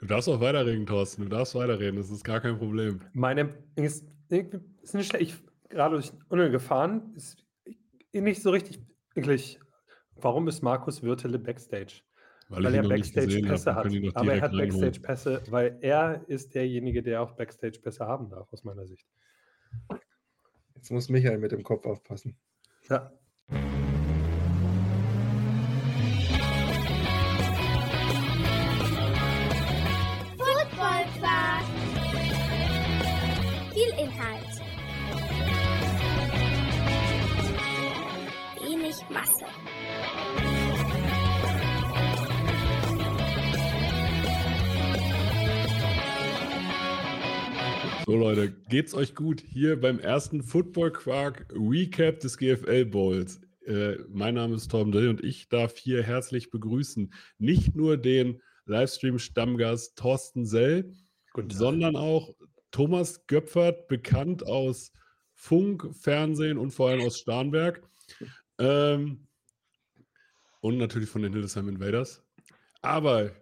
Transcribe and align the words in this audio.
Du 0.00 0.06
darfst 0.06 0.28
auch 0.28 0.40
weiterreden, 0.40 0.86
Thorsten. 0.86 1.22
Du 1.22 1.28
darfst 1.28 1.54
weiterreden. 1.54 1.96
Das 1.96 2.10
ist 2.10 2.24
gar 2.24 2.40
kein 2.40 2.58
Problem. 2.58 3.00
Meine 3.12 3.54
ist, 3.76 4.06
ist 4.28 4.94
nicht 4.94 5.08
schlecht. 5.08 5.22
Ich 5.22 5.68
gerade 5.68 5.94
durch 5.94 6.12
Tunnel 6.28 6.50
gefahren. 6.50 7.12
Ist 7.14 7.44
nicht 8.12 8.42
so 8.42 8.50
richtig 8.50 8.80
wirklich. 9.14 9.60
Warum 10.16 10.48
ist 10.48 10.62
Markus 10.62 11.02
Wirtele 11.02 11.38
Backstage? 11.38 12.02
Weil, 12.48 12.64
weil 12.64 12.74
er 12.74 12.88
Backstage-Pässe 12.88 13.74
hat. 13.74 13.86
Aber 14.14 14.34
er 14.34 14.40
hat. 14.40 14.52
Backstage-Pässe, 14.52 15.42
weil 15.50 15.78
er 15.80 16.24
ist 16.28 16.54
derjenige, 16.54 17.02
der 17.02 17.22
auch 17.22 17.32
Backstage-Pässe 17.32 18.06
haben 18.06 18.28
darf, 18.28 18.52
aus 18.52 18.64
meiner 18.64 18.86
Sicht. 18.86 19.06
Jetzt 20.74 20.90
muss 20.90 21.08
Michael 21.08 21.38
mit 21.38 21.52
dem 21.52 21.62
Kopf 21.62 21.86
aufpassen. 21.86 22.36
Ja. 22.88 23.12
Masse. 39.12 39.44
So 48.06 48.16
Leute, 48.16 48.52
geht's 48.68 48.94
euch 48.94 49.14
gut 49.14 49.40
hier 49.40 49.80
beim 49.80 49.98
ersten 50.00 50.42
Football 50.42 50.92
Quark 50.92 51.46
Recap 51.52 52.20
des 52.20 52.38
GFL 52.38 52.86
Bowls. 52.86 53.40
Äh, 53.66 53.98
mein 54.08 54.34
Name 54.34 54.56
ist 54.56 54.70
Tom 54.70 54.90
Dill 54.90 55.08
und 55.08 55.22
ich 55.22 55.48
darf 55.48 55.76
hier 55.76 56.02
herzlich 56.02 56.50
begrüßen 56.50 57.12
nicht 57.38 57.76
nur 57.76 57.96
den 57.96 58.40
Livestream-Stammgast 58.66 59.96
Thorsten 59.96 60.46
Sell, 60.46 60.92
sondern 61.50 61.96
auch 61.96 62.34
Thomas 62.70 63.26
Göpfert, 63.26 63.88
bekannt 63.88 64.46
aus 64.46 64.92
Funk, 65.34 65.88
Fernsehen 65.92 66.58
und 66.58 66.70
vor 66.70 66.90
allem 66.90 67.02
aus 67.02 67.18
Starnberg. 67.18 67.82
Ähm, 68.60 69.26
und 70.60 70.76
natürlich 70.76 71.08
von 71.08 71.22
den 71.22 71.32
Hildesheim 71.32 71.68
Invaders. 71.68 72.22
Aber 72.82 73.32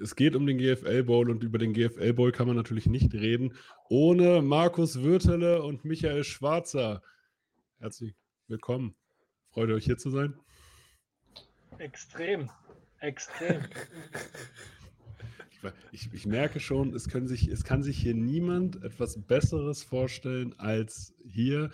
es 0.00 0.14
geht 0.14 0.36
um 0.36 0.46
den 0.46 0.58
GFL 0.58 1.04
Bowl 1.04 1.30
und 1.30 1.42
über 1.42 1.58
den 1.58 1.72
GFL 1.72 2.12
Bowl 2.12 2.32
kann 2.32 2.46
man 2.46 2.56
natürlich 2.56 2.86
nicht 2.86 3.14
reden 3.14 3.54
ohne 3.88 4.42
Markus 4.42 5.02
Würtele 5.02 5.62
und 5.62 5.84
Michael 5.84 6.24
Schwarzer. 6.24 7.02
Herzlich 7.78 8.14
willkommen. 8.48 8.96
Freut 9.50 9.68
ihr 9.68 9.76
euch 9.76 9.84
hier 9.84 9.98
zu 9.98 10.10
sein? 10.10 10.34
Extrem. 11.78 12.50
Extrem. 13.00 13.62
Ich, 15.92 16.12
ich 16.12 16.26
merke 16.26 16.60
schon, 16.60 16.94
es, 16.94 17.04
sich, 17.04 17.48
es 17.48 17.64
kann 17.64 17.82
sich 17.82 17.98
hier 17.98 18.14
niemand 18.14 18.82
etwas 18.82 19.20
Besseres 19.22 19.82
vorstellen, 19.82 20.58
als 20.58 21.14
hier 21.24 21.70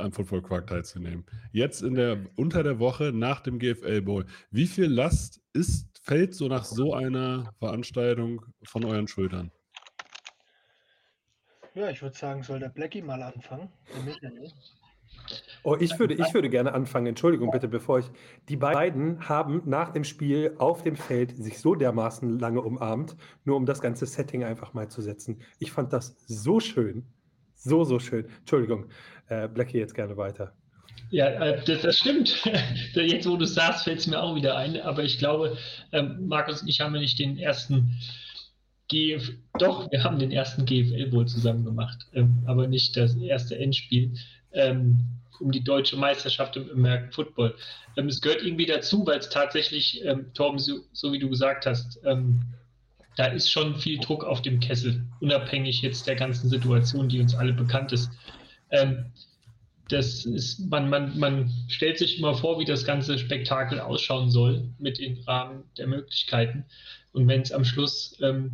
am 0.00 0.12
Football 0.12 0.42
Quark 0.42 0.66
teilzunehmen. 0.66 1.24
Jetzt 1.52 1.82
in 1.82 1.94
der, 1.94 2.26
unter 2.36 2.62
der 2.62 2.78
Woche 2.78 3.12
nach 3.12 3.40
dem 3.40 3.58
GFL 3.58 4.02
Bowl. 4.02 4.26
Wie 4.50 4.66
viel 4.66 4.86
Last 4.86 5.40
ist, 5.52 6.00
fällt 6.02 6.34
so 6.34 6.48
nach 6.48 6.64
so 6.64 6.94
einer 6.94 7.52
Veranstaltung 7.58 8.44
von 8.64 8.84
euren 8.84 9.08
Schultern? 9.08 9.50
Ja, 11.74 11.90
ich 11.90 12.02
würde 12.02 12.16
sagen, 12.16 12.42
soll 12.42 12.58
der 12.58 12.68
Blackie 12.68 13.02
mal 13.02 13.22
anfangen. 13.22 13.68
Michael. 14.04 14.52
Oh, 15.62 15.76
ich 15.78 15.98
würde, 15.98 16.14
ich 16.14 16.34
würde 16.34 16.48
gerne 16.48 16.72
anfangen. 16.72 17.06
Entschuldigung 17.06 17.50
bitte, 17.50 17.68
bevor 17.68 17.98
ich. 17.98 18.10
Die 18.48 18.56
beiden 18.56 19.28
haben 19.28 19.62
nach 19.66 19.90
dem 19.90 20.04
Spiel 20.04 20.54
auf 20.58 20.82
dem 20.82 20.96
Feld 20.96 21.36
sich 21.36 21.58
so 21.58 21.74
dermaßen 21.74 22.38
lange 22.38 22.62
umarmt, 22.62 23.16
nur 23.44 23.56
um 23.56 23.66
das 23.66 23.80
ganze 23.80 24.06
Setting 24.06 24.42
einfach 24.42 24.72
mal 24.72 24.88
zu 24.88 25.02
setzen. 25.02 25.40
Ich 25.58 25.72
fand 25.72 25.92
das 25.92 26.16
so 26.26 26.60
schön. 26.60 27.06
So, 27.62 27.84
so 27.84 27.98
schön. 27.98 28.24
Entschuldigung, 28.38 28.86
äh, 29.28 29.46
Blackie 29.46 29.78
jetzt 29.78 29.94
gerne 29.94 30.16
weiter. 30.16 30.54
Ja, 31.10 31.26
äh, 31.26 31.62
das, 31.64 31.82
das 31.82 31.98
stimmt. 31.98 32.42
Jetzt, 32.94 33.28
wo 33.28 33.36
du 33.36 33.44
es 33.44 33.54
sagst, 33.54 33.84
fällt 33.84 33.98
es 33.98 34.06
mir 34.06 34.22
auch 34.22 34.34
wieder 34.34 34.56
ein. 34.56 34.80
Aber 34.80 35.02
ich 35.02 35.18
glaube, 35.18 35.58
ähm, 35.92 36.26
Markus 36.26 36.62
und 36.62 36.68
ich 36.68 36.80
haben 36.80 36.94
ja 36.94 37.00
nicht 37.00 37.18
den 37.18 37.36
ersten 37.36 37.98
GF, 38.88 39.32
doch, 39.58 39.90
wir 39.90 40.02
haben 40.02 40.18
den 40.18 40.32
ersten 40.32 40.64
GFL 40.64 41.12
wohl 41.12 41.26
zusammen 41.26 41.64
gemacht, 41.64 42.06
ähm, 42.14 42.42
aber 42.46 42.66
nicht 42.66 42.96
das 42.96 43.14
erste 43.16 43.58
Endspiel 43.58 44.14
ähm, 44.52 44.98
um 45.38 45.52
die 45.52 45.62
deutsche 45.62 45.96
Meisterschaft 45.96 46.56
im 46.56 46.70
American 46.70 47.12
Football. 47.12 47.54
Ähm, 47.96 48.06
es 48.08 48.20
gehört 48.20 48.42
irgendwie 48.42 48.66
dazu, 48.66 49.06
weil 49.06 49.18
es 49.18 49.28
tatsächlich, 49.28 50.02
ähm, 50.04 50.32
Torben, 50.32 50.58
so, 50.58 50.80
so 50.92 51.12
wie 51.12 51.18
du 51.18 51.28
gesagt 51.28 51.66
hast, 51.66 52.00
ähm, 52.04 52.40
da 53.16 53.26
ist 53.26 53.50
schon 53.50 53.76
viel 53.76 53.98
Druck 53.98 54.24
auf 54.24 54.42
dem 54.42 54.60
Kessel, 54.60 55.04
unabhängig 55.20 55.82
jetzt 55.82 56.06
der 56.06 56.16
ganzen 56.16 56.48
Situation, 56.48 57.08
die 57.08 57.20
uns 57.20 57.34
alle 57.34 57.52
bekannt 57.52 57.92
ist. 57.92 58.10
Ähm, 58.70 59.06
das 59.88 60.24
ist, 60.24 60.60
man, 60.70 60.88
man, 60.88 61.18
man 61.18 61.50
stellt 61.68 61.98
sich 61.98 62.18
immer 62.18 62.34
vor, 62.34 62.60
wie 62.60 62.64
das 62.64 62.84
ganze 62.84 63.18
Spektakel 63.18 63.80
ausschauen 63.80 64.30
soll 64.30 64.68
mit 64.78 64.98
dem 64.98 65.18
Rahmen 65.26 65.64
der 65.76 65.88
Möglichkeiten. 65.88 66.64
Und 67.12 67.26
wenn 67.26 67.40
es 67.40 67.50
am 67.50 67.64
Schluss 67.64 68.16
ähm, 68.22 68.52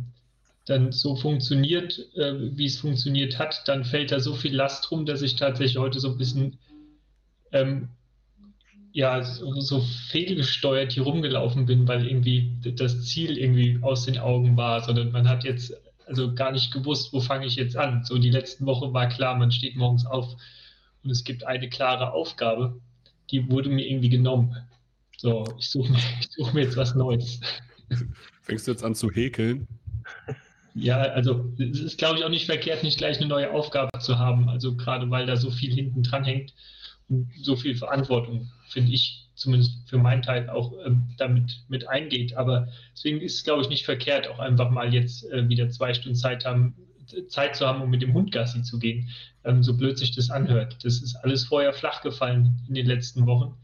dann 0.65 0.91
so 0.91 1.15
funktioniert, 1.15 1.99
äh, 2.15 2.33
wie 2.57 2.65
es 2.65 2.79
funktioniert 2.79 3.37
hat, 3.37 3.67
dann 3.67 3.85
fällt 3.85 4.11
da 4.11 4.19
so 4.19 4.33
viel 4.33 4.55
Last 4.55 4.91
rum, 4.91 5.05
dass 5.05 5.21
ich 5.21 5.35
tatsächlich 5.35 5.77
heute 5.77 5.99
so 5.99 6.09
ein 6.09 6.17
bisschen 6.17 6.57
ähm, 7.51 7.89
ja, 8.97 9.21
so, 9.21 9.79
fehlgesteuert 10.09 10.91
hier 10.91 11.03
rumgelaufen 11.03 11.67
bin, 11.67 11.87
weil 11.87 12.07
irgendwie 12.07 12.57
das 12.63 13.05
Ziel 13.05 13.37
irgendwie 13.37 13.77
aus 13.83 14.05
den 14.05 14.17
Augen 14.17 14.57
war, 14.57 14.83
sondern 14.83 15.11
man 15.11 15.29
hat 15.29 15.43
jetzt 15.43 15.71
also 16.07 16.33
gar 16.33 16.51
nicht 16.51 16.73
gewusst, 16.73 17.13
wo 17.13 17.19
fange 17.19 17.45
ich 17.45 17.57
jetzt 17.57 17.77
an. 17.77 18.03
So 18.03 18.17
die 18.17 18.31
letzten 18.31 18.65
Woche 18.65 18.91
war 18.93 19.07
klar, 19.07 19.35
man 19.35 19.51
steht 19.51 19.75
morgens 19.75 20.07
auf 20.07 20.35
und 21.03 21.11
es 21.11 21.23
gibt 21.23 21.43
eine 21.43 21.69
klare 21.69 22.11
Aufgabe, 22.11 22.81
die 23.29 23.51
wurde 23.51 23.69
mir 23.69 23.85
irgendwie 23.85 24.09
genommen. 24.09 24.57
So, 25.17 25.45
ich 25.59 25.69
suche 25.69 25.91
mir, 25.91 25.99
ich 26.19 26.29
such 26.31 26.53
mir 26.53 26.61
jetzt 26.61 26.75
was 26.75 26.95
Neues. 26.95 27.39
Fängst 28.41 28.65
du 28.65 28.71
jetzt 28.71 28.83
an 28.83 28.95
zu 28.95 29.11
häkeln? 29.11 29.67
Ja, 30.73 31.01
also 31.01 31.53
es 31.59 31.81
ist, 31.81 31.99
glaube 31.99 32.17
ich, 32.17 32.25
auch 32.25 32.29
nicht 32.29 32.47
verkehrt, 32.47 32.81
nicht 32.81 32.97
gleich 32.97 33.17
eine 33.17 33.27
neue 33.27 33.51
Aufgabe 33.51 33.99
zu 33.99 34.17
haben. 34.17 34.49
Also 34.49 34.75
gerade 34.75 35.07
weil 35.11 35.27
da 35.27 35.37
so 35.37 35.51
viel 35.51 35.71
hinten 35.71 36.01
dran 36.01 36.23
hängt 36.23 36.55
und 37.09 37.29
so 37.43 37.55
viel 37.55 37.75
Verantwortung, 37.75 38.49
finde 38.67 38.91
ich, 38.91 39.27
zumindest 39.35 39.87
für 39.87 39.97
meinen 39.97 40.21
Teil 40.21 40.49
auch 40.49 40.73
ähm, 40.85 41.09
damit 41.17 41.63
mit 41.67 41.87
eingeht. 41.87 42.35
Aber 42.35 42.67
deswegen 42.93 43.21
ist 43.21 43.35
es, 43.35 43.43
glaube 43.43 43.61
ich, 43.61 43.69
nicht 43.69 43.85
verkehrt, 43.85 44.27
auch 44.27 44.39
einfach 44.39 44.69
mal 44.69 44.93
jetzt 44.93 45.29
äh, 45.31 45.47
wieder 45.47 45.69
zwei 45.69 45.93
Stunden 45.93 46.15
Zeit 46.15 46.45
haben, 46.45 46.75
Zeit 47.29 47.55
zu 47.55 47.65
haben, 47.65 47.81
um 47.81 47.89
mit 47.89 48.01
dem 48.01 48.13
Hund 48.13 48.31
Gassi 48.31 48.63
zu 48.63 48.79
gehen. 48.79 49.09
Ähm, 49.43 49.63
so 49.63 49.77
blöd 49.77 49.97
sich 49.97 50.15
das 50.15 50.29
anhört. 50.29 50.77
Das 50.83 51.01
ist 51.01 51.15
alles 51.15 51.45
vorher 51.45 51.73
flach 51.73 52.01
gefallen 52.01 52.59
in 52.67 52.75
den 52.75 52.85
letzten 52.85 53.25
Wochen. 53.25 53.55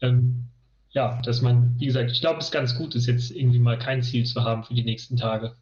Ähm, 0.00 0.46
ja, 0.90 1.22
dass 1.22 1.40
man, 1.40 1.78
wie 1.78 1.86
gesagt, 1.86 2.10
ich 2.10 2.20
glaube, 2.20 2.40
es 2.40 2.46
ist 2.46 2.52
ganz 2.52 2.76
gut, 2.76 2.94
ist 2.94 3.06
jetzt 3.06 3.30
irgendwie 3.30 3.58
mal 3.58 3.78
kein 3.78 4.02
Ziel 4.02 4.26
zu 4.26 4.42
haben 4.42 4.64
für 4.64 4.74
die 4.74 4.84
nächsten 4.84 5.16
Tage. 5.16 5.56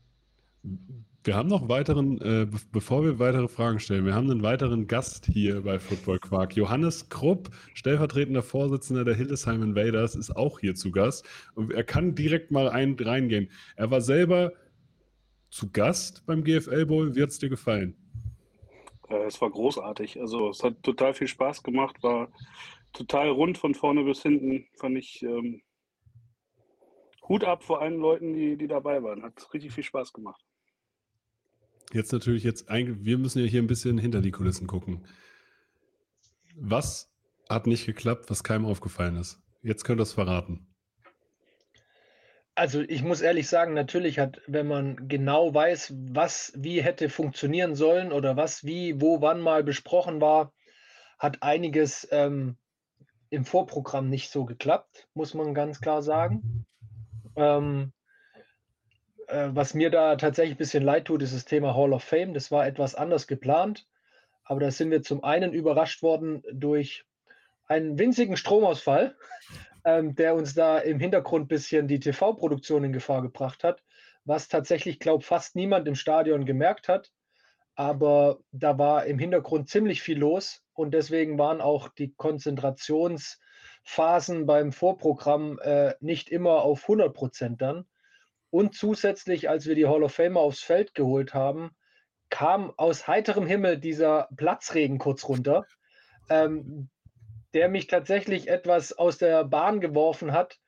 Wir 1.22 1.36
haben 1.36 1.50
noch 1.50 1.68
weiteren, 1.68 2.18
äh, 2.22 2.46
be 2.46 2.58
bevor 2.72 3.04
wir 3.04 3.18
weitere 3.18 3.46
Fragen 3.46 3.78
stellen, 3.78 4.06
wir 4.06 4.14
haben 4.14 4.30
einen 4.30 4.42
weiteren 4.42 4.86
Gast 4.86 5.26
hier 5.26 5.60
bei 5.60 5.78
Football 5.78 6.18
Quark. 6.18 6.56
Johannes 6.56 7.10
Krupp, 7.10 7.50
stellvertretender 7.74 8.42
Vorsitzender 8.42 9.04
der 9.04 9.16
Hildesheim 9.16 9.62
Invaders, 9.62 10.14
ist 10.14 10.34
auch 10.34 10.60
hier 10.60 10.74
zu 10.74 10.90
Gast. 10.90 11.28
Und 11.54 11.72
er 11.72 11.84
kann 11.84 12.14
direkt 12.14 12.50
mal 12.50 12.70
ein, 12.70 12.96
reingehen. 12.98 13.50
Er 13.76 13.90
war 13.90 14.00
selber 14.00 14.54
zu 15.50 15.70
Gast 15.70 16.24
beim 16.24 16.42
GFL 16.42 16.86
Bowl. 16.86 17.14
Wie 17.14 17.20
hat 17.22 17.28
es 17.28 17.38
dir 17.38 17.50
gefallen? 17.50 17.94
Äh, 19.10 19.24
es 19.24 19.38
war 19.42 19.50
großartig. 19.50 20.18
Also 20.18 20.48
es 20.48 20.62
hat 20.62 20.82
total 20.82 21.12
viel 21.12 21.28
Spaß 21.28 21.62
gemacht, 21.62 22.02
war 22.02 22.32
total 22.94 23.28
rund 23.28 23.58
von 23.58 23.74
vorne 23.74 24.04
bis 24.04 24.22
hinten. 24.22 24.68
Fand 24.74 24.96
ich 24.96 25.22
ähm, 25.22 25.60
Hut 27.28 27.44
ab 27.44 27.62
vor 27.62 27.82
allen 27.82 27.98
Leuten, 27.98 28.32
die, 28.32 28.56
die 28.56 28.68
dabei 28.68 29.02
waren. 29.02 29.22
Hat 29.22 29.52
richtig 29.52 29.74
viel 29.74 29.84
Spaß 29.84 30.14
gemacht. 30.14 30.42
Jetzt 31.92 32.12
natürlich 32.12 32.44
jetzt, 32.44 32.70
eigentlich, 32.70 33.04
wir 33.04 33.18
müssen 33.18 33.40
ja 33.40 33.46
hier 33.46 33.62
ein 33.62 33.66
bisschen 33.66 33.98
hinter 33.98 34.20
die 34.20 34.30
Kulissen 34.30 34.66
gucken. 34.66 35.06
Was 36.54 37.12
hat 37.48 37.66
nicht 37.66 37.86
geklappt, 37.86 38.30
was 38.30 38.44
keinem 38.44 38.66
aufgefallen 38.66 39.16
ist? 39.16 39.40
Jetzt 39.62 39.84
könnt 39.84 40.00
ihr 40.00 40.04
es 40.04 40.12
verraten. 40.12 40.66
Also 42.54 42.82
ich 42.82 43.02
muss 43.02 43.22
ehrlich 43.22 43.48
sagen, 43.48 43.74
natürlich 43.74 44.18
hat, 44.18 44.40
wenn 44.46 44.66
man 44.66 45.08
genau 45.08 45.54
weiß, 45.54 45.94
was 46.12 46.52
wie 46.56 46.82
hätte 46.82 47.08
funktionieren 47.08 47.74
sollen 47.74 48.12
oder 48.12 48.36
was 48.36 48.64
wie, 48.64 49.00
wo, 49.00 49.20
wann 49.20 49.40
mal 49.40 49.64
besprochen 49.64 50.20
war, 50.20 50.52
hat 51.18 51.42
einiges 51.42 52.06
ähm, 52.10 52.56
im 53.30 53.44
Vorprogramm 53.44 54.08
nicht 54.08 54.30
so 54.30 54.44
geklappt, 54.44 55.08
muss 55.14 55.34
man 55.34 55.54
ganz 55.54 55.80
klar 55.80 56.02
sagen. 56.02 56.66
Ähm, 57.36 57.92
äh, 57.92 57.99
was 59.32 59.74
mir 59.74 59.90
da 59.90 60.16
tatsächlich 60.16 60.56
ein 60.56 60.58
bisschen 60.58 60.82
leid 60.82 61.06
tut, 61.06 61.22
ist 61.22 61.34
das 61.34 61.44
Thema 61.44 61.74
Hall 61.74 61.92
of 61.92 62.02
Fame. 62.02 62.34
Das 62.34 62.50
war 62.50 62.66
etwas 62.66 62.94
anders 62.94 63.26
geplant, 63.26 63.86
aber 64.44 64.60
da 64.60 64.70
sind 64.70 64.90
wir 64.90 65.02
zum 65.02 65.24
einen 65.24 65.52
überrascht 65.52 66.02
worden 66.02 66.42
durch 66.52 67.04
einen 67.66 67.98
winzigen 67.98 68.36
Stromausfall, 68.36 69.16
ähm, 69.84 70.14
der 70.14 70.34
uns 70.34 70.54
da 70.54 70.78
im 70.78 70.98
Hintergrund 70.98 71.44
ein 71.44 71.48
bisschen 71.48 71.88
die 71.88 72.00
TV-Produktion 72.00 72.84
in 72.84 72.92
Gefahr 72.92 73.22
gebracht 73.22 73.64
hat, 73.64 73.82
was 74.24 74.48
tatsächlich, 74.48 74.98
glaube 74.98 75.24
fast 75.24 75.56
niemand 75.56 75.88
im 75.88 75.94
Stadion 75.94 76.44
gemerkt 76.44 76.88
hat. 76.88 77.10
Aber 77.76 78.40
da 78.50 78.78
war 78.78 79.06
im 79.06 79.18
Hintergrund 79.18 79.70
ziemlich 79.70 80.02
viel 80.02 80.18
los 80.18 80.62
und 80.74 80.92
deswegen 80.92 81.38
waren 81.38 81.60
auch 81.60 81.88
die 81.88 82.12
Konzentrationsphasen 82.14 84.46
beim 84.46 84.72
Vorprogramm 84.72 85.58
äh, 85.62 85.94
nicht 86.00 86.28
immer 86.28 86.62
auf 86.62 86.82
100 86.82 87.14
Prozent 87.14 87.62
dann. 87.62 87.86
Und 88.50 88.74
zusätzlich, 88.74 89.48
als 89.48 89.66
wir 89.66 89.74
die 89.74 89.86
Hall 89.86 90.02
of 90.02 90.12
Famer 90.12 90.40
aufs 90.40 90.60
Feld 90.60 90.94
geholt 90.94 91.34
haben, 91.34 91.70
kam 92.30 92.72
aus 92.76 93.06
heiterem 93.06 93.46
Himmel 93.46 93.78
dieser 93.78 94.28
Platzregen 94.36 94.98
kurz 94.98 95.28
runter, 95.28 95.66
ähm, 96.28 96.88
der 97.54 97.68
mich 97.68 97.86
tatsächlich 97.86 98.48
etwas 98.48 98.92
aus 98.92 99.18
der 99.18 99.44
Bahn 99.44 99.80
geworfen 99.80 100.32
hat. 100.32 100.58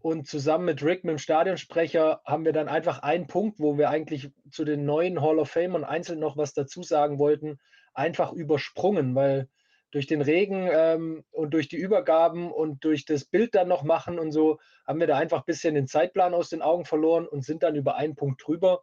Und 0.00 0.26
zusammen 0.26 0.66
mit 0.66 0.82
Rick, 0.82 1.04
mit 1.04 1.12
dem 1.12 1.18
Stadionsprecher, 1.18 2.20
haben 2.26 2.44
wir 2.44 2.52
dann 2.52 2.68
einfach 2.68 2.98
einen 2.98 3.26
Punkt, 3.26 3.58
wo 3.58 3.78
wir 3.78 3.88
eigentlich 3.88 4.30
zu 4.50 4.64
den 4.64 4.84
neuen 4.84 5.22
Hall 5.22 5.38
of 5.38 5.50
Fame 5.50 5.74
und 5.74 5.84
einzeln 5.84 6.20
noch 6.20 6.36
was 6.36 6.52
dazu 6.52 6.82
sagen 6.82 7.18
wollten, 7.18 7.58
einfach 7.94 8.32
übersprungen, 8.32 9.14
weil 9.14 9.48
durch 9.94 10.08
den 10.08 10.22
Regen 10.22 10.68
ähm, 10.72 11.24
und 11.30 11.54
durch 11.54 11.68
die 11.68 11.76
Übergaben 11.76 12.50
und 12.50 12.82
durch 12.84 13.04
das 13.04 13.24
Bild 13.24 13.54
dann 13.54 13.68
noch 13.68 13.84
machen 13.84 14.18
und 14.18 14.32
so, 14.32 14.58
haben 14.84 14.98
wir 14.98 15.06
da 15.06 15.16
einfach 15.16 15.42
ein 15.42 15.46
bisschen 15.46 15.76
den 15.76 15.86
Zeitplan 15.86 16.34
aus 16.34 16.48
den 16.48 16.62
Augen 16.62 16.84
verloren 16.84 17.28
und 17.28 17.44
sind 17.44 17.62
dann 17.62 17.76
über 17.76 17.94
einen 17.94 18.16
Punkt 18.16 18.44
drüber. 18.44 18.82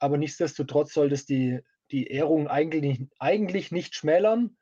Aber 0.00 0.18
nichtsdestotrotz 0.18 0.92
soll 0.92 1.10
das 1.10 1.26
die, 1.26 1.60
die 1.92 2.08
Ehrung 2.08 2.48
eigentlich, 2.48 3.06
eigentlich 3.20 3.70
nicht 3.70 3.94
schmälern. 3.94 4.56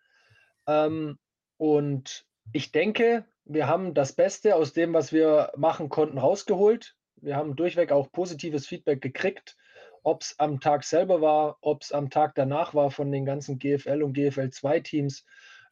Ähm, 0.67 1.19
und 1.57 2.27
ich 2.53 2.71
denke, 2.71 3.25
wir 3.47 3.69
haben 3.69 3.95
das 3.95 4.13
Beste 4.13 4.55
aus 4.55 4.75
dem, 4.75 4.93
was 4.93 5.15
wir 5.15 5.51
machen 5.57 5.89
konnten, 5.89 6.19
rausgeholt. 6.19 6.95
Wir 7.17 7.37
haben 7.37 7.57
durchweg 7.57 7.91
auch 7.91 8.13
positives 8.13 8.67
Feedback 8.67 9.01
gekriegt, 9.01 9.57
ob 10.03 10.23
es 10.23 10.35
am 10.39 10.61
Tag 10.61 10.85
selber 10.85 11.21
war, 11.21 11.59
ob 11.61 11.83
es 11.83 11.93
am 11.93 12.11
Tag 12.11 12.35
danach 12.35 12.75
war 12.75 12.91
von 12.91 13.13
den 13.13 13.25
ganzen 13.25 13.59
GFL 13.59 14.03
und 14.03 14.15
GFL-2-Teams, 14.15 15.25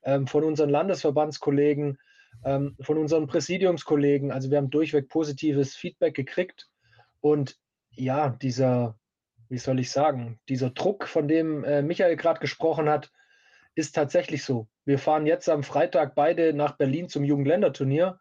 ähm, 0.04 0.26
von 0.26 0.44
unseren 0.44 0.70
Landesverbandskollegen, 0.70 1.98
ähm, 2.44 2.76
von 2.80 2.98
unseren 2.98 3.26
Präsidiumskollegen. 3.26 4.30
Also 4.30 4.50
wir 4.50 4.58
haben 4.58 4.70
durchweg 4.70 5.08
positives 5.08 5.74
Feedback 5.74 6.14
gekriegt. 6.14 6.68
Und 7.20 7.56
ja, 7.90 8.30
dieser, 8.30 8.96
wie 9.48 9.58
soll 9.58 9.80
ich 9.80 9.90
sagen, 9.90 10.40
dieser 10.48 10.70
Druck, 10.70 11.06
von 11.06 11.28
dem 11.28 11.64
äh, 11.64 11.82
Michael 11.82 12.16
gerade 12.16 12.40
gesprochen 12.40 12.88
hat, 12.88 13.10
ist 13.74 13.94
tatsächlich 13.94 14.44
so. 14.44 14.68
Wir 14.84 14.98
fahren 14.98 15.26
jetzt 15.26 15.48
am 15.48 15.62
Freitag 15.62 16.14
beide 16.14 16.52
nach 16.52 16.76
Berlin 16.76 17.08
zum 17.08 17.24
Jugendländerturnier. 17.24 18.18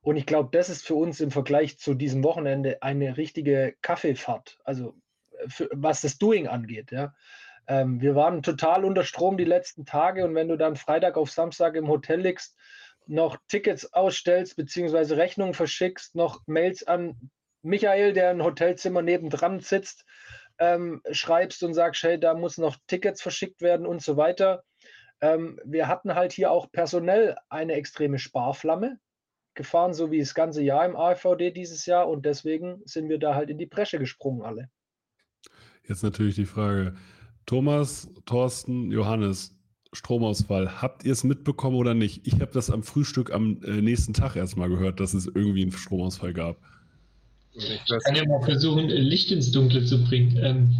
Und 0.00 0.16
ich 0.16 0.26
glaube, 0.26 0.50
das 0.52 0.68
ist 0.68 0.86
für 0.86 0.94
uns 0.94 1.20
im 1.20 1.30
Vergleich 1.30 1.78
zu 1.78 1.94
diesem 1.94 2.22
Wochenende 2.22 2.82
eine 2.82 3.16
richtige 3.16 3.74
Kaffeefahrt. 3.82 4.58
Also 4.64 4.94
für, 5.46 5.68
was 5.72 6.00
das 6.00 6.18
Doing 6.18 6.48
angeht. 6.48 6.90
Ja. 6.90 7.14
Ähm, 7.66 8.00
wir 8.00 8.14
waren 8.14 8.42
total 8.42 8.84
unter 8.84 9.04
Strom 9.04 9.36
die 9.36 9.44
letzten 9.44 9.84
Tage 9.84 10.24
und 10.24 10.34
wenn 10.34 10.48
du 10.48 10.56
dann 10.56 10.76
Freitag 10.76 11.16
auf 11.16 11.30
Samstag 11.30 11.76
im 11.76 11.88
Hotel 11.88 12.20
liegst, 12.20 12.56
noch 13.06 13.38
Tickets 13.48 13.92
ausstellst, 13.92 14.56
beziehungsweise 14.56 15.16
Rechnungen 15.16 15.54
verschickst, 15.54 16.14
noch 16.14 16.40
Mails 16.46 16.86
an 16.86 17.30
Michael, 17.62 18.12
der 18.12 18.30
im 18.30 18.42
Hotelzimmer 18.42 19.02
nebendran 19.02 19.60
sitzt, 19.60 20.04
ähm, 20.58 21.02
schreibst 21.10 21.62
und 21.62 21.74
sagst, 21.74 22.02
hey, 22.02 22.18
da 22.18 22.34
muss 22.34 22.58
noch 22.58 22.76
Tickets 22.86 23.22
verschickt 23.22 23.60
werden 23.60 23.86
und 23.86 24.02
so 24.02 24.16
weiter. 24.16 24.64
Ähm, 25.20 25.58
wir 25.64 25.88
hatten 25.88 26.14
halt 26.14 26.32
hier 26.32 26.50
auch 26.50 26.70
personell 26.70 27.36
eine 27.48 27.74
extreme 27.74 28.18
Sparflamme 28.18 28.98
gefahren, 29.54 29.92
so 29.92 30.10
wie 30.10 30.20
das 30.20 30.34
ganze 30.34 30.62
Jahr 30.62 30.84
im 30.84 30.96
AVD 30.96 31.50
dieses 31.50 31.86
Jahr. 31.86 32.08
Und 32.08 32.24
deswegen 32.24 32.80
sind 32.84 33.08
wir 33.08 33.18
da 33.18 33.34
halt 33.34 33.50
in 33.50 33.58
die 33.58 33.66
Bresche 33.66 33.98
gesprungen 33.98 34.42
alle. 34.42 34.70
Jetzt 35.88 36.02
natürlich 36.02 36.34
die 36.34 36.44
Frage, 36.44 36.94
Thomas, 37.46 38.10
Thorsten, 38.26 38.92
Johannes, 38.92 39.54
Stromausfall, 39.94 40.82
habt 40.82 41.04
ihr 41.04 41.12
es 41.12 41.24
mitbekommen 41.24 41.76
oder 41.76 41.94
nicht? 41.94 42.26
Ich 42.26 42.34
habe 42.34 42.50
das 42.52 42.68
am 42.70 42.82
Frühstück 42.82 43.32
am 43.32 43.62
äh, 43.62 43.80
nächsten 43.80 44.12
Tag 44.12 44.36
erstmal 44.36 44.68
gehört, 44.68 45.00
dass 45.00 45.14
es 45.14 45.24
irgendwie 45.26 45.62
einen 45.62 45.72
Stromausfall 45.72 46.34
gab. 46.34 46.58
Ich 47.54 47.80
kann 48.04 48.14
ja 48.14 48.26
mal 48.26 48.44
versuchen, 48.44 48.88
Licht 48.88 49.32
ins 49.32 49.50
Dunkle 49.50 49.82
zu 49.84 50.04
bringen. 50.04 50.36
Ähm, 50.36 50.76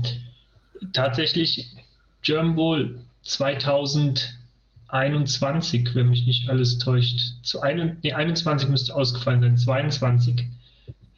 tatsächlich, 0.92 1.74
German 2.20 2.54
Bowl 2.54 3.00
2021, 3.22 5.94
wenn 5.94 6.10
mich 6.10 6.26
nicht 6.26 6.50
alles 6.50 6.76
täuscht. 6.78 7.42
Zu 7.42 7.62
ein, 7.62 7.96
nee, 8.02 8.12
21 8.12 8.68
müsste 8.68 8.94
ausgefallen 8.94 9.40
sein, 9.40 9.56
22 9.56 10.46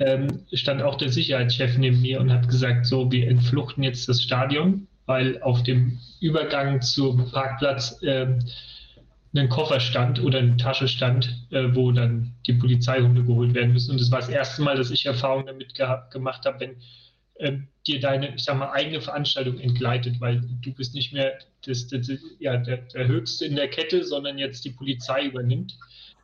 ähm, 0.01 0.47
stand 0.53 0.83
auch 0.83 0.97
der 0.97 1.11
Sicherheitschef 1.11 1.77
neben 1.77 2.01
mir 2.01 2.21
und 2.21 2.33
hat 2.33 2.49
gesagt, 2.49 2.87
so, 2.87 3.11
wir 3.13 3.29
entfluchten 3.29 3.83
jetzt 3.83 4.09
das 4.09 4.23
Stadion, 4.23 4.89
weil 5.07 5.41
auf 5.43 5.63
dem 5.63 5.99
Übergang 6.21 6.81
zum 6.81 7.31
Parkplatz 7.31 7.99
ähm, 8.03 8.39
ein 9.37 9.49
Koffer 9.49 9.79
stand 9.79 10.21
oder 10.21 10.39
eine 10.39 10.57
Tasche 10.57 10.89
stand, 10.89 11.47
äh, 11.51 11.75
wo 11.75 11.93
dann 11.93 12.33
die 12.47 12.55
Polizeihunde 12.55 13.23
geholt 13.23 13.55
werden 13.55 13.73
müssen. 13.73 13.93
Und 13.93 14.01
das 14.01 14.11
war 14.11 14.21
das 14.21 14.29
erste 14.29 14.63
Mal, 14.63 14.77
dass 14.77 14.91
ich 14.91 15.07
Erfahrung 15.07 15.47
damit 15.47 15.75
gemacht 16.11 16.47
habe, 16.47 16.61
wenn 16.61 16.77
äh, 17.35 17.59
dir 17.87 18.01
deine, 18.01 18.35
ich 18.35 18.45
sag 18.45 18.57
mal, 18.57 18.73
eigene 18.73 19.01
Veranstaltung 19.01 19.59
entgleitet, 19.59 20.21
weil 20.21 20.43
du 20.63 20.73
bist 20.73 20.95
nicht 20.95 21.13
mehr 21.13 21.39
das, 21.67 21.87
das, 21.89 22.11
ja, 22.39 22.57
der, 22.57 22.79
der, 22.79 23.07
Höchste 23.07 23.45
in 23.45 23.57
der 23.57 23.69
Kette, 23.69 24.05
sondern 24.05 24.39
jetzt 24.39 24.65
die 24.65 24.71
Polizei 24.71 25.27
übernimmt. 25.27 25.77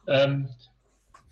Ähm, 0.08 0.49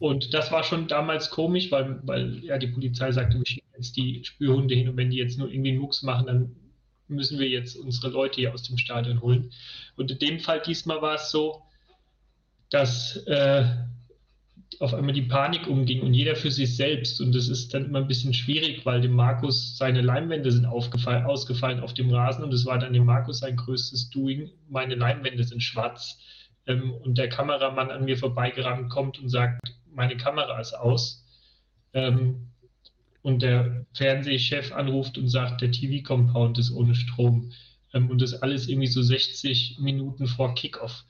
und 0.04 0.34
das 0.34 0.52
war 0.52 0.64
schon 0.64 0.86
damals 0.86 1.30
komisch, 1.30 1.72
weil, 1.72 1.98
weil 2.02 2.44
ja 2.44 2.58
die 2.58 2.66
Polizei 2.66 3.10
sagte, 3.10 3.38
wir 3.38 3.46
schicken 3.46 3.72
jetzt 3.74 3.96
die 3.96 4.22
Spürhunde 4.22 4.74
hin 4.74 4.90
und 4.90 4.98
wenn 4.98 5.08
die 5.08 5.16
jetzt 5.16 5.38
nur 5.38 5.50
irgendwie 5.50 5.70
einen 5.70 5.80
Mucks 5.80 6.02
machen, 6.02 6.26
dann 6.26 6.56
müssen 7.08 7.38
wir 7.38 7.48
jetzt 7.48 7.74
unsere 7.74 8.12
Leute 8.12 8.38
hier 8.38 8.52
aus 8.52 8.64
dem 8.64 8.76
Stadion 8.76 9.22
holen. 9.22 9.50
Und 9.96 10.10
in 10.10 10.18
dem 10.18 10.40
Fall 10.40 10.60
diesmal 10.60 11.00
war 11.00 11.14
es 11.14 11.30
so, 11.30 11.62
dass 12.68 13.16
äh, 13.28 13.64
auf 14.78 14.92
einmal 14.92 15.14
die 15.14 15.22
Panik 15.22 15.68
umging 15.68 16.02
und 16.02 16.12
jeder 16.12 16.36
für 16.36 16.50
sich 16.50 16.76
selbst. 16.76 17.18
Und 17.22 17.34
das 17.34 17.48
ist 17.48 17.72
dann 17.72 17.86
immer 17.86 18.00
ein 18.00 18.06
bisschen 18.06 18.34
schwierig, 18.34 18.84
weil 18.84 19.00
dem 19.00 19.14
Markus 19.14 19.78
seine 19.78 20.02
Leinwände 20.02 20.52
sind 20.52 20.66
ausgefallen 20.66 21.80
auf 21.80 21.94
dem 21.94 22.10
Rasen 22.10 22.44
und 22.44 22.52
es 22.52 22.66
war 22.66 22.78
dann 22.78 22.92
dem 22.92 23.06
Markus 23.06 23.38
sein 23.38 23.56
größtes 23.56 24.10
Doing. 24.10 24.50
Meine 24.68 24.96
Leinwände 24.96 25.44
sind 25.44 25.62
schwarz. 25.62 26.18
Ähm, 26.66 26.92
und 26.92 27.16
der 27.16 27.30
Kameramann 27.30 27.90
an 27.90 28.04
mir 28.04 28.18
vorbeigerannt 28.18 28.90
kommt 28.90 29.18
und 29.18 29.30
sagt, 29.30 29.73
meine 29.94 30.16
Kamera 30.16 30.60
ist 30.60 30.74
aus. 30.74 31.24
Ähm, 31.92 32.48
und 33.22 33.42
der 33.42 33.86
Fernsehchef 33.94 34.72
anruft 34.72 35.16
und 35.16 35.28
sagt, 35.28 35.62
der 35.62 35.72
TV-Compound 35.72 36.58
ist 36.58 36.70
ohne 36.70 36.94
Strom. 36.94 37.52
Ähm, 37.94 38.10
und 38.10 38.20
das 38.20 38.34
alles 38.42 38.68
irgendwie 38.68 38.88
so 38.88 39.02
60 39.02 39.78
Minuten 39.80 40.26
vor 40.26 40.54
Kickoff. 40.54 41.04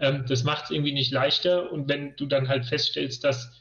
Ähm, 0.00 0.24
das 0.26 0.42
macht 0.42 0.64
es 0.64 0.70
irgendwie 0.70 0.92
nicht 0.92 1.12
leichter. 1.12 1.70
Und 1.70 1.88
wenn 1.88 2.16
du 2.16 2.26
dann 2.26 2.48
halt 2.48 2.66
feststellst, 2.66 3.22
dass 3.22 3.52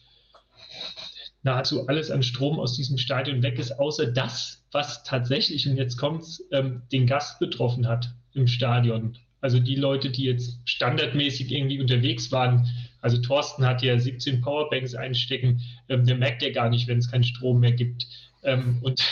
nahezu 1.44 1.88
alles 1.88 2.12
an 2.12 2.24
Strom 2.24 2.60
aus 2.60 2.76
diesem 2.76 2.98
Stadion 2.98 3.44
weg 3.44 3.60
ist, 3.60 3.80
außer 3.80 4.08
das, 4.08 4.66
was 4.72 5.04
tatsächlich, 5.04 5.68
und 5.68 5.78
jetzt 5.78 5.98
kommt 5.98 6.26
ähm, 6.52 6.82
den 6.92 7.06
Gast 7.06 7.40
betroffen 7.40 7.88
hat 7.88 8.14
im 8.34 8.48
Stadion. 8.48 9.18
Also 9.42 9.60
die 9.60 9.76
Leute, 9.76 10.10
die 10.10 10.26
jetzt 10.26 10.60
standardmäßig 10.66 11.52
irgendwie 11.52 11.80
unterwegs 11.80 12.32
waren. 12.32 12.68
Also 13.02 13.18
Thorsten 13.18 13.66
hat 13.66 13.82
ja 13.82 13.98
17 13.98 14.42
Powerbanks 14.42 14.96
einstecken. 14.96 15.62
Ähm, 15.88 16.06
der 16.06 16.18
merkt 16.18 16.42
ja 16.42 16.52
gar 16.52 16.70
nicht, 16.70 16.88
wenn 16.88 17.00
es 17.00 17.12
keinen 17.12 17.24
Strom 17.24 17.60
mehr 17.60 17.74
gibt. 17.74 18.08
Ähm, 18.44 18.80
und 18.82 19.04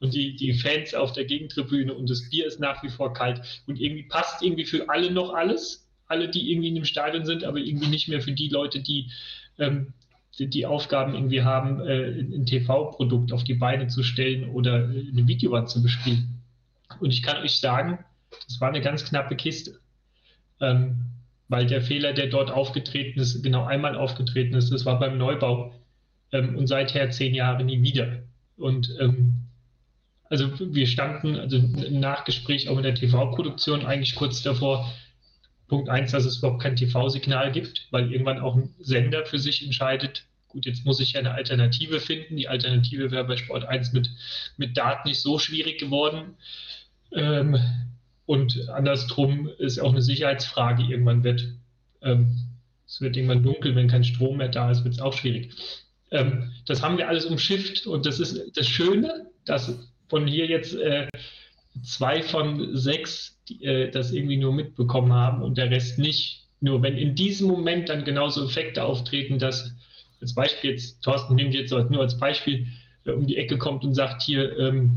und 0.00 0.14
die, 0.14 0.34
die 0.34 0.54
Fans 0.54 0.94
auf 0.94 1.12
der 1.12 1.26
Gegentribüne 1.26 1.92
und 1.92 2.08
das 2.08 2.30
Bier 2.30 2.46
ist 2.46 2.58
nach 2.58 2.82
wie 2.82 2.88
vor 2.88 3.12
kalt. 3.12 3.62
Und 3.66 3.78
irgendwie 3.78 4.04
passt 4.04 4.42
irgendwie 4.42 4.64
für 4.64 4.88
alle 4.88 5.10
noch 5.10 5.34
alles 5.34 5.90
alle, 6.10 6.28
die 6.28 6.50
irgendwie 6.50 6.68
in 6.68 6.74
dem 6.74 6.84
Stadion 6.84 7.24
sind, 7.24 7.44
aber 7.44 7.58
irgendwie 7.58 7.86
nicht 7.86 8.08
mehr 8.08 8.20
für 8.20 8.32
die 8.32 8.48
Leute, 8.48 8.80
die 8.80 9.10
ähm, 9.58 9.94
die, 10.38 10.48
die, 10.48 10.66
Aufgaben 10.66 11.14
irgendwie 11.14 11.42
haben, 11.42 11.80
äh, 11.80 12.20
ein 12.20 12.46
TV-Produkt 12.46 13.32
auf 13.32 13.44
die 13.44 13.54
Beine 13.54 13.88
zu 13.88 14.02
stellen 14.02 14.48
oder 14.50 14.74
eine 14.74 15.26
Videowand 15.26 15.68
zu 15.68 15.82
bespielen. 15.82 16.42
Und 17.00 17.12
ich 17.12 17.22
kann 17.22 17.42
euch 17.42 17.60
sagen, 17.60 17.98
das 18.46 18.60
war 18.60 18.68
eine 18.68 18.80
ganz 18.80 19.04
knappe 19.04 19.36
Kiste. 19.36 19.78
Ähm, 20.60 21.02
weil 21.50 21.66
der 21.66 21.82
Fehler, 21.82 22.12
der 22.12 22.28
dort 22.28 22.50
aufgetreten 22.50 23.18
ist, 23.18 23.42
genau 23.42 23.64
einmal 23.64 23.96
aufgetreten 23.96 24.54
ist, 24.54 24.72
das 24.72 24.86
war 24.86 24.98
beim 25.00 25.18
Neubau 25.18 25.74
ähm, 26.32 26.56
und 26.56 26.68
seither 26.68 27.10
zehn 27.10 27.34
Jahre 27.34 27.64
nie 27.64 27.82
wieder. 27.82 28.22
Und 28.56 28.96
ähm, 29.00 29.48
also 30.30 30.48
wir 30.60 30.86
standen 30.86 31.36
also 31.36 31.56
im 31.56 31.98
Nachgespräch 31.98 32.68
auch 32.68 32.76
in 32.76 32.84
der 32.84 32.94
TV-Produktion 32.94 33.84
eigentlich 33.84 34.14
kurz 34.14 34.42
davor, 34.42 34.90
Punkt 35.66 35.88
eins, 35.88 36.12
dass 36.12 36.24
es 36.24 36.38
überhaupt 36.38 36.62
kein 36.62 36.76
TV-Signal 36.76 37.50
gibt, 37.50 37.88
weil 37.90 38.12
irgendwann 38.12 38.38
auch 38.38 38.54
ein 38.54 38.72
Sender 38.78 39.26
für 39.26 39.40
sich 39.40 39.64
entscheidet, 39.64 40.24
gut, 40.46 40.66
jetzt 40.66 40.86
muss 40.86 41.00
ich 41.00 41.12
ja 41.12 41.20
eine 41.20 41.32
Alternative 41.32 41.98
finden. 41.98 42.36
Die 42.36 42.48
Alternative 42.48 43.10
wäre 43.10 43.24
bei 43.24 43.36
Sport 43.36 43.64
1 43.64 43.92
mit, 43.92 44.08
mit 44.56 44.76
Daten 44.76 45.08
nicht 45.08 45.20
so 45.20 45.38
schwierig 45.40 45.78
geworden. 45.78 46.36
Ähm, 47.12 47.58
und 48.30 48.68
andersrum 48.68 49.50
ist 49.58 49.80
auch 49.80 49.90
eine 49.90 50.02
Sicherheitsfrage 50.02 50.84
irgendwann 50.84 51.24
wird. 51.24 51.48
Ähm, 52.00 52.36
es 52.86 53.00
wird 53.00 53.16
irgendwann 53.16 53.42
dunkel, 53.42 53.74
wenn 53.74 53.88
kein 53.88 54.04
Strom 54.04 54.36
mehr 54.36 54.48
da 54.48 54.70
ist, 54.70 54.84
wird 54.84 54.94
es 54.94 55.00
auch 55.00 55.12
schwierig. 55.12 55.50
Ähm, 56.12 56.52
das 56.64 56.80
haben 56.80 56.96
wir 56.96 57.08
alles 57.08 57.24
umschifft 57.24 57.88
und 57.88 58.06
das 58.06 58.20
ist 58.20 58.56
das 58.56 58.68
Schöne 58.68 59.26
dass 59.44 59.76
von 60.08 60.28
hier 60.28 60.46
jetzt 60.46 60.74
äh, 60.74 61.08
zwei 61.82 62.22
von 62.22 62.76
sechs 62.76 63.36
die, 63.48 63.64
äh, 63.64 63.90
das 63.90 64.12
irgendwie 64.12 64.36
nur 64.36 64.52
mitbekommen 64.52 65.12
haben 65.12 65.42
und 65.42 65.58
der 65.58 65.70
Rest 65.70 65.98
nicht. 65.98 66.46
Nur 66.60 66.82
wenn 66.82 66.96
in 66.96 67.16
diesem 67.16 67.48
Moment 67.48 67.88
dann 67.88 68.04
genauso 68.04 68.44
Effekte 68.44 68.84
auftreten, 68.84 69.40
dass 69.40 69.74
als 70.20 70.34
Beispiel 70.34 70.70
jetzt, 70.70 71.02
Thorsten 71.02 71.34
nimmt 71.34 71.54
jetzt 71.54 71.72
nur 71.72 72.00
als 72.00 72.16
Beispiel, 72.18 72.66
um 73.06 73.26
die 73.26 73.38
Ecke 73.38 73.58
kommt 73.58 73.82
und 73.82 73.94
sagt, 73.94 74.22
hier, 74.22 74.56
ähm, 74.58 74.96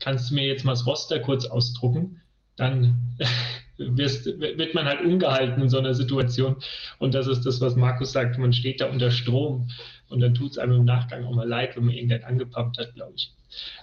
kannst 0.00 0.30
du 0.30 0.34
mir 0.34 0.46
jetzt 0.46 0.64
mal 0.64 0.72
das 0.72 0.86
Roster 0.86 1.20
kurz 1.20 1.44
ausdrucken, 1.44 2.20
dann 2.56 3.16
wirst, 3.78 4.26
wird 4.26 4.74
man 4.74 4.86
halt 4.86 5.00
ungehalten 5.02 5.62
in 5.62 5.68
so 5.68 5.78
einer 5.78 5.94
Situation. 5.94 6.56
Und 6.98 7.14
das 7.14 7.26
ist 7.26 7.44
das, 7.44 7.60
was 7.60 7.76
Markus 7.76 8.12
sagt, 8.12 8.38
man 8.38 8.52
steht 8.52 8.80
da 8.80 8.86
unter 8.86 9.10
Strom 9.10 9.68
und 10.08 10.20
dann 10.20 10.34
tut 10.34 10.52
es 10.52 10.58
einem 10.58 10.80
im 10.80 10.84
Nachgang 10.84 11.24
auch 11.24 11.34
mal 11.34 11.48
leid, 11.48 11.76
wenn 11.76 11.86
man 11.86 11.94
irgendwann 11.94 12.24
angepumpt 12.24 12.78
hat, 12.78 12.94
glaube 12.94 13.14
ich. 13.16 13.32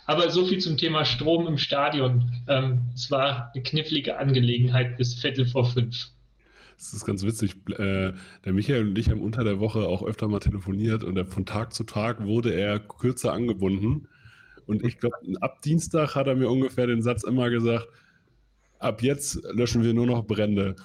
Aber 0.06 0.30
so 0.30 0.46
viel 0.46 0.60
zum 0.60 0.78
Thema 0.78 1.06
Strom 1.06 1.48
im 1.48 1.58
Stadion. 1.58 2.32
Ähm, 2.48 2.82
es 2.94 3.10
war 3.12 3.52
eine 3.54 3.64
knifflige 3.64 4.18
Angelegenheit 4.18 4.98
bis 4.98 5.16
Viertel 5.16 5.46
vor 5.46 5.66
fünf. 5.66 6.10
Das 6.78 6.94
ist 6.94 7.06
ganz 7.06 7.24
witzig. 7.24 7.56
Äh, 7.78 8.14
der 8.44 8.54
Michael 8.54 8.88
und 8.88 8.98
ich 8.98 9.10
haben 9.10 9.22
unter 9.22 9.44
der 9.44 9.60
Woche 9.60 9.88
auch 9.88 10.04
öfter 10.04 10.28
mal 10.28 10.40
telefoniert 10.40 11.04
und 11.04 11.24
von 11.26 11.46
Tag 11.46 11.74
zu 11.74 11.84
Tag 11.84 12.24
wurde 12.26 12.54
er 12.54 12.80
kürzer 12.80 13.34
angebunden. 13.34 14.08
Und 14.66 14.84
ich 14.84 15.00
glaube, 15.00 15.16
ab 15.42 15.62
Dienstag 15.62 16.16
hat 16.16 16.28
er 16.28 16.36
mir 16.36 16.50
ungefähr 16.50 16.88
den 16.88 17.02
Satz 17.02 17.24
immer 17.24 17.50
gesagt, 17.50 17.88
ab 18.82 19.02
jetzt 19.02 19.40
löschen 19.54 19.84
wir 19.84 19.94
nur 19.94 20.08
noch 20.08 20.26
Brände. 20.26 20.76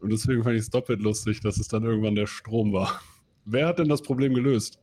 Und 0.00 0.10
deswegen 0.10 0.42
fand 0.42 0.56
ich 0.56 0.62
es 0.62 0.70
doppelt 0.70 1.00
lustig, 1.00 1.40
dass 1.40 1.58
es 1.58 1.68
dann 1.68 1.84
irgendwann 1.84 2.14
der 2.14 2.26
Strom 2.26 2.72
war. 2.72 3.00
Wer 3.44 3.66
hat 3.66 3.78
denn 3.78 3.88
das 3.88 4.02
Problem 4.02 4.34
gelöst? 4.34 4.78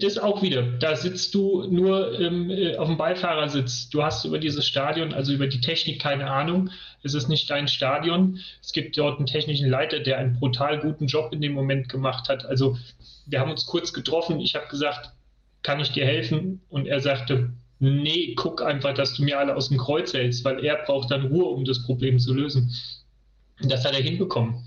Das 0.00 0.16
auch 0.16 0.40
wieder. 0.42 0.62
Da 0.62 0.96
sitzt 0.96 1.34
du 1.34 1.64
nur 1.70 2.18
ähm, 2.18 2.48
äh, 2.48 2.76
auf 2.76 2.88
dem 2.88 2.96
Beifahrersitz. 2.96 3.90
Du 3.90 4.02
hast 4.02 4.24
über 4.24 4.38
dieses 4.38 4.66
Stadion, 4.66 5.12
also 5.12 5.34
über 5.34 5.48
die 5.48 5.60
Technik 5.60 6.00
keine 6.00 6.30
Ahnung. 6.30 6.70
Es 7.02 7.12
ist 7.12 7.28
nicht 7.28 7.50
dein 7.50 7.68
Stadion. 7.68 8.40
Es 8.62 8.72
gibt 8.72 8.96
dort 8.96 9.18
einen 9.18 9.26
technischen 9.26 9.68
Leiter, 9.68 10.00
der 10.00 10.16
einen 10.16 10.38
brutal 10.38 10.78
guten 10.78 11.06
Job 11.06 11.30
in 11.32 11.42
dem 11.42 11.52
Moment 11.52 11.90
gemacht 11.90 12.30
hat. 12.30 12.46
Also 12.46 12.78
wir 13.26 13.38
haben 13.38 13.50
uns 13.50 13.66
kurz 13.66 13.92
getroffen. 13.92 14.40
Ich 14.40 14.54
habe 14.54 14.66
gesagt, 14.68 15.12
kann 15.62 15.80
ich 15.80 15.90
dir 15.92 16.06
helfen? 16.06 16.62
Und 16.70 16.86
er 16.86 17.00
sagte, 17.00 17.50
nee, 17.78 18.34
guck 18.34 18.62
einfach, 18.62 18.94
dass 18.94 19.14
du 19.14 19.24
mir 19.24 19.38
alle 19.38 19.54
aus 19.54 19.68
dem 19.68 19.78
Kreuz 19.78 20.12
hältst, 20.12 20.44
weil 20.44 20.64
er 20.64 20.76
braucht 20.84 21.10
dann 21.10 21.26
Ruhe, 21.26 21.46
um 21.46 21.64
das 21.64 21.82
Problem 21.82 22.18
zu 22.18 22.34
lösen. 22.34 22.72
Und 23.60 23.70
das 23.70 23.84
hat 23.84 23.94
er 23.94 24.02
hinbekommen. 24.02 24.66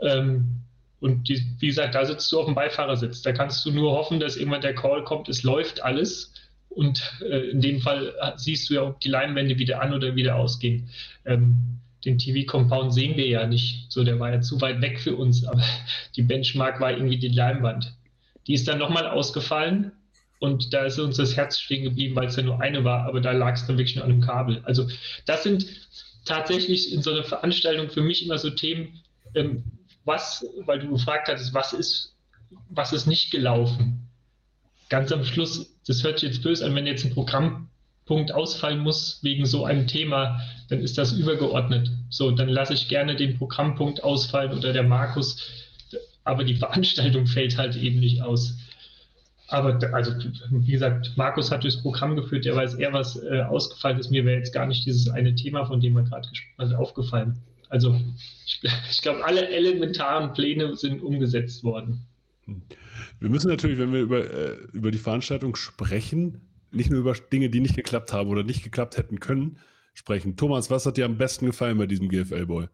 Ähm, 0.00 0.60
und 1.00 1.28
die, 1.28 1.44
wie 1.58 1.66
gesagt, 1.66 1.94
da 1.94 2.04
sitzt 2.04 2.30
du 2.32 2.40
auf 2.40 2.46
dem 2.46 2.54
Beifahrersitz. 2.54 3.22
Da 3.22 3.32
kannst 3.32 3.64
du 3.66 3.72
nur 3.72 3.92
hoffen, 3.92 4.20
dass 4.20 4.36
irgendwann 4.36 4.62
der 4.62 4.74
Call 4.74 5.04
kommt, 5.04 5.28
es 5.28 5.42
läuft 5.42 5.82
alles. 5.82 6.32
Und 6.68 7.20
äh, 7.22 7.50
in 7.50 7.60
dem 7.60 7.80
Fall 7.80 8.14
siehst 8.36 8.70
du 8.70 8.74
ja, 8.74 8.82
ob 8.82 9.00
die 9.00 9.08
Leinwände 9.08 9.58
wieder 9.58 9.80
an 9.80 9.92
oder 9.92 10.16
wieder 10.16 10.36
ausgehen. 10.36 10.88
Ähm, 11.24 11.78
den 12.04 12.18
TV-Compound 12.18 12.92
sehen 12.92 13.16
wir 13.16 13.26
ja 13.26 13.46
nicht. 13.46 13.90
So, 13.90 14.04
der 14.04 14.18
war 14.18 14.32
ja 14.32 14.40
zu 14.40 14.60
weit 14.60 14.80
weg 14.80 15.00
für 15.00 15.16
uns, 15.16 15.44
aber 15.44 15.62
die 16.16 16.22
Benchmark 16.22 16.80
war 16.80 16.92
irgendwie 16.92 17.18
die 17.18 17.28
Leinwand. 17.28 17.94
Die 18.46 18.54
ist 18.54 18.68
dann 18.68 18.78
nochmal 18.78 19.06
ausgefallen 19.06 19.92
und 20.44 20.74
da 20.74 20.84
ist 20.84 20.98
uns 20.98 21.16
das 21.16 21.36
Herz 21.36 21.58
stehen 21.58 21.84
geblieben, 21.84 22.14
weil 22.16 22.26
es 22.26 22.36
ja 22.36 22.42
nur 22.42 22.60
eine 22.60 22.84
war, 22.84 23.06
aber 23.06 23.22
da 23.22 23.32
lag 23.32 23.54
es 23.54 23.66
dann 23.66 23.78
wirklich 23.78 23.96
nur 23.96 24.04
an 24.04 24.10
einem 24.10 24.20
Kabel. 24.20 24.60
Also 24.64 24.86
das 25.24 25.42
sind 25.42 25.64
tatsächlich 26.26 26.92
in 26.92 27.02
so 27.02 27.12
einer 27.12 27.24
Veranstaltung 27.24 27.88
für 27.88 28.02
mich 28.02 28.22
immer 28.22 28.36
so 28.36 28.50
Themen, 28.50 29.00
ähm, 29.34 29.64
was, 30.04 30.44
weil 30.66 30.80
du 30.80 30.90
gefragt 30.90 31.28
hattest, 31.28 31.54
was 31.54 31.72
ist, 31.72 32.14
was 32.68 32.92
ist 32.92 33.06
nicht 33.06 33.30
gelaufen? 33.30 34.06
Ganz 34.90 35.10
am 35.12 35.24
Schluss, 35.24 35.74
das 35.86 36.04
hört 36.04 36.18
sich 36.18 36.28
jetzt 36.28 36.42
böse 36.42 36.66
an, 36.66 36.74
wenn 36.74 36.86
jetzt 36.86 37.06
ein 37.06 37.14
Programmpunkt 37.14 38.32
ausfallen 38.32 38.80
muss 38.80 39.20
wegen 39.22 39.46
so 39.46 39.64
einem 39.64 39.86
Thema, 39.86 40.42
dann 40.68 40.80
ist 40.80 40.98
das 40.98 41.12
übergeordnet. 41.12 41.90
So, 42.10 42.30
dann 42.32 42.50
lasse 42.50 42.74
ich 42.74 42.88
gerne 42.88 43.16
den 43.16 43.38
Programmpunkt 43.38 44.04
ausfallen 44.04 44.52
oder 44.52 44.74
der 44.74 44.82
Markus, 44.82 45.48
aber 46.22 46.44
die 46.44 46.56
Veranstaltung 46.56 47.26
fällt 47.34 47.56
halt 47.56 47.76
eben 47.76 48.00
nicht 48.00 48.20
aus. 48.20 48.58
Aber 49.48 49.78
also, 49.92 50.12
wie 50.50 50.72
gesagt, 50.72 51.12
Markus 51.16 51.50
hat 51.50 51.64
durchs 51.64 51.80
Programm 51.82 52.16
geführt, 52.16 52.44
der 52.44 52.56
weiß 52.56 52.74
eher, 52.74 52.92
was 52.92 53.22
äh, 53.22 53.42
ausgefallen 53.42 53.98
ist. 53.98 54.10
Mir 54.10 54.24
wäre 54.24 54.38
jetzt 54.38 54.54
gar 54.54 54.66
nicht 54.66 54.86
dieses 54.86 55.08
eine 55.10 55.34
Thema, 55.34 55.66
von 55.66 55.80
dem 55.80 55.94
wir 55.94 56.02
gerade 56.02 56.28
gesprochen 56.28 56.70
haben, 56.70 56.76
aufgefallen. 56.76 57.38
Also 57.68 58.00
ich, 58.46 58.62
ich 58.90 59.02
glaube, 59.02 59.24
alle 59.24 59.48
elementaren 59.48 60.32
Pläne 60.32 60.74
sind 60.76 61.02
umgesetzt 61.02 61.62
worden. 61.62 62.06
Wir 63.20 63.28
müssen 63.28 63.48
natürlich, 63.48 63.78
wenn 63.78 63.92
wir 63.92 64.00
über, 64.00 64.30
äh, 64.30 64.56
über 64.72 64.90
die 64.90 64.98
Veranstaltung 64.98 65.56
sprechen, 65.56 66.40
nicht 66.70 66.90
nur 66.90 67.00
über 67.00 67.12
Dinge, 67.12 67.50
die 67.50 67.60
nicht 67.60 67.76
geklappt 67.76 68.12
haben 68.12 68.30
oder 68.30 68.42
nicht 68.42 68.64
geklappt 68.64 68.96
hätten 68.96 69.20
können, 69.20 69.58
sprechen. 69.94 70.36
Thomas, 70.36 70.70
was 70.70 70.86
hat 70.86 70.96
dir 70.96 71.04
am 71.04 71.18
besten 71.18 71.46
gefallen 71.46 71.78
bei 71.78 71.86
diesem 71.86 72.08
GFL-Boy? 72.08 72.68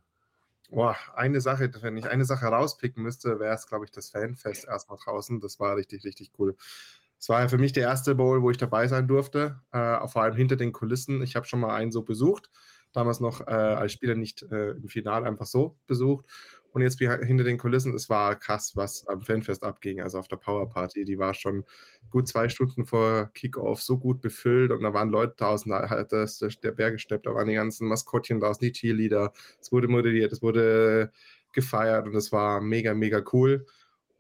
Boah, 0.70 0.96
eine 1.16 1.40
Sache, 1.40 1.68
wenn 1.82 1.96
ich 1.96 2.06
eine 2.08 2.24
Sache 2.24 2.46
rauspicken 2.46 3.02
müsste, 3.02 3.40
wäre 3.40 3.54
es, 3.54 3.66
glaube 3.66 3.84
ich, 3.86 3.90
das 3.90 4.10
Fanfest 4.10 4.66
erstmal 4.68 4.98
draußen. 5.02 5.40
Das 5.40 5.58
war 5.58 5.76
richtig, 5.76 6.04
richtig 6.04 6.30
cool. 6.38 6.56
Es 7.18 7.28
war 7.28 7.40
ja 7.40 7.48
für 7.48 7.58
mich 7.58 7.72
der 7.72 7.82
erste 7.82 8.14
Bowl, 8.14 8.40
wo 8.42 8.50
ich 8.50 8.56
dabei 8.56 8.86
sein 8.86 9.08
durfte, 9.08 9.60
äh, 9.72 10.06
vor 10.08 10.22
allem 10.22 10.36
hinter 10.36 10.56
den 10.56 10.72
Kulissen. 10.72 11.22
Ich 11.22 11.34
habe 11.34 11.46
schon 11.46 11.60
mal 11.60 11.74
einen 11.74 11.90
so 11.90 12.02
besucht, 12.02 12.50
damals 12.92 13.18
noch 13.20 13.40
äh, 13.42 13.50
als 13.50 13.92
Spieler 13.92 14.14
nicht 14.14 14.42
äh, 14.44 14.70
im 14.70 14.88
Finale 14.88 15.26
einfach 15.26 15.46
so 15.46 15.76
besucht. 15.88 16.26
Und 16.72 16.82
jetzt 16.82 16.98
hinter 16.98 17.44
den 17.44 17.58
Kulissen, 17.58 17.94
es 17.94 18.08
war 18.08 18.36
krass, 18.36 18.72
was 18.76 19.06
am 19.08 19.22
Fanfest 19.22 19.64
abging, 19.64 20.00
also 20.00 20.18
auf 20.18 20.28
der 20.28 20.36
Powerparty. 20.36 21.04
Die 21.04 21.18
war 21.18 21.34
schon 21.34 21.64
gut 22.10 22.28
zwei 22.28 22.48
Stunden 22.48 22.86
vor 22.86 23.30
Kickoff 23.34 23.82
so 23.82 23.98
gut 23.98 24.20
befüllt 24.20 24.70
und 24.70 24.82
da 24.82 24.94
waren 24.94 25.10
Leute 25.10 25.34
draußen, 25.36 25.70
da 25.70 25.90
hat 25.90 26.12
das, 26.12 26.38
der 26.38 26.72
Berg 26.72 26.94
gesteppt, 26.94 27.26
da 27.26 27.34
waren 27.34 27.48
die 27.48 27.54
ganzen 27.54 27.88
Maskottchen 27.88 28.40
draußen, 28.40 28.60
die 28.64 28.72
Cheerleader. 28.72 29.32
Es 29.60 29.72
wurde 29.72 29.88
moderiert, 29.88 30.32
es 30.32 30.42
wurde 30.42 31.10
gefeiert 31.52 32.06
und 32.06 32.14
es 32.14 32.32
war 32.32 32.60
mega, 32.60 32.94
mega 32.94 33.22
cool. 33.32 33.66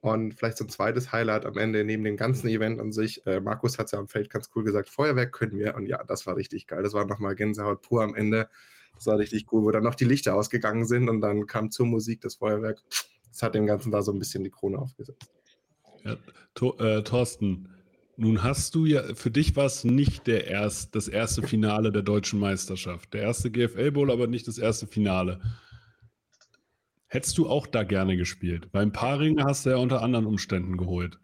Und 0.00 0.34
vielleicht 0.34 0.56
so 0.56 0.64
ein 0.64 0.70
zweites 0.70 1.12
Highlight 1.12 1.44
am 1.44 1.58
Ende, 1.58 1.84
neben 1.84 2.04
dem 2.04 2.16
ganzen 2.16 2.48
Event 2.48 2.80
an 2.80 2.90
sich. 2.90 3.24
Äh, 3.26 3.40
Markus 3.40 3.78
hat 3.78 3.86
es 3.86 3.92
ja 3.92 3.98
am 3.98 4.08
Feld 4.08 4.30
ganz 4.30 4.48
cool 4.54 4.64
gesagt: 4.64 4.88
Feuerwerk 4.88 5.32
können 5.32 5.58
wir. 5.58 5.74
Und 5.74 5.86
ja, 5.86 6.02
das 6.04 6.26
war 6.26 6.36
richtig 6.36 6.66
geil. 6.66 6.82
Das 6.82 6.94
war 6.94 7.04
nochmal 7.04 7.34
Gänsehaut 7.34 7.82
pur 7.82 8.02
am 8.02 8.14
Ende. 8.14 8.48
Das 9.00 9.06
war 9.06 9.18
richtig 9.18 9.50
cool, 9.50 9.62
wo 9.64 9.70
dann 9.70 9.82
noch 9.82 9.94
die 9.94 10.04
Lichter 10.04 10.34
ausgegangen 10.34 10.84
sind 10.84 11.08
und 11.08 11.22
dann 11.22 11.46
kam 11.46 11.70
zur 11.70 11.86
Musik 11.86 12.20
das 12.20 12.34
Feuerwerk. 12.34 12.82
Das 13.30 13.40
hat 13.42 13.54
dem 13.54 13.66
Ganzen 13.66 13.90
da 13.90 14.02
so 14.02 14.12
ein 14.12 14.18
bisschen 14.18 14.44
die 14.44 14.50
Krone 14.50 14.78
aufgesetzt. 14.78 15.32
Ja, 16.04 16.18
Tor, 16.54 16.78
äh, 16.82 17.02
Thorsten, 17.02 17.70
nun 18.18 18.42
hast 18.42 18.74
du 18.74 18.84
ja, 18.84 19.14
für 19.14 19.30
dich 19.30 19.56
war 19.56 19.64
es 19.64 19.84
nicht 19.84 20.26
der 20.26 20.48
erst, 20.48 20.94
das 20.94 21.08
erste 21.08 21.40
Finale 21.40 21.92
der 21.92 22.02
deutschen 22.02 22.38
Meisterschaft. 22.38 23.14
Der 23.14 23.22
erste 23.22 23.50
GFL 23.50 23.90
Bowl, 23.90 24.10
aber 24.10 24.26
nicht 24.26 24.46
das 24.46 24.58
erste 24.58 24.86
Finale. 24.86 25.40
Hättest 27.06 27.38
du 27.38 27.48
auch 27.48 27.66
da 27.66 27.84
gerne 27.84 28.18
gespielt? 28.18 28.70
Beim 28.70 28.92
Paring 28.92 29.42
hast 29.42 29.64
du 29.64 29.70
ja 29.70 29.76
unter 29.76 30.02
anderen 30.02 30.26
Umständen 30.26 30.76
geholt. 30.76 31.18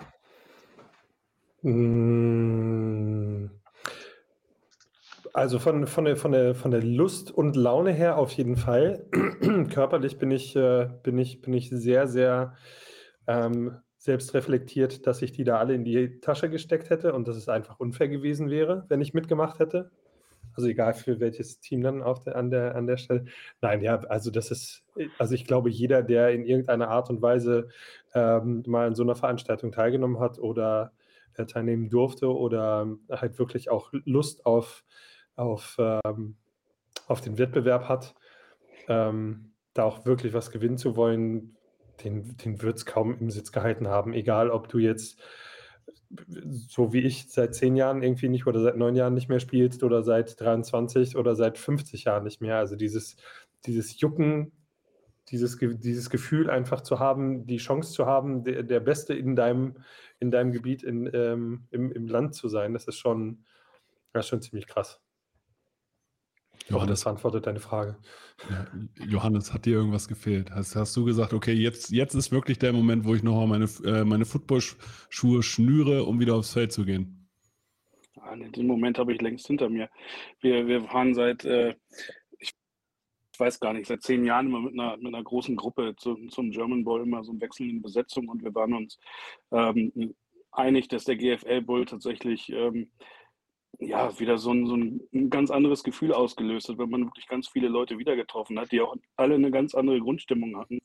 Mmh. 1.61 3.51
Also 5.37 5.59
von, 5.59 5.87
von, 5.87 6.07
der, 6.07 6.17
von, 6.17 6.33
der, 6.33 6.55
von 6.55 6.71
der 6.71 6.83
Lust 6.83 7.31
und 7.31 7.57
Laune 7.57 7.93
her 7.93 8.17
auf 8.17 8.33
jeden 8.33 8.57
Fall. 8.57 9.05
Körperlich 9.71 10.17
bin 10.17 10.31
ich, 10.31 10.57
äh, 10.57 10.89
bin 11.03 11.19
ich, 11.19 11.43
bin 11.43 11.53
ich 11.53 11.69
sehr, 11.69 12.09
sehr 12.09 12.55
ähm, 13.27 13.77
selbst 13.99 14.33
reflektiert, 14.33 15.07
dass 15.07 15.21
ich 15.21 15.33
die 15.33 15.45
da 15.45 15.59
alle 15.59 15.75
in 15.75 15.85
die 15.85 16.21
Tasche 16.21 16.49
gesteckt 16.49 16.89
hätte 16.89 17.13
und 17.13 17.29
dass 17.29 17.37
es 17.37 17.51
einfach 17.51 17.79
unfair 17.79 18.09
gewesen 18.09 18.49
wäre, 18.49 18.87
wenn 18.89 19.03
ich 19.03 19.13
mitgemacht 19.13 19.59
hätte. 19.59 19.91
Also 20.55 20.69
egal 20.69 20.95
für 20.95 21.21
welches 21.21 21.61
Team 21.61 21.83
dann 21.83 22.03
auf 22.03 22.21
der, 22.21 22.37
an, 22.37 22.51
der, 22.51 22.75
an 22.75 22.87
der 22.87 22.97
Stelle. 22.97 23.27
Nein, 23.61 23.83
ja, 23.83 23.97
also 24.09 24.31
das 24.31 24.51
ist, 24.51 24.85
also 25.19 25.35
ich 25.35 25.45
glaube, 25.45 25.69
jeder, 25.69 26.03
der 26.03 26.31
in 26.31 26.47
irgendeiner 26.47 26.89
Art 26.89 27.11
und 27.11 27.21
Weise 27.21 27.69
ähm, 28.15 28.63
mal 28.67 28.87
an 28.87 28.95
so 28.95 29.03
einer 29.03 29.17
Veranstaltung 29.17 29.71
teilgenommen 29.71 30.19
hat 30.19 30.39
oder 30.39 30.93
äh, 31.35 31.45
teilnehmen 31.45 31.91
durfte 31.91 32.35
oder 32.35 32.97
halt 33.11 33.39
wirklich 33.39 33.69
auch 33.69 33.93
Lust 34.07 34.47
auf 34.47 34.83
auf, 35.37 35.77
ähm, 35.79 36.37
auf 37.07 37.21
den 37.21 37.39
Wettbewerb 37.39 37.89
hat, 37.89 38.15
ähm, 38.89 39.53
da 39.75 39.85
auch 39.85 40.07
wirklich 40.07 40.33
was 40.33 40.51
gewinnen 40.51 40.79
zu 40.79 40.97
wollen, 40.97 41.57
den, 42.05 42.37
den 42.39 42.63
wird 42.63 42.79
es 42.79 42.87
kaum 42.87 43.19
im 43.19 43.31
Sitz 43.31 43.53
gehalten 43.53 43.89
haben. 43.89 44.13
Egal, 44.13 44.51
ob 44.51 44.69
du 44.69 44.79
jetzt 44.79 45.21
so 46.69 46.93
wie 46.93 47.01
ich 47.01 47.31
seit 47.31 47.55
zehn 47.55 47.77
Jahren 47.77 48.03
irgendwie 48.03 48.29
nicht 48.29 48.47
oder 48.47 48.61
seit 48.61 48.77
neun 48.77 48.97
Jahren 48.97 49.15
nicht 49.15 49.29
mehr 49.29 49.41
spielst 49.41 49.83
oder 49.83 50.03
seit 50.03 50.41
23 50.41 51.17
oder 51.17 51.35
seit 51.35 51.59
50 51.59 52.05
Jahren 52.05 52.25
nicht 52.25 52.41
mehr. 52.41 52.59
Also 52.59 52.77
dieses, 52.77 53.17
dieses 53.67 54.01
Jucken, 54.01 54.53
dieses, 55.29 55.59
dieses 55.59 56.11
Gefühl 56.11 56.49
einfach 56.49 56.81
zu 56.83 57.01
haben, 57.01 57.47
die 57.47 57.57
Chance 57.57 57.93
zu 57.93 58.07
haben, 58.07 58.45
der, 58.45 58.63
der 58.63 58.81
Beste 58.81 59.15
in 59.15 59.35
deinem, 59.35 59.77
in 60.21 60.31
deinem 60.31 60.53
Gebiet 60.53 60.83
in, 60.83 61.11
ähm, 61.13 61.67
im, 61.71 61.91
im 61.93 62.07
Land 62.07 62.35
zu 62.35 62.49
sein, 62.49 62.73
das 62.73 62.87
ist 62.87 62.99
schon, 62.99 63.45
das 64.13 64.27
ist 64.27 64.31
schon 64.31 64.43
ziemlich 64.43 64.67
krass. 64.67 65.01
Johannes 66.69 67.05
beantwortet 67.05 67.47
deine 67.47 67.61
Frage. 67.61 67.97
Ja, 68.51 68.67
Johannes, 69.07 69.53
hat 69.53 69.65
dir 69.65 69.75
irgendwas 69.75 70.09
gefehlt? 70.09 70.51
Hast, 70.51 70.77
hast, 70.77 70.97
du 70.97 71.05
gesagt, 71.05 71.33
okay, 71.33 71.53
jetzt, 71.53 71.91
jetzt 71.91 72.15
ist 72.15 72.33
wirklich 72.33 72.59
der 72.59 72.73
Moment, 72.73 73.05
wo 73.05 73.15
ich 73.15 73.23
nochmal 73.23 73.47
meine, 73.47 73.69
äh, 73.85 74.05
meine 74.05 74.25
Football-Schuhe 74.25 75.43
schnüre, 75.43 76.05
um 76.05 76.21
wieder 76.21 76.35
aufs 76.35 76.53
Feld 76.53 76.73
zu 76.73 76.85
gehen? 76.85 77.29
Ah, 78.21 78.37
den 78.37 78.67
Moment 78.67 78.99
habe 78.99 79.15
ich 79.15 79.21
längst 79.21 79.47
hinter 79.47 79.69
mir. 79.69 79.89
Wir, 80.41 80.67
wir 80.67 80.83
fahren 80.83 81.15
seit, 81.15 81.45
äh, 81.45 81.75
ich 82.39 82.53
weiß 83.39 83.61
gar 83.61 83.73
nicht, 83.73 83.87
seit 83.87 84.03
zehn 84.03 84.25
Jahren 84.25 84.47
immer 84.47 84.61
mit 84.61 84.73
einer, 84.73 84.97
mit 84.97 85.07
einer 85.07 85.23
großen 85.23 85.57
Gruppe 85.57 85.95
zu, 85.97 86.17
zum 86.29 86.51
German 86.51 86.85
Bowl, 86.85 87.03
immer 87.03 87.23
so 87.23 87.33
in 87.33 87.41
wechselnden 87.41 87.83
Besetzungen 87.83 88.29
und 88.29 88.43
wir 88.43 88.55
waren 88.55 88.75
uns 88.75 88.99
ähm, 89.53 90.15
einig, 90.51 90.89
dass 90.89 91.05
der 91.05 91.17
GFL 91.17 91.63
Bowl 91.63 91.85
tatsächlich 91.85 92.51
ähm, 92.51 92.91
ja, 93.79 94.19
wieder 94.19 94.39
so 94.39 94.53
ein, 94.53 94.67
so 94.67 94.75
ein 94.77 95.31
ganz 95.31 95.51
anderes 95.51 95.83
Gefühl 95.83 96.13
ausgelöst 96.13 96.69
hat, 96.69 96.79
wenn 96.79 96.91
man 96.91 97.05
wirklich 97.05 97.27
ganz 97.27 97.49
viele 97.49 97.69
Leute 97.69 97.99
wieder 97.99 98.17
getroffen 98.17 98.59
hat, 98.59 98.73
die 98.73 98.81
auch 98.81 98.97
alle 99.17 99.35
eine 99.35 99.51
ganz 99.51 99.75
andere 99.75 100.01
Grundstimmung 100.01 100.57
hatten. 100.57 100.81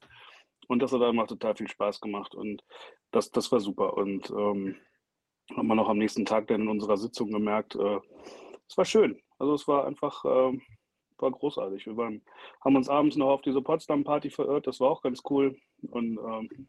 Und 0.67 0.79
das 0.79 0.91
hat 0.91 1.01
einfach 1.01 1.27
total 1.27 1.55
viel 1.55 1.67
Spaß 1.67 2.01
gemacht 2.01 2.35
und 2.35 2.63
das, 3.11 3.31
das 3.31 3.51
war 3.51 3.59
super. 3.59 3.97
Und 3.97 4.29
ähm, 4.29 4.75
haben 5.55 5.67
wir 5.67 5.75
noch 5.75 5.89
am 5.89 5.97
nächsten 5.97 6.25
Tag 6.25 6.47
dann 6.47 6.61
in 6.61 6.67
unserer 6.67 6.97
Sitzung 6.97 7.31
gemerkt, 7.31 7.75
äh, 7.75 7.99
es 8.67 8.77
war 8.77 8.85
schön. 8.85 9.21
Also 9.37 9.53
es 9.53 9.67
war 9.67 9.85
einfach, 9.85 10.23
äh, 10.23 10.57
war 11.17 11.31
großartig. 11.31 11.85
Wir 11.87 11.97
waren, 11.97 12.21
haben 12.63 12.75
uns 12.75 12.89
abends 12.89 13.17
noch 13.17 13.29
auf 13.29 13.41
diese 13.41 13.61
Potsdam-Party 13.61 14.29
verirrt, 14.29 14.67
das 14.67 14.79
war 14.79 14.89
auch 14.89 15.01
ganz 15.01 15.21
cool. 15.29 15.57
Und 15.89 16.17
ähm, 16.17 16.67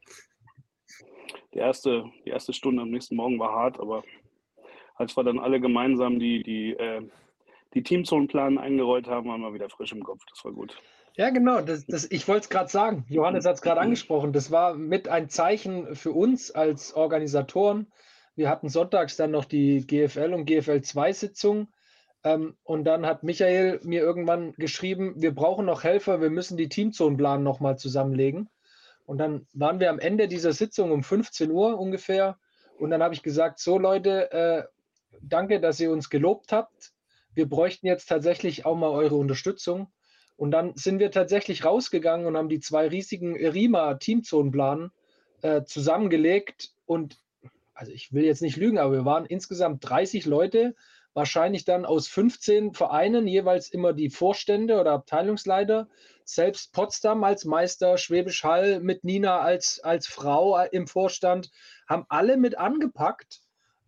die, 1.55 1.59
erste, 1.59 2.11
die 2.25 2.31
erste 2.31 2.53
Stunde 2.53 2.83
am 2.83 2.91
nächsten 2.91 3.17
Morgen 3.17 3.39
war 3.39 3.53
hart, 3.53 3.79
aber 3.79 4.03
als 4.97 5.17
wir 5.17 5.25
dann 5.25 5.39
alle 5.39 5.61
gemeinsam 5.61 6.19
die, 6.19 6.43
die, 6.43 6.73
äh, 6.73 7.03
die 7.75 7.83
Teamzonenplan 7.83 8.59
eingerollt 8.59 9.07
haben, 9.07 9.29
waren 9.29 9.41
wir 9.41 9.55
wieder 9.55 9.69
frisch 9.69 9.93
im 9.93 10.05
Kopf. 10.05 10.23
Das 10.29 10.45
war 10.45 10.53
gut. 10.53 10.77
Ja, 11.17 11.31
genau. 11.31 11.61
Das, 11.61 11.85
das, 11.87 12.11
ich 12.11 12.27
wollte 12.27 12.43
es 12.43 12.49
gerade 12.49 12.71
sagen. 12.71 13.05
Johannes 13.09 13.45
hat 13.45 13.57
es 13.57 13.63
gerade 13.63 13.81
angesprochen. 13.81 14.33
Das 14.33 14.51
war 14.51 14.75
mit 14.75 15.09
ein 15.09 15.29
Zeichen 15.29 15.95
für 15.95 16.13
uns 16.13 16.51
als 16.51 16.95
Organisatoren. 16.95 17.93
Wir 18.35 18.49
hatten 18.49 18.69
sonntags 18.69 19.17
dann 19.17 19.31
noch 19.31 19.45
die 19.45 19.87
GFL 19.87 20.33
und 20.33 20.47
GFL 20.47 20.81
2 20.81 21.13
Sitzung. 21.13 21.69
Ähm, 22.25 22.57
und 22.63 22.85
dann 22.85 23.05
hat 23.05 23.25
Michael 23.25 23.81
mir 23.83 24.01
irgendwann 24.01 24.55
geschrieben, 24.55 25.15
wir 25.17 25.35
brauchen 25.35 25.67
noch 25.67 25.85
Helfer, 25.85 26.21
wir 26.21 26.31
müssen 26.31 26.57
die 26.57 26.69
Teamzonenplan 26.69 27.43
nochmal 27.43 27.77
zusammenlegen. 27.79 28.49
Und 29.05 29.19
dann 29.19 29.47
waren 29.53 29.81
wir 29.81 29.91
am 29.91 29.99
Ende 29.99 30.29
dieser 30.29 30.53
Sitzung 30.53 30.93
um 30.93 31.03
15 31.03 31.51
Uhr 31.51 31.79
ungefähr. 31.79 32.39
Und 32.79 32.91
dann 32.91 33.03
habe 33.03 33.15
ich 33.15 33.23
gesagt, 33.23 33.59
so 33.59 33.79
Leute, 33.79 34.33
äh, 34.33 34.63
danke, 35.21 35.61
dass 35.61 35.81
ihr 35.81 35.91
uns 35.91 36.11
gelobt 36.11 36.53
habt. 36.53 36.93
Wir 37.35 37.49
bräuchten 37.49 37.87
jetzt 37.87 38.07
tatsächlich 38.07 38.67
auch 38.67 38.77
mal 38.77 38.91
eure 38.91 39.17
Unterstützung. 39.17 39.89
Und 40.37 40.51
dann 40.51 40.75
sind 40.75 40.99
wir 40.99 41.11
tatsächlich 41.11 41.65
rausgegangen 41.65 42.27
und 42.27 42.37
haben 42.37 42.49
die 42.49 42.61
zwei 42.61 42.89
riesigen 42.89 43.37
RIMA-Teamzonenplanen 43.37 44.91
äh, 45.43 45.63
zusammengelegt. 45.65 46.73
Und 46.87 47.19
also 47.75 47.93
ich 47.93 48.13
will 48.13 48.25
jetzt 48.25 48.43
nicht 48.43 48.57
lügen, 48.57 48.79
aber 48.79 48.93
wir 48.93 49.05
waren 49.05 49.27
insgesamt 49.27 49.89
30 49.89 50.27
Leute, 50.27 50.75
wahrscheinlich 51.15 51.65
dann 51.65 51.85
aus 51.85 52.09
15 52.09 52.73
Vereinen, 52.73 53.27
jeweils 53.27 53.71
immer 53.71 53.93
die 53.93 54.11
Vorstände 54.11 54.81
oder 54.81 54.93
Abteilungsleiter. 54.93 55.89
Selbst 56.25 56.73
Potsdam 56.73 57.23
als 57.25 57.45
Meister, 57.45 57.99
Schwäbisch 57.99 58.45
Hall 58.45 58.81
mit 58.81 59.05
Nina 59.05 59.41
als, 59.41 59.81
als 59.81 60.07
Frau 60.07 60.61
im 60.65 60.87
Vorstand, 60.87 61.51
haben 61.87 62.07
alle 62.09 62.37
mit 62.37 62.57
angepackt 62.57 63.42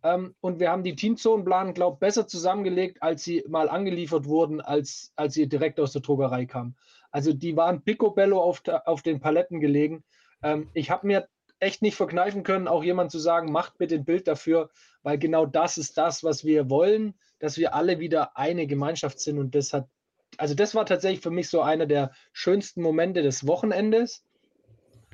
ähm, 0.05 0.35
und 0.43 0.61
wir 0.61 0.71
haben 0.71 0.85
die 0.85 0.95
Teamzonenplan, 0.95 1.73
glaube 1.73 1.95
ich, 1.95 2.01
besser 2.01 2.29
zusammengelegt, 2.29 3.03
als 3.03 3.25
sie 3.25 3.43
mal 3.49 3.71
angeliefert 3.71 4.27
wurden, 4.27 4.61
als, 4.61 5.13
als 5.17 5.33
sie 5.33 5.49
direkt 5.49 5.81
aus 5.81 5.93
der 5.93 6.03
Druckerei 6.03 6.45
kamen. 6.45 6.77
Also 7.11 7.33
die 7.33 7.57
waren 7.57 7.83
picobello 7.83 8.41
auf, 8.41 8.63
auf 8.85 9.01
den 9.03 9.21
Paletten 9.21 9.61
gelegen. 9.61 10.05
Ähm, 10.43 10.69
ich 10.75 10.91
habe 10.91 11.07
mir 11.07 11.27
echt 11.59 11.81
nicht 11.81 11.97
verkneifen 11.97 12.43
können, 12.43 12.69
auch 12.69 12.85
jemand 12.85 13.13
zu 13.13 13.19
sagen, 13.19 13.51
macht 13.51 13.79
bitte 13.79 13.95
ein 13.95 14.05
Bild 14.05 14.29
dafür, 14.29 14.69
weil 15.03 15.17
genau 15.17 15.47
das 15.47 15.79
ist 15.79 15.97
das, 15.97 16.23
was 16.23 16.45
wir 16.45 16.69
wollen, 16.69 17.15
dass 17.39 17.57
wir 17.57 17.75
alle 17.75 17.99
wieder 17.99 18.37
eine 18.37 18.67
Gemeinschaft 18.67 19.21
sind. 19.21 19.39
Und 19.39 19.55
das 19.55 19.73
hat, 19.73 19.89
also 20.37 20.55
das 20.55 20.75
war 20.75 20.85
tatsächlich 20.85 21.23
für 21.23 21.31
mich 21.31 21.49
so 21.49 21.63
einer 21.63 21.87
der 21.87 22.13
schönsten 22.35 22.83
Momente 22.83 23.23
des 23.23 23.47
Wochenendes. 23.47 24.23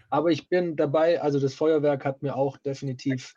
Aber 0.08 0.30
ich 0.30 0.48
bin 0.48 0.74
dabei, 0.74 1.22
also 1.22 1.38
das 1.38 1.54
Feuerwerk 1.54 2.04
hat 2.04 2.22
mir 2.22 2.34
auch 2.34 2.56
definitiv 2.56 3.34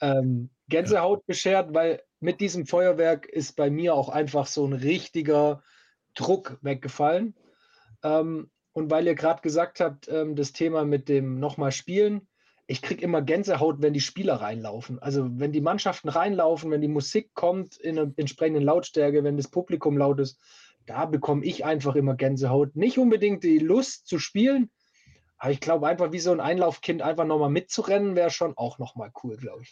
ähm, 0.00 0.50
Gänsehaut 0.68 1.26
beschert, 1.26 1.74
weil 1.74 2.02
mit 2.20 2.40
diesem 2.40 2.66
Feuerwerk 2.66 3.26
ist 3.26 3.56
bei 3.56 3.70
mir 3.70 3.94
auch 3.94 4.08
einfach 4.08 4.46
so 4.46 4.66
ein 4.66 4.72
richtiger 4.72 5.62
Druck 6.14 6.58
weggefallen. 6.62 7.34
Ähm, 8.02 8.50
und 8.72 8.90
weil 8.90 9.06
ihr 9.06 9.14
gerade 9.14 9.42
gesagt 9.42 9.80
habt, 9.80 10.08
ähm, 10.08 10.36
das 10.36 10.52
Thema 10.52 10.84
mit 10.84 11.08
dem 11.08 11.40
nochmal 11.40 11.72
spielen, 11.72 12.28
ich 12.66 12.82
kriege 12.82 13.02
immer 13.02 13.22
Gänsehaut, 13.22 13.80
wenn 13.80 13.94
die 13.94 14.00
Spieler 14.00 14.34
reinlaufen. 14.34 14.98
Also 14.98 15.26
wenn 15.32 15.52
die 15.52 15.62
Mannschaften 15.62 16.10
reinlaufen, 16.10 16.70
wenn 16.70 16.82
die 16.82 16.88
Musik 16.88 17.32
kommt 17.34 17.78
in 17.78 17.98
einer 17.98 18.12
entsprechenden 18.16 18.62
Lautstärke, 18.62 19.24
wenn 19.24 19.38
das 19.38 19.48
Publikum 19.48 19.96
laut 19.96 20.20
ist, 20.20 20.38
da 20.84 21.06
bekomme 21.06 21.44
ich 21.44 21.64
einfach 21.64 21.96
immer 21.96 22.14
Gänsehaut. 22.14 22.76
Nicht 22.76 22.98
unbedingt 22.98 23.42
die 23.42 23.58
Lust 23.58 24.06
zu 24.06 24.18
spielen, 24.18 24.70
aber 25.38 25.52
ich 25.52 25.60
glaube 25.60 25.86
einfach, 25.86 26.12
wie 26.12 26.18
so 26.18 26.32
ein 26.32 26.40
Einlaufkind 26.40 27.00
einfach 27.00 27.24
nochmal 27.24 27.50
mitzurennen, 27.50 28.16
wäre 28.16 28.30
schon 28.30 28.56
auch 28.56 28.78
nochmal 28.78 29.12
cool, 29.22 29.36
glaube 29.36 29.62
ich. 29.62 29.70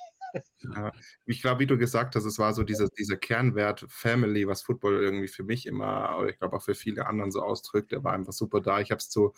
Ja, 0.75 0.93
ich 1.27 1.43
glaube, 1.43 1.61
wie 1.61 1.67
du 1.67 1.79
gesagt 1.79 2.17
hast, 2.17 2.25
es 2.25 2.39
war 2.39 2.53
so 2.55 2.63
dieser, 2.63 2.89
dieser 2.89 3.17
Kernwert 3.17 3.85
Family, 3.89 4.47
was 4.47 4.63
Football 4.63 5.03
irgendwie 5.03 5.29
für 5.29 5.45
mich 5.45 5.67
immer, 5.67 5.87
aber 5.87 6.29
ich 6.29 6.39
glaube 6.39 6.57
auch 6.57 6.63
für 6.63 6.75
viele 6.75 7.07
anderen 7.07 7.31
so 7.31 7.43
ausdrückt, 7.43 7.93
der 7.93 8.03
war 8.05 8.13
einfach 8.13 8.33
super 8.33 8.61
da. 8.61 8.81
Ich 8.81 8.91
habe 8.91 8.99
es 8.99 9.09
zu, 9.09 9.33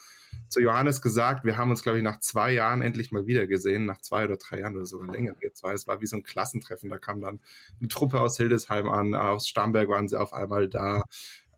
zu 0.49 0.61
Johannes 0.61 1.03
gesagt, 1.03 1.45
wir 1.45 1.57
haben 1.57 1.71
uns, 1.71 1.83
glaube 1.83 1.99
ich, 1.99 2.05
nach 2.05 2.21
zwei 2.21 2.53
Jahren 2.53 2.83
endlich 2.83 3.13
mal 3.13 3.27
wieder 3.27 3.47
gesehen, 3.47 3.87
nach 3.87 4.01
zwei 4.01 4.25
oder 4.25 4.37
drei 4.37 4.61
Jahren 4.61 4.77
oder 4.77 4.87
sogar 4.87 5.13
länger 5.13 5.35
jetzt, 5.43 5.63
weil 5.63 5.75
es 5.75 5.87
war 5.87 6.01
wie 6.01 6.07
so 6.07 6.17
ein 6.17 6.23
Klassentreffen. 6.23 6.91
Da 6.91 6.99
kam 6.99 7.21
dann 7.21 7.41
eine 7.79 7.89
Truppe 7.89 8.21
aus 8.21 8.37
Hildesheim 8.37 8.89
an, 8.89 9.15
aus 9.15 9.49
Starnberg 9.49 9.89
waren 9.89 10.09
sie 10.09 10.19
auf 10.19 10.33
einmal 10.33 10.69
da. 10.69 11.05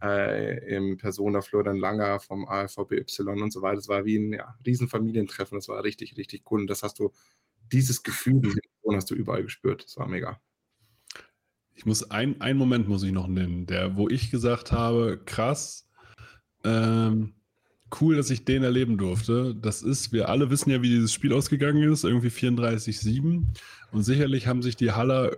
Äh, 0.03 0.76
im 0.76 0.96
Persona 0.96 1.42
Florian 1.42 1.76
Langer 1.76 2.20
vom 2.20 2.48
AFVBY 2.48 3.05
und 3.42 3.53
so 3.53 3.61
weiter. 3.61 3.76
Es 3.79 3.88
war 3.88 4.07
wie 4.07 4.16
ein 4.16 4.33
ja, 4.33 4.57
Riesenfamilientreffen. 4.64 5.59
Das 5.59 5.68
war 5.68 5.85
richtig, 5.85 6.16
richtig 6.16 6.50
cool. 6.50 6.62
Und 6.62 6.68
das 6.68 6.83
hast 6.83 6.98
du 7.00 7.12
dieses 7.73 8.03
Gefühl, 8.03 8.41
diese 8.41 8.61
Emotion 8.63 8.97
hast 8.97 9.11
du 9.11 9.15
überall 9.15 9.43
gespürt. 9.43 9.85
Das 9.85 9.97
war 9.97 10.09
mega. 10.09 10.41
Ich 11.75 11.87
muss 11.87 12.11
ein, 12.11 12.41
einen 12.41 12.59
Moment 12.59 12.89
muss 12.89 13.03
ich 13.03 13.13
noch 13.13 13.27
nennen, 13.27 13.67
der, 13.67 13.97
wo 13.97 14.09
ich 14.09 14.31
gesagt 14.31 14.73
habe, 14.73 15.21
krass, 15.25 15.89
ähm, 16.65 17.35
cool, 18.01 18.17
dass 18.17 18.31
ich 18.31 18.45
den 18.45 18.63
erleben 18.63 18.99
durfte. 18.99 19.55
Das 19.55 19.83
ist, 19.83 20.13
wir 20.13 20.29
alle 20.29 20.51
wissen 20.51 20.71
ja, 20.71 20.83
wie 20.83 20.89
dieses 20.89 21.13
Spiel 21.13 21.33
ausgegangen 21.33 21.91
ist, 21.91 22.05
irgendwie 22.05 22.29
34-7. 22.29 23.45
Und 23.93 24.03
sicherlich 24.03 24.47
haben 24.47 24.63
sich 24.63 24.77
die 24.77 24.93
Haller 24.93 25.37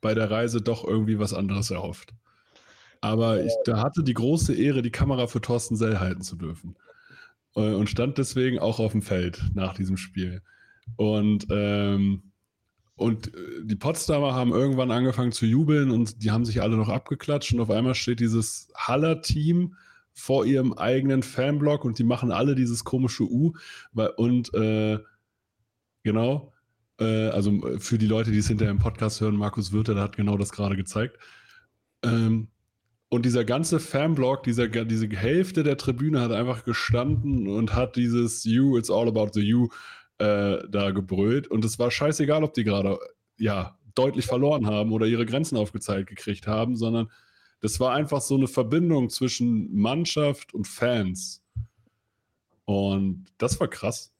bei 0.00 0.14
der 0.14 0.30
Reise 0.30 0.60
doch 0.60 0.84
irgendwie 0.86 1.18
was 1.18 1.34
anderes 1.34 1.70
erhofft. 1.70 2.14
Aber 3.00 3.44
ich 3.44 3.52
da 3.64 3.82
hatte 3.82 4.02
die 4.02 4.14
große 4.14 4.54
Ehre, 4.54 4.82
die 4.82 4.90
Kamera 4.90 5.26
für 5.26 5.40
Thorsten 5.40 5.76
Sell 5.76 5.98
halten 5.98 6.22
zu 6.22 6.36
dürfen. 6.36 6.76
Äh, 7.54 7.74
und 7.74 7.90
stand 7.90 8.18
deswegen 8.18 8.58
auch 8.58 8.78
auf 8.80 8.92
dem 8.92 9.02
Feld 9.02 9.42
nach 9.54 9.74
diesem 9.74 9.96
Spiel. 9.96 10.42
Und, 10.94 11.46
ähm, 11.50 12.32
und 12.94 13.34
äh, 13.34 13.64
die 13.64 13.76
Potsdamer 13.76 14.34
haben 14.34 14.52
irgendwann 14.52 14.90
angefangen 14.90 15.32
zu 15.32 15.46
jubeln 15.46 15.90
und 15.90 16.22
die 16.22 16.30
haben 16.30 16.44
sich 16.44 16.62
alle 16.62 16.76
noch 16.76 16.88
abgeklatscht 16.88 17.52
und 17.52 17.60
auf 17.60 17.70
einmal 17.70 17.94
steht 17.94 18.20
dieses 18.20 18.68
Haller-Team 18.76 19.74
vor 20.14 20.46
ihrem 20.46 20.72
eigenen 20.72 21.22
Fanblock 21.22 21.84
und 21.84 21.98
die 21.98 22.04
machen 22.04 22.32
alle 22.32 22.54
dieses 22.54 22.84
komische 22.84 23.24
U. 23.24 23.52
Und 24.16 24.54
äh, 24.54 24.98
genau, 26.04 26.54
äh, 26.98 27.28
also 27.28 27.50
äh, 27.66 27.78
für 27.78 27.98
die 27.98 28.06
Leute, 28.06 28.30
die 28.30 28.38
es 28.38 28.48
hinterher 28.48 28.72
im 28.72 28.78
Podcast 28.78 29.20
hören, 29.20 29.36
Markus 29.36 29.72
Wirte, 29.72 29.94
der 29.94 30.04
hat 30.04 30.16
genau 30.16 30.38
das 30.38 30.52
gerade 30.52 30.76
gezeigt. 30.76 31.18
Ähm, 32.02 32.48
und 33.08 33.24
dieser 33.24 33.44
ganze 33.44 33.78
Fanblock, 33.78 34.42
dieser, 34.42 34.68
diese 34.68 35.08
Hälfte 35.08 35.62
der 35.62 35.76
Tribüne 35.76 36.20
hat 36.20 36.32
einfach 36.32 36.64
gestanden 36.64 37.46
und 37.46 37.74
hat 37.74 37.96
dieses 37.96 38.44
You, 38.44 38.76
it's 38.78 38.90
all 38.90 39.06
about 39.06 39.30
the 39.34 39.42
You 39.42 39.68
äh, 40.18 40.58
da 40.68 40.90
gebrüllt. 40.90 41.48
Und 41.48 41.64
es 41.64 41.78
war 41.78 41.90
scheißegal, 41.90 42.44
ob 42.44 42.54
die 42.54 42.64
gerade 42.64 42.98
ja, 43.38 43.78
deutlich 43.94 44.26
verloren 44.26 44.66
haben 44.66 44.92
oder 44.92 45.06
ihre 45.06 45.26
Grenzen 45.26 45.56
aufgezeigt 45.56 46.08
gekriegt 46.08 46.46
haben, 46.46 46.76
sondern 46.76 47.10
das 47.60 47.80
war 47.80 47.94
einfach 47.94 48.20
so 48.20 48.36
eine 48.36 48.48
Verbindung 48.48 49.10
zwischen 49.10 49.74
Mannschaft 49.74 50.54
und 50.54 50.66
Fans. 50.66 51.42
Und 52.64 53.26
das 53.38 53.58
war 53.60 53.68
krass. 53.68 54.12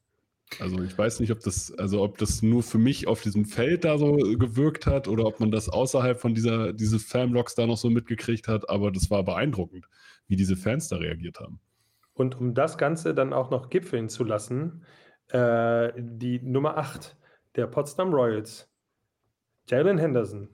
Also 0.59 0.81
ich 0.81 0.97
weiß 0.97 1.19
nicht, 1.19 1.31
ob 1.31 1.41
das, 1.41 1.71
also 1.77 2.01
ob 2.01 2.17
das 2.17 2.41
nur 2.41 2.63
für 2.63 2.77
mich 2.77 3.07
auf 3.07 3.21
diesem 3.21 3.45
Feld 3.45 3.83
da 3.83 3.97
so 3.97 4.15
gewirkt 4.15 4.85
hat 4.85 5.07
oder 5.07 5.25
ob 5.25 5.39
man 5.39 5.51
das 5.51 5.67
außerhalb 5.67 6.19
von 6.19 6.33
dieser, 6.33 6.71
diese 6.71 6.99
Fanblocks 6.99 7.55
da 7.55 7.67
noch 7.67 7.77
so 7.77 7.89
mitgekriegt 7.89 8.47
hat, 8.47 8.69
aber 8.69 8.91
das 8.91 9.11
war 9.11 9.23
beeindruckend, 9.23 9.87
wie 10.27 10.37
diese 10.37 10.55
Fans 10.55 10.87
da 10.87 10.97
reagiert 10.97 11.39
haben. 11.41 11.59
Und 12.13 12.39
um 12.39 12.53
das 12.53 12.77
Ganze 12.77 13.13
dann 13.13 13.33
auch 13.33 13.51
noch 13.51 13.69
gipfeln 13.69 14.07
zu 14.09 14.23
lassen, 14.23 14.83
äh, 15.29 15.91
die 15.97 16.39
Nummer 16.39 16.77
8 16.77 17.15
der 17.55 17.67
Potsdam 17.67 18.13
Royals, 18.13 18.69
Jalen 19.67 19.97
Henderson, 19.97 20.49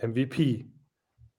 MVP 0.00 0.70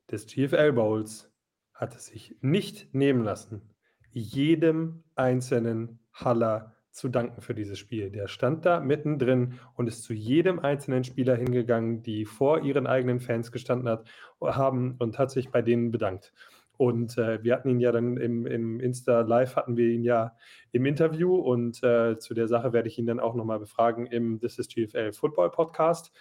des 0.10 0.28
GFL 0.28 0.74
Bowls, 0.74 1.32
hat 1.74 1.96
es 1.96 2.08
sich 2.08 2.36
nicht 2.42 2.94
nehmen 2.94 3.24
lassen, 3.24 3.74
jedem 4.12 5.04
einzelnen 5.16 6.00
Haller 6.14 6.76
zu 6.92 7.08
danken 7.08 7.42
für 7.42 7.56
dieses 7.56 7.80
Spiel. 7.80 8.12
Der 8.12 8.28
stand 8.28 8.66
da 8.66 8.80
mittendrin 8.82 9.60
und 9.76 9.88
ist 9.88 10.04
zu 10.04 10.14
jedem 10.14 10.60
einzelnen 10.60 11.04
Spieler 11.04 11.36
hingegangen, 11.36 12.04
die 12.04 12.26
vor 12.26 12.62
ihren 12.62 12.86
eigenen 12.86 13.20
Fans 13.20 13.52
gestanden 13.52 13.90
hat, 13.90 14.06
haben 14.42 14.96
und 15.00 15.18
hat 15.18 15.32
sich 15.32 15.50
bei 15.50 15.62
denen 15.62 15.92
bedankt. 15.92 16.34
Und 16.82 17.16
äh, 17.20 17.44
wir 17.44 17.54
hatten 17.54 17.70
ihn 17.70 17.80
ja 17.80 17.92
dann 17.92 18.18
im, 18.18 18.48
im 18.48 18.80
Insta 18.80 19.22
Live, 19.22 19.56
hatten 19.56 19.78
wir 19.78 19.90
ihn 19.90 20.04
ja 20.04 20.36
im 20.72 20.88
Interview 20.88 21.36
und 21.36 21.84
äh, 21.84 22.18
zu 22.18 22.34
der 22.34 22.48
Sache 22.48 22.74
werde 22.74 22.88
ich 22.88 22.98
ihn 22.98 23.06
dann 23.06 23.20
auch 23.20 23.36
nochmal 23.36 23.60
befragen 23.60 24.08
im 24.08 24.40
This 24.40 24.58
is 24.58 24.68
GFL 24.68 25.14
Football 25.14 25.52
Podcast. 25.52 26.12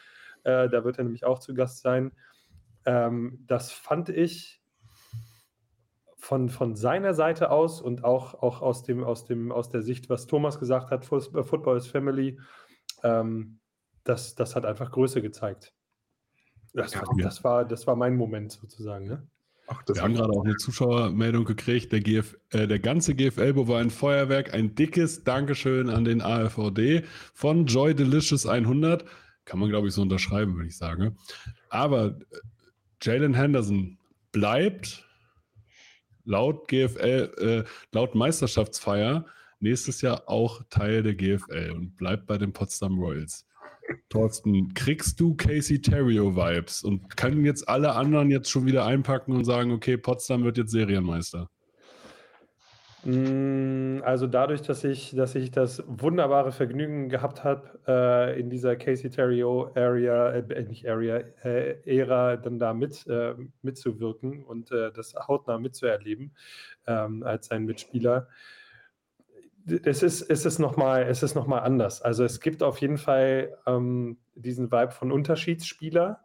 Äh, 0.44 0.68
da 0.68 0.84
wird 0.84 0.98
er 0.98 1.04
nämlich 1.04 1.24
auch 1.24 1.38
zu 1.38 1.54
Gast 1.54 1.80
sein. 1.80 2.12
Ähm, 2.84 3.42
das 3.46 3.72
fand 3.72 4.10
ich 4.10 4.62
von, 6.18 6.50
von 6.50 6.76
seiner 6.76 7.14
Seite 7.14 7.50
aus 7.50 7.80
und 7.80 8.04
auch, 8.04 8.34
auch 8.34 8.60
aus, 8.60 8.82
dem, 8.82 9.02
aus, 9.02 9.24
dem, 9.24 9.52
aus 9.52 9.70
der 9.70 9.80
Sicht, 9.80 10.10
was 10.10 10.26
Thomas 10.26 10.58
gesagt 10.58 10.90
hat, 10.90 11.10
äh, 11.10 11.42
Football 11.42 11.78
is 11.78 11.86
Family, 11.86 12.38
ähm, 13.02 13.60
das, 14.04 14.34
das 14.34 14.54
hat 14.54 14.66
einfach 14.66 14.90
Größe 14.90 15.22
gezeigt. 15.22 15.72
Das, 16.74 16.92
ja, 16.92 17.02
das, 17.16 17.42
war, 17.44 17.64
das 17.64 17.86
war 17.86 17.96
mein 17.96 18.14
Moment 18.14 18.52
sozusagen. 18.52 19.06
Ne? 19.06 19.26
Ach, 19.72 19.82
Wir 19.86 20.02
haben 20.02 20.14
gerade 20.14 20.32
auch 20.32 20.44
eine 20.44 20.56
Zuschauermeldung 20.56 21.44
gekriegt. 21.44 21.92
Der, 21.92 22.00
GF, 22.00 22.36
äh, 22.50 22.66
der 22.66 22.80
ganze 22.80 23.14
GFL-Bo 23.14 23.68
war 23.68 23.80
ein 23.80 23.90
Feuerwerk. 23.90 24.52
Ein 24.52 24.74
dickes 24.74 25.22
Dankeschön 25.22 25.88
an 25.88 26.04
den 26.04 26.20
AFVD 26.20 27.04
von 27.34 27.66
Joy 27.66 27.94
Delicious 27.94 28.46
100. 28.46 29.04
Kann 29.44 29.60
man, 29.60 29.68
glaube 29.70 29.86
ich, 29.86 29.94
so 29.94 30.02
unterschreiben, 30.02 30.56
würde 30.56 30.68
ich 30.68 30.76
sagen. 30.76 31.16
Aber 31.68 32.06
äh, 32.06 32.36
Jalen 33.00 33.34
Henderson 33.34 33.96
bleibt 34.32 35.06
laut 36.24 36.66
GFL, 36.66 37.30
äh, 37.38 37.64
laut 37.92 38.16
Meisterschaftsfeier 38.16 39.24
nächstes 39.60 40.00
Jahr 40.00 40.28
auch 40.28 40.62
Teil 40.68 41.04
der 41.04 41.14
GFL 41.14 41.70
und 41.76 41.96
bleibt 41.96 42.26
bei 42.26 42.38
den 42.38 42.52
Potsdam 42.52 42.98
Royals. 42.98 43.46
Thorsten, 44.08 44.74
kriegst 44.74 45.20
du 45.20 45.34
Casey 45.34 45.80
Terrio-Vibes 45.80 46.82
und 46.82 47.16
können 47.16 47.44
jetzt 47.44 47.68
alle 47.68 47.94
anderen 47.94 48.30
jetzt 48.30 48.50
schon 48.50 48.66
wieder 48.66 48.84
einpacken 48.84 49.32
und 49.32 49.44
sagen, 49.44 49.72
okay, 49.72 49.96
Potsdam 49.96 50.44
wird 50.44 50.58
jetzt 50.58 50.72
Serienmeister? 50.72 51.48
Mm, 53.04 54.02
also 54.04 54.26
dadurch, 54.26 54.60
dass 54.60 54.84
ich, 54.84 55.14
dass 55.14 55.34
ich 55.34 55.50
das 55.50 55.82
wunderbare 55.86 56.52
Vergnügen 56.52 57.08
gehabt 57.08 57.44
habe, 57.44 57.80
äh, 57.86 58.38
in 58.38 58.50
dieser 58.50 58.76
Casey 58.76 59.08
Terrio 59.08 59.72
Area, 59.74 60.30
äh, 60.32 60.62
nicht 60.64 60.86
Area, 60.86 61.22
äh, 61.42 61.76
Ära 61.86 62.36
dann 62.36 62.58
da 62.58 62.74
mit, 62.74 63.06
äh, 63.06 63.34
mitzuwirken 63.62 64.44
und 64.44 64.70
äh, 64.70 64.92
das 64.92 65.14
hautnah 65.14 65.58
mitzuerleben 65.58 66.32
ähm, 66.86 67.22
als 67.22 67.46
sein 67.46 67.64
Mitspieler, 67.64 68.28
es 69.70 70.02
ist, 70.02 70.22
es 70.22 70.44
ist 70.44 70.58
nochmal 70.58 71.14
noch 71.34 71.48
anders. 71.48 72.02
Also 72.02 72.24
es 72.24 72.40
gibt 72.40 72.62
auf 72.62 72.80
jeden 72.80 72.98
Fall 72.98 73.56
ähm, 73.66 74.18
diesen 74.34 74.70
Vibe 74.70 74.92
von 74.92 75.12
Unterschiedsspieler. 75.12 76.20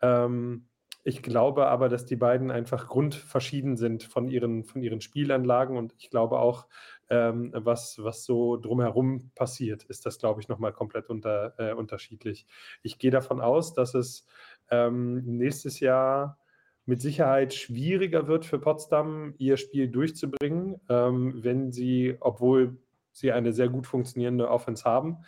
Ähm, 0.00 0.68
ich 1.04 1.22
glaube 1.22 1.68
aber, 1.68 1.88
dass 1.88 2.04
die 2.04 2.16
beiden 2.16 2.50
einfach 2.50 2.88
grundverschieden 2.88 3.76
sind 3.76 4.02
von 4.02 4.26
ihren, 4.26 4.64
von 4.64 4.82
ihren 4.82 5.00
Spielanlagen 5.00 5.76
und 5.76 5.94
ich 5.98 6.10
glaube 6.10 6.40
auch, 6.40 6.66
ähm, 7.08 7.52
was, 7.54 8.02
was 8.02 8.24
so 8.24 8.56
drumherum 8.56 9.30
passiert, 9.36 9.84
ist 9.84 10.04
das, 10.04 10.18
glaube 10.18 10.40
ich, 10.40 10.48
nochmal 10.48 10.72
komplett 10.72 11.08
unter, 11.08 11.54
äh, 11.58 11.72
unterschiedlich. 11.74 12.46
Ich 12.82 12.98
gehe 12.98 13.12
davon 13.12 13.40
aus, 13.40 13.72
dass 13.72 13.94
es 13.94 14.26
ähm, 14.68 15.22
nächstes 15.24 15.78
Jahr 15.78 16.38
mit 16.86 17.00
Sicherheit 17.00 17.52
schwieriger 17.52 18.28
wird 18.28 18.46
für 18.46 18.58
Potsdam, 18.58 19.34
ihr 19.38 19.56
Spiel 19.56 19.88
durchzubringen, 19.88 20.80
ähm, 20.88 21.34
wenn 21.42 21.72
sie, 21.72 22.16
obwohl 22.20 22.78
sie 23.12 23.32
eine 23.32 23.52
sehr 23.52 23.68
gut 23.68 23.86
funktionierende 23.86 24.48
Offense 24.48 24.84
haben, 24.84 25.18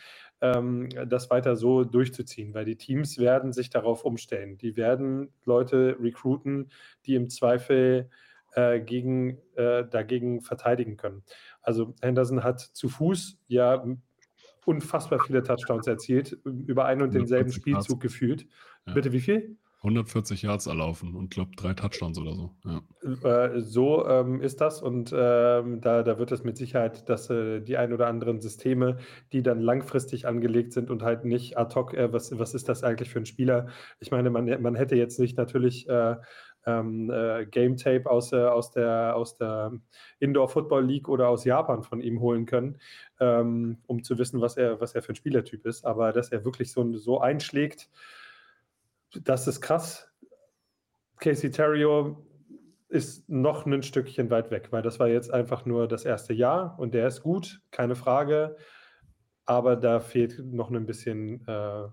ähm, 0.40 0.88
das 1.08 1.30
weiter 1.30 1.56
so 1.56 1.84
durchzuziehen, 1.84 2.54
weil 2.54 2.64
die 2.64 2.76
Teams 2.76 3.18
werden 3.18 3.52
sich 3.52 3.70
darauf 3.70 4.04
umstellen. 4.04 4.56
Die 4.56 4.76
werden 4.76 5.32
Leute 5.44 5.96
recruiten, 6.00 6.70
die 7.06 7.16
im 7.16 7.28
Zweifel 7.28 8.08
äh, 8.52 8.80
gegen, 8.80 9.38
äh, 9.56 9.84
dagegen 9.84 10.40
verteidigen 10.40 10.96
können. 10.96 11.24
Also 11.60 11.94
Henderson 12.00 12.44
hat 12.44 12.60
zu 12.60 12.88
Fuß 12.88 13.38
ja 13.48 13.84
unfassbar 14.64 15.18
viele 15.20 15.42
Touchdowns 15.42 15.86
erzielt, 15.86 16.38
über 16.44 16.84
einen 16.84 17.02
und 17.02 17.14
denselben 17.14 17.50
Spielzug 17.50 18.00
gefühlt. 18.00 18.46
Ja. 18.86 18.92
Bitte 18.92 19.12
wie 19.12 19.20
viel? 19.20 19.56
140 19.78 20.42
Yards 20.42 20.66
erlaufen 20.66 21.14
und 21.14 21.30
glaube 21.30 21.52
drei 21.56 21.72
Touchdowns 21.72 22.18
oder 22.18 22.34
so. 22.34 22.50
Ja. 22.64 23.54
Äh, 23.54 23.60
so 23.60 24.06
ähm, 24.08 24.40
ist 24.40 24.60
das 24.60 24.82
und 24.82 25.12
ähm, 25.16 25.80
da, 25.80 26.02
da 26.02 26.18
wird 26.18 26.32
es 26.32 26.42
mit 26.42 26.56
Sicherheit, 26.56 27.08
dass 27.08 27.30
äh, 27.30 27.60
die 27.60 27.76
ein 27.76 27.92
oder 27.92 28.08
anderen 28.08 28.40
Systeme, 28.40 28.96
die 29.32 29.42
dann 29.42 29.60
langfristig 29.60 30.26
angelegt 30.26 30.72
sind 30.72 30.90
und 30.90 31.04
halt 31.04 31.24
nicht 31.24 31.56
ad 31.56 31.74
hoc, 31.76 31.94
äh, 31.94 32.12
was, 32.12 32.36
was 32.36 32.54
ist 32.54 32.68
das 32.68 32.82
eigentlich 32.82 33.10
für 33.10 33.20
ein 33.20 33.26
Spieler? 33.26 33.68
Ich 34.00 34.10
meine, 34.10 34.30
man, 34.30 34.60
man 34.60 34.74
hätte 34.74 34.96
jetzt 34.96 35.20
nicht 35.20 35.36
natürlich 35.36 35.88
äh, 35.88 36.16
ähm, 36.66 37.10
äh, 37.10 37.46
Game 37.46 37.76
Tape 37.76 38.10
aus, 38.10 38.32
aus 38.32 38.72
der, 38.72 39.14
aus 39.14 39.36
der 39.36 39.72
Indoor 40.18 40.48
Football 40.48 40.84
League 40.84 41.08
oder 41.08 41.28
aus 41.28 41.44
Japan 41.44 41.84
von 41.84 42.00
ihm 42.00 42.20
holen 42.20 42.46
können, 42.46 42.78
ähm, 43.20 43.78
um 43.86 44.02
zu 44.02 44.18
wissen, 44.18 44.40
was 44.40 44.56
er, 44.56 44.80
was 44.80 44.94
er 44.96 45.02
für 45.02 45.12
ein 45.12 45.16
Spielertyp 45.16 45.64
ist. 45.66 45.86
Aber 45.86 46.12
dass 46.12 46.30
er 46.30 46.44
wirklich 46.44 46.72
so, 46.72 46.96
so 46.96 47.20
einschlägt, 47.20 47.88
das 49.12 49.46
ist 49.46 49.60
krass. 49.60 50.10
Casey 51.18 51.50
Terrio 51.50 52.24
ist 52.88 53.28
noch 53.28 53.66
ein 53.66 53.82
Stückchen 53.82 54.30
weit 54.30 54.50
weg, 54.50 54.68
weil 54.70 54.82
das 54.82 54.98
war 54.98 55.08
jetzt 55.08 55.32
einfach 55.32 55.66
nur 55.66 55.88
das 55.88 56.04
erste 56.04 56.32
Jahr 56.32 56.78
und 56.78 56.94
der 56.94 57.06
ist 57.08 57.22
gut, 57.22 57.60
keine 57.70 57.96
Frage. 57.96 58.56
Aber 59.44 59.76
da 59.76 60.00
fehlt 60.00 60.38
noch 60.44 60.70
ein 60.70 60.86
bisschen, 60.86 61.46
äh, 61.46 61.84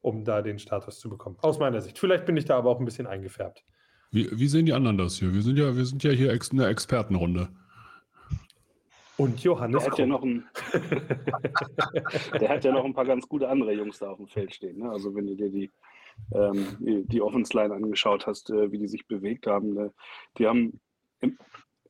um 0.00 0.24
da 0.24 0.42
den 0.42 0.58
Status 0.58 0.98
zu 0.98 1.08
bekommen. 1.08 1.36
Aus 1.40 1.58
meiner 1.58 1.80
Sicht. 1.80 1.98
Vielleicht 1.98 2.24
bin 2.24 2.36
ich 2.36 2.44
da 2.44 2.56
aber 2.56 2.70
auch 2.70 2.78
ein 2.78 2.84
bisschen 2.84 3.06
eingefärbt. 3.06 3.64
Wie, 4.12 4.28
wie 4.32 4.48
sehen 4.48 4.66
die 4.66 4.72
anderen 4.72 4.98
das 4.98 5.16
hier? 5.18 5.32
Wir 5.32 5.42
sind 5.42 5.56
ja, 5.56 5.76
wir 5.76 5.84
sind 5.84 6.02
ja 6.02 6.10
hier 6.10 6.32
ex, 6.32 6.50
eine 6.50 6.66
Expertenrunde. 6.66 7.48
Und 9.16 9.42
Johannes. 9.42 9.82
Der 9.82 9.92
hat, 9.92 9.98
ja 9.98 10.06
noch 10.06 10.22
ein, 10.22 10.44
der 12.40 12.48
hat 12.48 12.64
ja 12.64 12.72
noch 12.72 12.84
ein 12.84 12.94
paar 12.94 13.04
ganz 13.04 13.28
gute 13.28 13.48
andere 13.48 13.72
Jungs 13.72 13.98
da 13.98 14.10
auf 14.10 14.16
dem 14.16 14.26
Feld 14.26 14.54
stehen. 14.54 14.78
Ne? 14.78 14.90
Also 14.90 15.14
wenn 15.14 15.26
du 15.26 15.36
dir 15.36 15.50
die 15.50 15.70
ähm, 16.34 16.76
die 16.80 17.22
Offense 17.22 17.56
Line 17.56 17.74
angeschaut 17.74 18.26
hast, 18.26 18.50
äh, 18.50 18.70
wie 18.72 18.78
die 18.78 18.88
sich 18.88 19.06
bewegt 19.06 19.46
haben. 19.46 19.74
Ne? 19.74 19.92
Die 20.38 20.46
haben 20.46 20.80
im, 21.20 21.38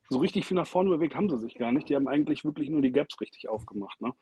so 0.09 0.19
richtig 0.19 0.45
viel 0.47 0.57
nach 0.57 0.67
vorne 0.67 0.91
bewegt 0.91 1.15
haben 1.15 1.31
sie 1.31 1.39
sich 1.39 1.55
gar 1.55 1.73
nicht. 1.73 1.89
Die 1.89 1.95
haben 1.95 2.09
eigentlich 2.09 2.45
wirklich 2.45 2.69
nur 2.69 2.83
die 2.83 2.93
Gaps 2.93 3.21
richtig 3.21 3.49
aufgemacht. 3.49 4.01
Ne? 4.01 4.13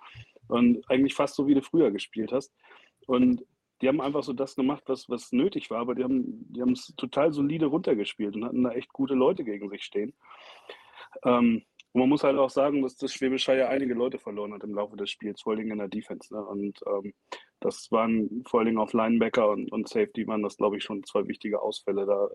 Und 0.48 0.88
eigentlich 0.90 1.14
fast 1.14 1.34
so, 1.34 1.46
wie 1.46 1.54
du 1.54 1.62
früher 1.62 1.90
gespielt 1.90 2.32
hast. 2.32 2.54
Und 3.06 3.44
die 3.80 3.88
haben 3.88 4.00
einfach 4.00 4.22
so 4.22 4.32
das 4.32 4.54
gemacht, 4.54 4.82
was, 4.86 5.08
was 5.08 5.32
nötig 5.32 5.70
war, 5.70 5.80
aber 5.80 5.94
die 5.94 6.02
haben 6.02 6.22
die 6.52 6.60
es 6.72 6.92
total 6.96 7.32
solide 7.32 7.66
runtergespielt 7.66 8.34
und 8.34 8.44
hatten 8.44 8.64
da 8.64 8.72
echt 8.72 8.92
gute 8.92 9.14
Leute 9.14 9.44
gegen 9.44 9.70
sich 9.70 9.84
stehen. 9.84 10.14
Ähm, 11.24 11.62
und 11.92 12.00
man 12.00 12.08
muss 12.08 12.22
halt 12.22 12.36
auch 12.36 12.50
sagen, 12.50 12.82
dass 12.82 12.96
das 12.96 13.12
Schwäbisch 13.12 13.48
ja 13.48 13.68
einige 13.68 13.94
Leute 13.94 14.18
verloren 14.18 14.52
hat 14.52 14.62
im 14.62 14.74
Laufe 14.74 14.96
des 14.96 15.10
Spiels, 15.10 15.40
vor 15.40 15.54
allem 15.54 15.70
in 15.70 15.78
der 15.78 15.88
Defense. 15.88 16.34
Ne? 16.34 16.44
Und 16.44 16.80
ähm, 16.86 17.14
das 17.60 17.90
waren 17.90 18.44
vor 18.46 18.60
allem 18.60 18.78
auf 18.78 18.92
Linebacker 18.92 19.48
und, 19.50 19.72
und 19.72 19.88
Safety 19.88 20.26
waren 20.26 20.42
das, 20.42 20.56
glaube 20.56 20.76
ich, 20.76 20.84
schon 20.84 21.02
zwei 21.04 21.26
wichtige 21.26 21.60
Ausfälle 21.60 22.06
da. 22.06 22.28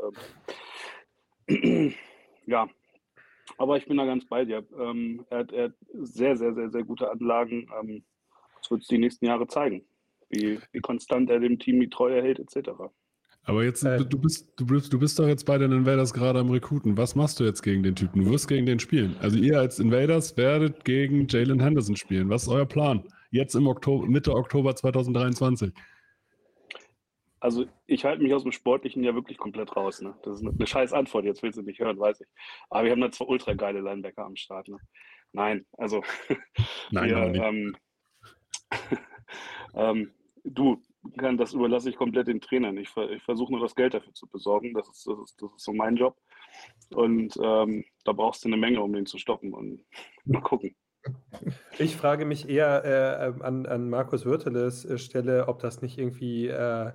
Ähm. 1.48 1.94
ja, 2.48 2.68
aber 3.58 3.78
ich 3.78 3.86
bin 3.86 3.98
da 3.98 4.06
ganz 4.06 4.26
bei 4.26 4.44
dir. 4.44 4.66
Ähm, 4.78 5.26
er, 5.30 5.40
hat, 5.40 5.52
er, 5.52 5.64
hat, 5.66 5.74
sehr, 5.94 6.36
sehr, 6.36 6.54
sehr, 6.54 6.70
sehr 6.72 6.84
gute 6.84 7.10
Anlagen. 7.12 7.70
Ähm, 7.80 8.04
das 8.58 8.72
wird 8.72 8.82
es 8.82 8.88
die 8.88 8.98
nächsten 8.98 9.26
Jahre 9.26 9.48
zeigen, 9.48 9.86
wie, 10.30 10.60
wie 10.72 10.80
konstant 10.80 11.30
er 11.30 11.40
dem 11.40 11.60
Team 11.60 11.80
die 11.80 11.90
Treue 11.90 12.22
hält, 12.22 12.40
etc. 12.40 12.72
Aber 13.46 13.64
jetzt, 13.64 13.84
äh, 13.84 14.06
du, 14.06 14.18
bist, 14.18 14.54
du, 14.56 14.66
bist, 14.66 14.94
du 14.94 15.00
bist 15.00 15.20
doch 15.20 15.28
jetzt 15.28 15.46
bei 15.46 15.58
den 15.58 15.72
Invaders 15.72 16.14
gerade 16.14 16.40
am 16.40 16.50
Rekruten. 16.50 16.98
Was 16.98 17.16
machst 17.16 17.40
du 17.40 17.44
jetzt 17.44 17.62
gegen 17.62 17.84
den 17.84 17.96
Typen? 17.96 18.24
Du 18.24 18.32
wirst 18.32 18.48
gegen 18.48 18.66
den 18.66 18.80
spielen. 18.80 19.18
Also 19.20 19.38
ihr 19.38 19.60
als 19.60 19.80
Invaders 19.80 20.38
werdet 20.38 20.86
gegen 20.86 21.28
Jalen 21.28 21.60
Henderson 21.60 21.98
spielen. 21.98 22.30
Was 22.30 22.44
ist 22.44 22.50
euer 22.50 22.66
Plan? 22.66 23.04
Jetzt 23.32 23.56
im 23.56 23.68
Oktober, 23.68 24.08
Mitte 24.08 24.34
Oktober 24.34 24.76
2023. 24.76 25.74
Also 27.42 27.66
ich 27.88 28.06
halte 28.06 28.24
mich 28.24 28.34
aus 28.34 28.44
dem 28.44 28.54
Sportlichen 28.54 29.04
ja 29.04 29.14
wirklich 29.14 29.38
komplett 29.38 29.76
raus. 29.76 30.02
Ne? 30.02 30.16
Das 30.24 30.40
ist 30.40 30.48
eine 30.48 30.66
scheiß 30.66 30.94
Antwort, 30.94 31.26
jetzt 31.26 31.44
willst 31.44 31.58
du 31.58 31.64
nicht 31.64 31.82
hören, 31.82 32.00
weiß 32.00 32.22
ich. 32.22 32.28
Aber 32.70 32.86
wir 32.86 32.92
haben 32.92 33.02
da 33.02 33.12
zwei 33.12 33.26
ultra 33.26 33.54
geile 33.54 33.82
Linebacker 33.82 34.24
am 34.24 34.38
Start. 34.38 34.70
Ne? 34.70 34.78
Nein, 35.34 35.66
also 35.78 36.02
Nein, 36.92 37.10
wir, 37.34 37.44
ähm, 37.44 37.76
ähm, 39.76 40.12
du, 40.46 40.82
kann, 41.18 41.38
das 41.38 41.54
überlasse 41.54 41.90
ich 41.90 41.96
komplett 41.96 42.28
den 42.28 42.42
Trainern. 42.42 42.78
Ich, 42.78 42.96
ich 42.96 43.24
versuche 43.24 43.52
nur 43.52 43.62
das 43.62 43.76
Geld 43.76 43.94
dafür 43.94 44.14
zu 44.14 44.28
besorgen. 44.28 44.74
Das 44.74 44.88
ist, 44.88 45.06
das 45.08 45.20
ist, 45.20 45.42
das 45.42 45.52
ist 45.56 45.64
so 45.64 45.74
mein 45.74 45.96
Job. 45.96 46.18
Und 46.94 47.36
ähm, 47.42 47.84
da 48.06 48.14
brauchst 48.14 48.44
du 48.44 48.50
eine 48.50 48.58
Menge, 48.58 48.82
um 48.82 48.94
den 48.94 49.06
zu 49.06 49.18
stoppen. 49.18 49.54
Und 49.54 49.84
mal 50.26 50.42
gucken. 50.42 50.76
Ich 51.80 51.98
frage 51.98 52.26
mich 52.26 52.48
eher 52.48 52.86
äh, 52.86 53.44
an, 53.44 53.66
an 53.66 53.90
Markus 53.90 54.26
Würteles 54.26 54.86
äh, 54.86 54.98
Stelle, 54.98 55.48
ob 55.50 55.60
das 55.60 55.82
nicht 55.82 55.98
irgendwie 55.98 56.48
äh, 56.48 56.92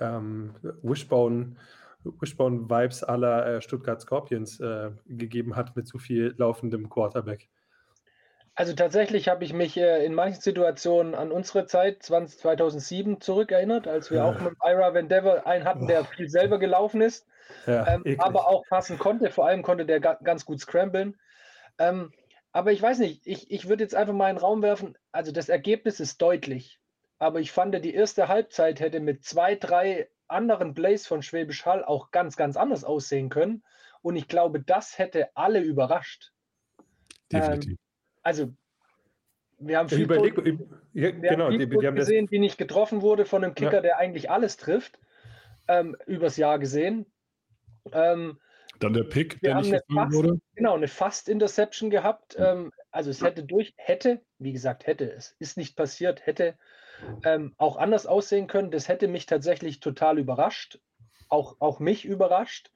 ähm, 0.00 0.54
Wishbone, 0.82 1.54
Wishbone 2.02 2.68
Vibes 2.68 3.04
aller 3.04 3.46
äh, 3.46 3.62
Stuttgart 3.62 4.00
Scorpions 4.00 4.58
äh, 4.58 4.90
gegeben 5.06 5.54
hat 5.54 5.76
mit 5.76 5.86
zu 5.86 5.98
viel 5.98 6.34
laufendem 6.36 6.88
Quarterback. 6.88 7.48
Also 8.56 8.72
tatsächlich 8.72 9.28
habe 9.28 9.44
ich 9.44 9.52
mich 9.52 9.76
äh, 9.76 10.04
in 10.04 10.14
manchen 10.14 10.40
Situationen 10.40 11.14
an 11.14 11.32
unsere 11.32 11.66
Zeit 11.66 12.02
20, 12.02 12.38
2007 12.38 13.20
zurückerinnert, 13.20 13.88
als 13.88 14.10
wir 14.10 14.18
Ja. 14.18 14.24
auch 14.26 14.40
mit 14.40 14.54
Ira 14.62 14.94
Van 14.94 15.08
Dever 15.08 15.46
einen 15.46 15.64
hatten, 15.64 15.88
der 15.88 16.04
viel 16.04 16.28
selber 16.28 16.58
gelaufen 16.58 17.00
ist, 17.00 17.26
Ja, 17.66 17.86
ähm, 17.88 18.04
aber 18.18 18.46
auch 18.48 18.62
passen 18.68 18.98
konnte. 18.98 19.30
Vor 19.30 19.46
allem 19.46 19.62
konnte 19.62 19.86
der 19.86 19.98
ga 19.98 20.18
ganz 20.22 20.44
gut 20.44 20.60
scramblen. 20.60 21.18
Ähm, 21.78 22.12
aber 22.52 22.70
ich 22.70 22.80
weiß 22.80 23.00
nicht, 23.00 23.26
ich, 23.26 23.50
ich 23.50 23.68
würde 23.68 23.82
jetzt 23.82 23.96
einfach 23.96 24.14
mal 24.14 24.30
in 24.30 24.36
den 24.36 24.44
Raum 24.44 24.62
werfen. 24.62 24.96
Also 25.10 25.32
das 25.32 25.48
Ergebnis 25.48 25.98
ist 25.98 26.22
deutlich. 26.22 26.78
Aber 27.18 27.40
ich 27.40 27.50
fand, 27.50 27.74
die 27.84 27.94
erste 27.94 28.28
Halbzeit 28.28 28.78
hätte 28.78 29.00
mit 29.00 29.24
zwei, 29.24 29.56
drei 29.56 30.08
anderen 30.28 30.74
Plays 30.74 31.08
von 31.08 31.22
Schwäbisch 31.22 31.66
Hall 31.66 31.84
auch 31.84 32.12
ganz, 32.12 32.36
ganz 32.36 32.56
anders 32.56 32.84
aussehen 32.84 33.30
können. 33.30 33.64
Und 34.02 34.14
ich 34.14 34.28
glaube, 34.28 34.60
das 34.60 34.98
hätte 34.98 35.30
alle 35.34 35.60
überrascht. 35.60 36.32
Definitiv. 37.32 37.78
Also, 38.24 38.52
wir 39.58 39.78
haben 39.78 39.88
viel, 39.88 40.02
überleg, 40.02 40.34
Tot- 40.34 40.46
ja, 40.46 40.56
wir 40.94 41.12
genau, 41.12 41.44
haben 41.44 41.52
die, 41.52 41.58
viel 41.58 41.68
die 41.68 41.74
Tot 41.76 41.84
haben 41.84 41.96
das, 41.96 42.06
gesehen, 42.06 42.26
die 42.26 42.38
nicht 42.40 42.58
getroffen 42.58 43.02
wurde 43.02 43.24
von 43.24 43.44
einem 43.44 43.54
Kicker, 43.54 43.74
Ja. 43.74 43.80
der 43.80 43.98
eigentlich 43.98 44.30
alles 44.30 44.56
trifft, 44.56 44.98
ähm, 45.68 45.96
übers 46.06 46.36
Jahr 46.36 46.58
gesehen. 46.58 47.06
Ähm, 47.92 48.40
Dann 48.80 48.92
der 48.94 49.04
Pick, 49.04 49.40
der 49.40 49.56
nicht 49.56 49.68
eine 49.68 49.82
gefangen 49.86 50.10
fast- 50.10 50.16
wurde. 50.16 50.40
Genau, 50.56 50.74
eine 50.74 50.88
Fast-Interception 50.88 51.90
gehabt. 51.90 52.36
Ähm, 52.38 52.72
also 52.90 53.10
es 53.10 53.22
hätte 53.22 53.44
durch, 53.44 53.74
hätte, 53.76 54.20
wie 54.38 54.52
gesagt, 54.52 54.86
hätte, 54.86 55.10
es 55.12 55.36
ist 55.38 55.56
nicht 55.56 55.76
passiert, 55.76 56.26
hätte 56.26 56.56
ähm, 57.24 57.54
auch 57.58 57.76
anders 57.76 58.06
aussehen 58.06 58.46
können. 58.46 58.70
Das 58.70 58.88
hätte 58.88 59.08
mich 59.08 59.26
tatsächlich 59.26 59.80
total 59.80 60.18
überrascht. 60.18 60.80
Auch, 61.28 61.56
auch 61.60 61.78
mich 61.80 62.04
überrascht. 62.04 62.70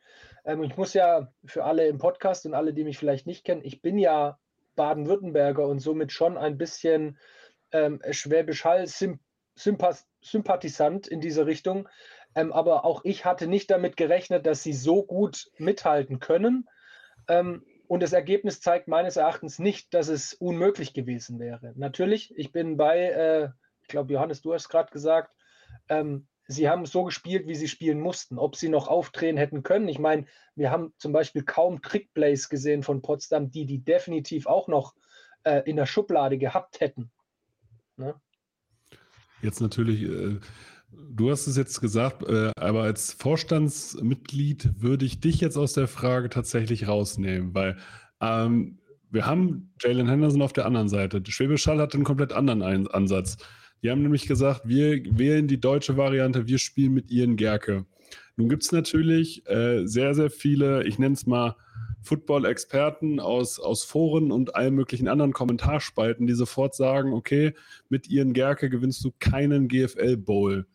Ähm, 0.45 0.63
ich 0.63 0.77
muss 0.77 0.95
ja 0.95 1.33
für 1.45 1.65
alle 1.65 1.87
im 1.87 1.99
Podcast 1.99 2.47
und 2.47 2.55
alle, 2.55 2.73
die 2.75 2.85
mich 2.85 2.99
vielleicht 2.99 3.27
nicht 3.27 3.45
kennen, 3.45 3.63
ich 3.65 3.81
bin 3.83 3.99
ja 3.99 4.39
Baden-Württemberger 4.79 5.67
und 5.67 5.81
somit 5.81 6.13
schon 6.13 6.39
ein 6.39 6.57
bisschen 6.57 7.19
ähm, 7.73 8.01
Schwäbisch 8.11 8.65
Hall 8.65 8.87
Symp 8.87 9.21
Sympath 9.57 10.07
Sympathisant 10.23 11.09
in 11.09 11.21
diese 11.21 11.47
Richtung. 11.47 11.89
Ähm, 12.35 12.53
aber 12.53 12.85
auch 12.85 13.03
ich 13.05 13.25
hatte 13.25 13.49
nicht 13.49 13.71
damit 13.71 13.97
gerechnet, 13.97 14.47
dass 14.47 14.63
sie 14.63 14.73
so 14.73 15.03
gut 15.03 15.51
mithalten 15.59 16.21
können. 16.21 16.69
Ähm, 17.29 17.65
und 17.89 18.03
das 18.03 18.13
Ergebnis 18.13 18.61
zeigt 18.61 18.87
meines 18.87 19.17
Erachtens 19.17 19.59
nicht, 19.59 19.95
dass 19.95 20.09
es 20.09 20.35
unmöglich 20.35 20.95
gewesen 20.95 21.41
wäre. 21.41 21.73
Natürlich, 21.75 22.33
ich 22.37 22.53
bin 22.53 22.77
bei, 22.77 22.99
äh, 22.99 23.49
ich 23.83 23.89
glaube, 23.89 24.13
Johannes, 24.13 24.43
du 24.43 24.55
hast 24.55 24.69
gerade 24.69 24.93
gesagt, 24.93 25.35
ähm, 25.89 26.29
sie 26.49 26.69
haben 26.69 26.87
so 26.87 27.05
gespielt, 27.05 27.47
wie 27.47 27.55
sie 27.55 27.69
spielen 27.69 28.01
mussten. 28.01 28.39
Ob 28.39 28.57
sie 28.57 28.69
noch 28.69 28.89
aufdrehen 28.89 29.37
hätten 29.37 29.63
können. 29.63 29.87
Ich 29.89 29.99
meine, 29.99 30.27
wir 30.57 30.71
haben 30.71 30.93
zum 30.99 31.13
Beispiel 31.13 31.45
kaum 31.45 31.83
Trickplays 31.83 32.49
gesehen 32.49 32.83
von 32.83 33.03
Potsdam, 33.03 33.51
die 33.51 33.67
die 33.67 33.85
definitiv 33.85 34.47
auch 34.47 34.67
noch 34.67 34.95
äh, 35.45 35.63
in 35.67 35.77
der 35.77 35.87
Schublade 35.87 36.39
gehabt 36.39 36.81
hätten. 36.81 37.11
Ne? 37.97 38.15
Jetzt 39.43 39.61
natürlich, 39.61 40.03
äh, 40.03 40.41
du 40.91 41.31
hast 41.31 41.47
es 41.47 41.57
jetzt 41.57 41.81
gesagt, 41.81 42.25
äh, 42.25 42.51
aber 42.57 42.83
als 42.83 43.13
Vorstandsmitglied 43.13 44.81
würde 44.83 45.05
ich 45.05 45.21
dich 45.21 45.41
jetzt 45.41 45.57
aus 45.57 45.75
der 45.75 45.87
Frage 45.87 46.31
tatsächlich 46.31 46.89
rausnehmen, 46.89 47.55
weil 47.55 47.77
ähm, 48.21 48.81
wir 49.11 49.27
haben 49.27 49.73
Jalen 49.81 50.09
Henderson 50.09 50.43
auf 50.43 50.53
der 50.53 50.67
anderen 50.67 50.89
Seite. 50.89 51.23
Schwäbisch 51.27 51.67
Hall 51.67 51.79
hat 51.79 51.95
einen 51.95 52.05
komplett 52.05 52.33
anderen 52.33 52.89
Ansatz. 52.89 53.37
Die 53.83 53.91
haben 53.91 54.03
nämlich 54.03 54.27
gesagt, 54.27 54.63
wir 54.65 55.03
wählen 55.19 55.47
die 55.47 55.61
deutsche 55.61 55.97
Variante, 55.97 56.49
wir 56.49 56.59
spielen 56.59 56.95
mit 56.95 57.11
Ian 57.11 57.37
Gerke. 57.37 57.87
Nun 58.37 58.49
gibt 58.49 58.63
es 58.63 58.73
natürlich 58.73 59.49
äh, 59.49 59.87
sehr, 59.87 60.15
sehr 60.15 60.31
viele, 60.31 60.85
ich 60.85 60.99
nenne 60.99 61.15
es 61.15 61.27
mal 61.27 61.57
Football-Experten 62.03 63.21
aus, 63.21 63.59
aus 63.59 63.85
Foren 63.85 64.31
und 64.33 64.55
allen 64.55 64.75
möglichen 64.75 65.09
anderen 65.09 65.33
Kommentarspalten, 65.33 66.27
die 66.27 66.35
sofort 66.35 66.75
sagen, 66.75 67.13
okay, 67.13 67.55
mit 67.89 68.09
Ian 68.09 68.33
Gerke 68.33 68.71
gewinnst 68.71 69.05
du 69.05 69.13
keinen 69.19 69.69
GFL 69.69 70.17
Bowl. 70.17 70.67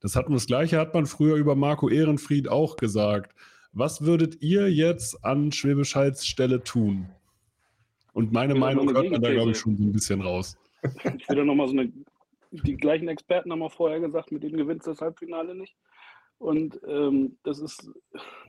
Das 0.00 0.14
hatten 0.14 0.32
das 0.32 0.46
gleiche 0.46 0.78
hat 0.78 0.94
man 0.94 1.06
früher 1.06 1.36
über 1.36 1.56
Marco 1.56 1.88
Ehrenfried 1.88 2.48
auch 2.48 2.76
gesagt. 2.76 3.34
Was 3.72 4.02
würdet 4.02 4.40
ihr 4.40 4.72
jetzt 4.72 5.24
an 5.24 5.52
Schwäbisch 5.52 5.96
Stelle 6.22 6.62
tun? 6.62 7.08
Und 8.12 8.32
meine 8.32 8.54
Meinung 8.54 8.88
hört 8.94 9.10
man 9.10 9.20
da, 9.20 9.30
glaube 9.30 9.50
ich, 9.50 9.58
schon 9.58 9.76
so 9.76 9.82
ein 9.82 9.92
bisschen 9.92 10.22
raus. 10.22 10.56
Ich 11.18 11.28
will 11.28 11.36
da 11.36 11.44
nochmal 11.44 11.68
so 11.68 11.74
eine. 11.74 11.92
Die 12.64 12.76
gleichen 12.76 13.08
Experten 13.08 13.52
haben 13.52 13.62
auch 13.62 13.72
vorher 13.72 14.00
gesagt, 14.00 14.32
mit 14.32 14.42
denen 14.42 14.56
gewinnst 14.56 14.86
du 14.86 14.90
das 14.90 15.00
Halbfinale 15.00 15.54
nicht. 15.54 15.76
Und 16.38 16.80
ähm, 16.86 17.38
das 17.44 17.58
ist 17.58 17.90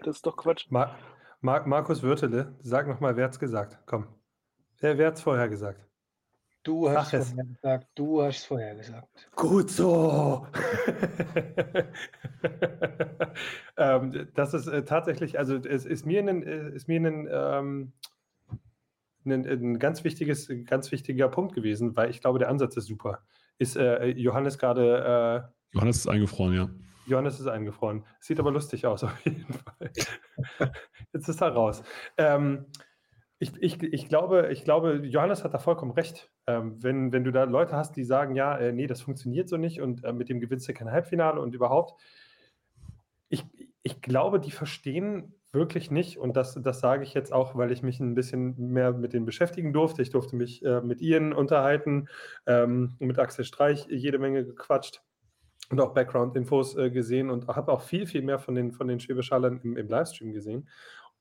das 0.04 0.18
ist 0.18 0.26
doch 0.26 0.36
Quatsch. 0.36 0.70
Mar 0.70 0.98
Mar 1.42 1.66
Markus 1.68 2.04
Würtele, 2.04 2.56
sag 2.62 2.88
nochmal, 2.88 3.16
wer 3.16 3.26
hat's 3.26 3.40
gesagt? 3.40 3.80
Komm. 3.86 4.08
Wer, 4.80 4.98
wer 4.98 5.08
hat's 5.08 5.22
vorher 5.22 5.50
gesagt? 5.50 5.88
Du 6.68 6.90
hast 6.90 7.14
es. 7.14 7.30
vorher 7.30 7.46
gesagt. 7.46 7.88
Du 7.96 8.22
hast 8.22 8.40
es 8.40 8.46
vorher 8.46 8.76
gesagt. 8.76 9.30
Gut 9.36 9.70
so. 9.70 10.46
ähm, 13.78 14.28
das 14.34 14.54
ist 14.54 14.68
äh, 14.68 14.84
tatsächlich, 14.84 15.40
also 15.40 15.56
es 15.56 15.86
ist 15.86 16.06
mir 16.06 16.20
ein, 16.20 16.44
äh, 16.44 16.72
ist 16.72 16.90
mir 16.90 17.00
ein, 17.00 17.30
ähm, 17.32 17.94
ein, 19.26 19.46
ein 19.46 19.80
ganz 19.80 20.04
wichtiges, 20.04 20.52
ganz 20.66 20.92
wichtiger 20.92 21.30
Punkt 21.30 21.56
gewesen, 21.56 21.96
weil 21.96 22.10
ich 22.10 22.20
glaube, 22.20 22.40
der 22.40 22.50
Ansatz 22.50 22.76
ist 22.76 22.88
super. 22.88 23.22
Ist 23.58 23.76
äh, 23.76 24.08
Johannes 24.08 24.58
gerade, 24.58 25.52
Johannes 25.72 25.98
ist 25.98 26.08
eingefroren, 26.08 26.54
ja. 26.54 26.64
äh, 26.64 26.68
Johannes 27.08 27.40
ist 27.40 27.48
eingefroren. 27.48 28.04
Sieht 28.20 28.40
aber 28.40 28.52
lustig 28.52 28.86
aus, 28.86 29.04
auf 29.04 29.20
jeden 29.26 29.54
Fall. 29.54 29.92
Jetzt 31.14 31.30
ist 31.30 31.42
er 31.42 31.50
raus. 31.50 31.84
Ähm, 32.18 32.66
ich, 33.40 33.52
ich, 33.62 33.82
ich, 33.82 34.10
glaube, 34.10 34.50
ich 34.52 34.64
glaube, 34.64 34.96
Johannes 35.06 35.44
hat 35.44 35.54
da 35.54 35.60
vollkommen 35.60 35.92
recht. 35.92 36.32
Ähm, 36.48 36.82
wenn, 36.82 37.12
wenn 37.12 37.24
du 37.24 37.32
da 37.32 37.44
Leute 37.44 37.76
hast, 37.76 37.96
die 37.96 38.04
sagen, 38.04 38.36
ja, 38.36 38.58
äh, 38.58 38.72
nee, 38.72 38.88
das 38.88 39.02
funktioniert 39.02 39.48
so 39.48 39.58
nicht 39.58 39.80
und 39.82 40.04
äh, 40.04 40.14
mit 40.14 40.30
dem 40.30 40.40
gewinnst 40.40 40.68
du 40.68 40.74
kein 40.74 40.92
Halbfinale 40.92 41.40
und 41.40 41.54
überhaupt. 41.54 42.02
Ich, 43.30 43.46
ich 43.84 44.02
glaube, 44.02 44.40
die 44.40 44.52
verstehen 44.52 45.34
wirklich 45.58 45.92
nicht, 45.92 46.18
und 46.18 46.38
das, 46.38 46.54
das 46.62 46.80
sage 46.80 47.04
ich 47.04 47.14
jetzt 47.14 47.34
auch, 47.34 47.56
weil 47.56 47.72
ich 47.72 47.84
mich 47.84 48.00
ein 48.00 48.16
bisschen 48.16 48.56
mehr 48.72 48.94
mit 48.94 49.14
denen 49.14 49.26
beschäftigen 49.26 49.74
durfte. 49.74 50.02
Ich 50.02 50.12
durfte 50.12 50.36
mich 50.36 50.64
äh, 50.64 50.82
mit 50.82 51.02
ihnen 51.02 51.34
unterhalten, 51.34 52.08
ähm, 52.46 52.96
mit 53.00 53.20
Axel 53.20 53.44
Streich 53.44 53.88
jede 53.90 54.20
Menge 54.20 54.46
gequatscht 54.46 55.02
und 55.70 55.82
auch 55.82 55.94
Background-Infos 55.94 56.78
äh, 56.78 56.92
gesehen 56.92 57.30
und 57.30 57.48
habe 57.48 57.72
auch 57.72 57.82
viel, 57.82 58.08
viel 58.08 58.22
mehr 58.22 58.40
von 58.40 58.56
den, 58.56 58.72
von 58.72 58.88
den 58.88 59.00
Schwäbischallern 59.00 59.60
im, 59.64 59.76
im 59.76 59.88
Livestream 59.90 60.32
gesehen. 60.32 60.70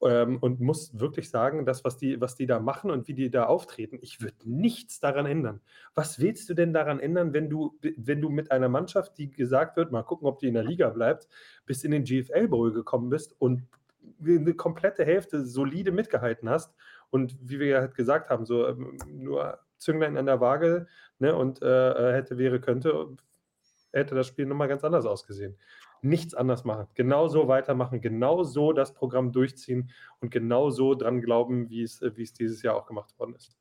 Ähm, 0.03 0.37
und 0.40 0.61
muss 0.61 1.01
wirklich 1.01 1.31
sagen, 1.31 1.64
das, 1.64 1.83
was 1.83 1.96
die, 1.96 2.20
was 2.20 2.37
die 2.37 2.46
da 2.46 2.61
machen 2.61 2.90
und 2.90 3.09
wie 3.09 3.14
die 3.14 3.31
da 3.31 3.44
auftreten, 3.44 3.99
ich 4.03 4.20
würde 4.20 4.37
nichts 4.44 5.01
daran 5.01 5.25
ändern. 5.25 5.62
Was 5.94 6.20
willst 6.20 6.51
du 6.51 6.55
denn 6.55 6.75
daran 6.75 7.01
ändern, 7.01 7.33
wenn 7.33 7.49
du, 7.49 7.79
wenn 7.96 8.20
du 8.20 8.29
mit 8.29 8.51
einer 8.51 8.68
Mannschaft, 8.68 9.16
die 9.16 9.31
gesagt 9.31 9.79
wird, 9.79 9.92
mal 9.92 10.03
gucken, 10.03 10.29
ob 10.29 10.38
die 10.38 10.49
in 10.49 10.55
der 10.55 10.64
Liga 10.64 10.90
bleibt, 10.90 11.29
bis 11.64 11.83
in 11.83 11.92
den 11.92 12.05
GFL 12.05 12.49
Bowl 12.49 12.72
gekommen 12.75 13.09
bist 13.09 13.35
und 13.38 13.62
eine 14.25 14.55
komplette 14.55 15.05
Hälfte 15.05 15.45
solide 15.45 15.92
mitgehalten 15.92 16.49
hast 16.49 16.75
und 17.11 17.37
wie 17.40 17.59
wir 17.59 17.66
ja 17.66 17.81
halt 17.81 17.95
gesagt 17.95 18.31
haben, 18.31 18.45
so 18.45 18.66
ähm, 18.66 18.99
nur 19.09 19.59
Zünglein 19.79 20.16
an 20.16 20.27
der 20.27 20.40
Waage 20.40 20.87
ne, 21.19 21.35
und 21.35 21.62
äh, 21.62 22.12
hätte, 22.12 22.38
wäre, 22.38 22.61
könnte, 22.61 23.16
hätte 23.92 24.14
das 24.14 24.27
Spiel 24.27 24.47
nochmal 24.47 24.69
ganz 24.69 24.85
anders 24.85 25.07
ausgesehen. 25.07 25.57
Nichts 26.03 26.35
anders 26.35 26.64
machen, 26.64 26.87
genau 26.95 27.29
so 27.29 27.49
weitermachen, 27.49 28.01
genau 28.01 28.42
so 28.45 28.73
das 28.73 28.95
Programm 28.95 29.33
durchziehen 29.33 29.90
und 30.21 30.31
genau 30.31 30.71
so 30.71 30.95
dran 30.95 31.21
glauben, 31.21 31.71
wie 31.71 31.83
es, 31.83 32.01
wie 32.03 32.23
es 32.23 32.33
dieses 32.33 32.62
Jahr 32.62 32.77
auch 32.77 32.87
gemacht 32.87 33.19
worden 33.19 33.35
ist. 33.35 33.57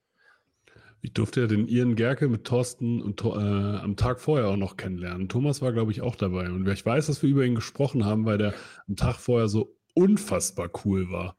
Ich 1.01 1.13
durfte 1.13 1.41
ja 1.41 1.47
den 1.47 1.67
Ian 1.67 1.95
Gerke 1.95 2.27
mit 2.27 2.45
Thorsten 2.45 2.99
und, 2.99 3.23
äh, 3.23 3.27
am 3.27 3.95
Tag 3.95 4.19
vorher 4.19 4.47
auch 4.47 4.57
noch 4.57 4.75
kennenlernen. 4.75 5.29
Thomas 5.29 5.61
war, 5.61 5.71
glaube 5.71 5.91
ich, 5.91 6.01
auch 6.01 6.15
dabei. 6.15 6.49
Und 6.49 6.67
ich 6.67 6.83
weiß, 6.83 7.05
dass 7.05 7.21
wir 7.21 7.29
über 7.29 7.45
ihn 7.45 7.53
gesprochen 7.53 8.05
haben, 8.05 8.25
weil 8.25 8.39
der 8.39 8.55
am 8.87 8.95
Tag 8.95 9.17
vorher 9.17 9.47
so 9.47 9.75
unfassbar 9.95 10.69
cool 10.85 11.09
war. 11.09 11.35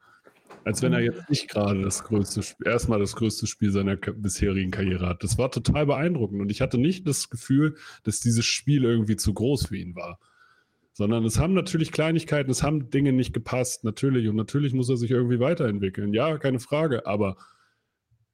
Als 0.65 0.83
wenn 0.83 0.93
er 0.93 1.01
jetzt 1.01 1.31
nicht 1.31 1.49
gerade 1.49 1.81
das 1.81 2.03
größte, 2.03 2.43
erstmal 2.65 2.99
das 2.99 3.15
größte 3.15 3.47
Spiel 3.47 3.71
seiner 3.71 3.95
bisherigen 3.95 4.73
Karriere 4.73 5.07
hat. 5.07 5.23
Das 5.23 5.39
war 5.39 5.53
total 5.53 5.87
beeindruckend. 5.87 6.41
Und 6.41 6.51
ich 6.51 6.61
hatte 6.61 6.77
nicht 6.77 7.07
das 7.07 7.31
Gefühl, 7.31 7.77
dass 8.03 8.19
dieses 8.19 8.45
Spiel 8.45 8.83
irgendwie 8.85 9.15
zu 9.15 9.33
groß 9.33 9.69
für 9.69 9.77
ihn 9.77 9.95
war. 9.95 10.19
Sondern 10.93 11.25
es 11.25 11.39
haben 11.39 11.55
natürlich 11.55 11.93
Kleinigkeiten, 11.93 12.51
es 12.51 12.65
haben 12.65 12.91
Dinge 12.91 13.13
nicht 13.13 13.33
gepasst, 13.33 13.85
natürlich. 13.85 14.29
Und 14.29 14.35
natürlich 14.35 14.73
muss 14.73 14.89
er 14.89 14.97
sich 14.97 15.13
irgendwie 15.13 15.39
weiterentwickeln. 15.39 16.13
Ja, 16.13 16.37
keine 16.37 16.59
Frage. 16.59 17.07
Aber 17.07 17.37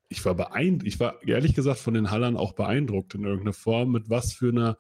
ich 0.09 0.25
war 0.25 0.35
beeindruckt, 0.35 0.87
ich 0.87 1.01
war 1.01 1.23
ehrlich 1.27 1.55
gesagt 1.55 1.81
von 1.81 1.93
den 1.93 2.11
Hallern 2.11 2.39
auch 2.39 2.55
beeindruckt 2.55 3.15
in 3.15 3.25
irgendeiner 3.25 3.53
Form, 3.53 3.93
mit 3.93 4.09
was 4.09 4.33
für 4.33 4.49
einer, 4.49 4.79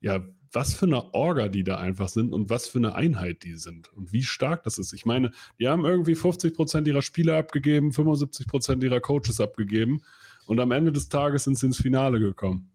ja, 0.00 0.22
was 0.52 0.74
für 0.74 0.86
eine 0.86 1.14
Orga 1.14 1.48
die 1.48 1.64
da 1.64 1.78
einfach 1.78 2.08
sind 2.08 2.32
und 2.32 2.50
was 2.50 2.68
für 2.68 2.78
eine 2.78 2.94
Einheit 2.94 3.42
die 3.42 3.56
sind 3.56 3.92
und 3.94 4.12
wie 4.12 4.22
stark 4.22 4.62
das 4.64 4.78
ist. 4.78 4.92
Ich 4.92 5.06
meine, 5.06 5.30
die 5.58 5.68
haben 5.68 5.84
irgendwie 5.84 6.14
50 6.14 6.54
Prozent 6.54 6.86
ihrer 6.86 7.02
Spieler 7.02 7.38
abgegeben, 7.38 7.92
75 7.92 8.46
Prozent 8.46 8.82
ihrer 8.84 9.00
Coaches 9.00 9.40
abgegeben 9.40 10.02
und 10.46 10.60
am 10.60 10.70
Ende 10.70 10.92
des 10.92 11.08
Tages 11.08 11.44
sind 11.44 11.58
sie 11.58 11.66
ins 11.66 11.78
Finale 11.78 12.18
gekommen. 12.18 12.70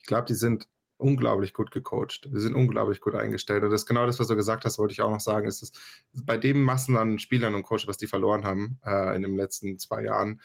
Ich 0.00 0.06
glaube, 0.06 0.26
die 0.26 0.34
sind 0.34 0.66
unglaublich 0.98 1.54
gut 1.54 1.70
gecoacht. 1.70 2.28
Wir 2.30 2.40
sind 2.40 2.54
unglaublich 2.54 3.00
gut 3.00 3.14
eingestellt. 3.14 3.62
Und 3.62 3.70
das 3.70 3.82
ist 3.82 3.86
genau 3.86 4.04
das, 4.06 4.18
was 4.18 4.26
du 4.26 4.36
gesagt 4.36 4.64
hast, 4.64 4.78
wollte 4.78 4.92
ich 4.92 5.00
auch 5.00 5.10
noch 5.10 5.20
sagen, 5.20 5.46
ist 5.46 5.62
es 5.62 5.72
bei 6.12 6.36
dem 6.36 6.62
Massen 6.62 6.96
an 6.96 7.18
Spielern 7.18 7.54
und 7.54 7.62
Coaches, 7.62 7.86
was 7.86 7.98
die 7.98 8.08
verloren 8.08 8.44
haben 8.44 8.78
äh, 8.84 9.14
in 9.14 9.22
den 9.22 9.36
letzten 9.36 9.78
zwei 9.78 10.02
Jahren, 10.02 10.40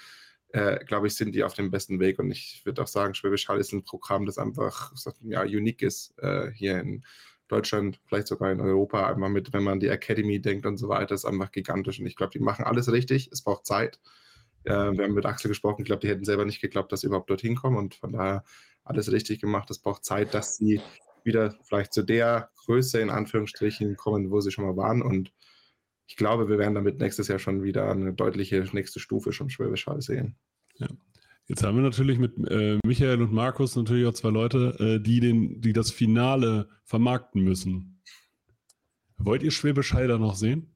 äh, 0.53 0.85
glaube 0.85 1.07
ich, 1.07 1.15
sind 1.15 1.33
die 1.33 1.43
auf 1.43 1.55
dem 1.55 1.71
besten 1.71 1.99
Weg. 1.99 2.19
Und 2.19 2.31
ich 2.31 2.61
würde 2.63 2.83
auch 2.83 2.87
sagen, 2.87 3.15
Schwäbisch 3.15 3.47
Hall 3.49 3.59
ist 3.59 3.73
ein 3.73 3.83
Programm, 3.83 4.25
das 4.27 4.37
einfach 4.37 4.93
ja, 5.21 5.41
unique 5.41 5.81
ist 5.81 6.13
äh, 6.19 6.51
hier 6.51 6.79
in 6.79 7.03
Deutschland, 7.47 7.99
vielleicht 8.05 8.27
sogar 8.27 8.51
in 8.51 8.61
Europa. 8.61 9.07
Einmal 9.07 9.29
mit, 9.29 9.51
wenn 9.51 9.63
man 9.63 9.79
die 9.79 9.87
Academy 9.87 10.39
denkt 10.39 10.67
und 10.67 10.77
so 10.77 10.89
weiter, 10.89 11.15
ist 11.15 11.25
einfach 11.25 11.51
gigantisch. 11.51 11.99
Und 11.99 12.05
ich 12.05 12.15
glaube, 12.15 12.31
die 12.31 12.39
machen 12.39 12.65
alles 12.65 12.91
richtig. 12.91 13.29
Es 13.31 13.41
braucht 13.41 13.65
Zeit. 13.65 13.99
Äh, 14.63 14.71
wir 14.71 15.05
haben 15.05 15.15
mit 15.15 15.25
Axel 15.25 15.49
gesprochen. 15.49 15.81
Ich 15.81 15.87
glaube, 15.87 16.01
die 16.01 16.09
hätten 16.09 16.23
selber 16.23 16.45
nicht 16.45 16.61
geglaubt, 16.61 16.91
dass 16.91 17.01
sie 17.01 17.07
überhaupt 17.07 17.31
dorthin 17.31 17.55
kommen. 17.55 17.77
Und 17.77 17.95
von 17.95 18.11
daher 18.11 18.43
alles 18.83 19.11
richtig 19.11 19.41
gemacht. 19.41 19.71
Es 19.71 19.79
braucht 19.79 20.05
Zeit, 20.05 20.35
dass 20.35 20.57
sie 20.57 20.81
wieder 21.23 21.55
vielleicht 21.63 21.93
zu 21.93 22.03
der 22.03 22.51
Größe 22.65 22.99
in 22.99 23.09
Anführungsstrichen 23.09 23.97
kommen, 23.97 24.29
wo 24.29 24.39
sie 24.39 24.51
schon 24.51 24.65
mal 24.65 24.77
waren. 24.77 25.01
Und 25.01 25.31
ich 26.07 26.15
glaube, 26.15 26.49
wir 26.49 26.57
werden 26.57 26.75
damit 26.75 26.99
nächstes 26.99 27.27
Jahr 27.27 27.39
schon 27.39 27.63
wieder 27.63 27.89
eine 27.89 28.13
deutliche 28.13 28.63
nächste 28.73 28.99
Stufe 28.99 29.31
schon 29.31 29.49
Schwäbisch 29.49 29.87
Hall 29.87 30.01
sehen. 30.01 30.35
Ja. 30.77 30.87
Jetzt 31.47 31.63
haben 31.63 31.75
wir 31.75 31.83
natürlich 31.83 32.19
mit 32.19 32.37
äh, 32.49 32.79
Michael 32.85 33.21
und 33.21 33.33
Markus 33.33 33.75
natürlich 33.75 34.05
auch 34.07 34.13
zwei 34.13 34.29
Leute, 34.29 34.75
äh, 34.79 35.03
die, 35.03 35.19
den, 35.19 35.59
die 35.59 35.73
das 35.73 35.91
Finale 35.91 36.69
vermarkten 36.85 37.43
müssen. 37.43 38.01
Wollt 39.17 39.43
ihr 39.43 39.51
Schwäbisch 39.51 39.93
Hall 39.93 40.07
da 40.07 40.17
noch 40.17 40.35
sehen? 40.35 40.73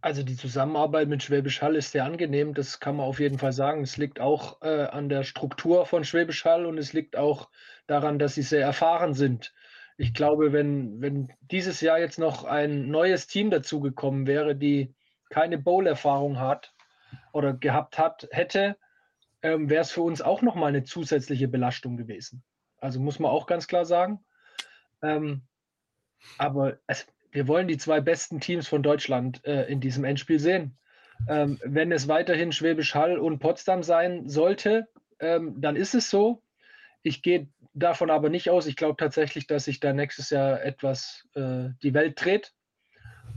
Also 0.00 0.22
die 0.22 0.36
Zusammenarbeit 0.36 1.08
mit 1.08 1.22
Schwäbisch 1.22 1.60
Hall 1.60 1.76
ist 1.76 1.92
sehr 1.92 2.04
angenehm, 2.04 2.54
das 2.54 2.80
kann 2.80 2.96
man 2.96 3.06
auf 3.06 3.20
jeden 3.20 3.38
Fall 3.38 3.52
sagen. 3.52 3.82
Es 3.82 3.96
liegt 3.96 4.18
auch 4.20 4.62
äh, 4.62 4.84
an 4.84 5.08
der 5.08 5.24
Struktur 5.24 5.84
von 5.84 6.04
Schwäbisch 6.04 6.44
Hall 6.44 6.66
und 6.66 6.78
es 6.78 6.92
liegt 6.92 7.16
auch 7.16 7.50
daran, 7.86 8.18
dass 8.18 8.36
sie 8.36 8.42
sehr 8.42 8.62
erfahren 8.62 9.12
sind. 9.12 9.52
Ich 10.00 10.14
glaube, 10.14 10.54
wenn, 10.54 11.02
wenn 11.02 11.30
dieses 11.50 11.82
Jahr 11.82 11.98
jetzt 11.98 12.18
noch 12.18 12.44
ein 12.44 12.88
neues 12.88 13.26
Team 13.26 13.50
dazugekommen 13.50 14.26
wäre, 14.26 14.56
die 14.56 14.94
keine 15.28 15.58
Bowl-Erfahrung 15.58 16.38
hat 16.38 16.72
oder 17.34 17.52
gehabt 17.52 17.98
hat, 17.98 18.26
hätte, 18.30 18.78
ähm, 19.42 19.68
wäre 19.68 19.82
es 19.82 19.90
für 19.90 20.00
uns 20.00 20.22
auch 20.22 20.40
nochmal 20.40 20.70
eine 20.70 20.84
zusätzliche 20.84 21.48
Belastung 21.48 21.98
gewesen. 21.98 22.42
Also 22.78 22.98
muss 22.98 23.18
man 23.18 23.30
auch 23.30 23.46
ganz 23.46 23.66
klar 23.66 23.84
sagen. 23.84 24.24
Ähm, 25.02 25.42
aber 26.38 26.78
es, 26.86 27.06
wir 27.30 27.46
wollen 27.46 27.68
die 27.68 27.76
zwei 27.76 28.00
besten 28.00 28.40
Teams 28.40 28.66
von 28.66 28.82
Deutschland 28.82 29.44
äh, 29.44 29.64
in 29.64 29.82
diesem 29.82 30.04
Endspiel 30.04 30.38
sehen. 30.38 30.78
Ähm, 31.28 31.60
wenn 31.62 31.92
es 31.92 32.08
weiterhin 32.08 32.52
Schwäbisch 32.52 32.94
Hall 32.94 33.18
und 33.18 33.38
Potsdam 33.38 33.82
sein 33.82 34.30
sollte, 34.30 34.88
ähm, 35.18 35.60
dann 35.60 35.76
ist 35.76 35.94
es 35.94 36.08
so. 36.08 36.42
Ich 37.02 37.20
gehe 37.20 37.48
davon 37.72 38.10
aber 38.10 38.28
nicht 38.28 38.50
aus. 38.50 38.66
Ich 38.66 38.76
glaube 38.76 38.96
tatsächlich, 38.96 39.46
dass 39.46 39.64
sich 39.64 39.80
da 39.80 39.92
nächstes 39.92 40.30
Jahr 40.30 40.62
etwas 40.62 41.28
äh, 41.34 41.68
die 41.82 41.94
Welt 41.94 42.22
dreht 42.22 42.52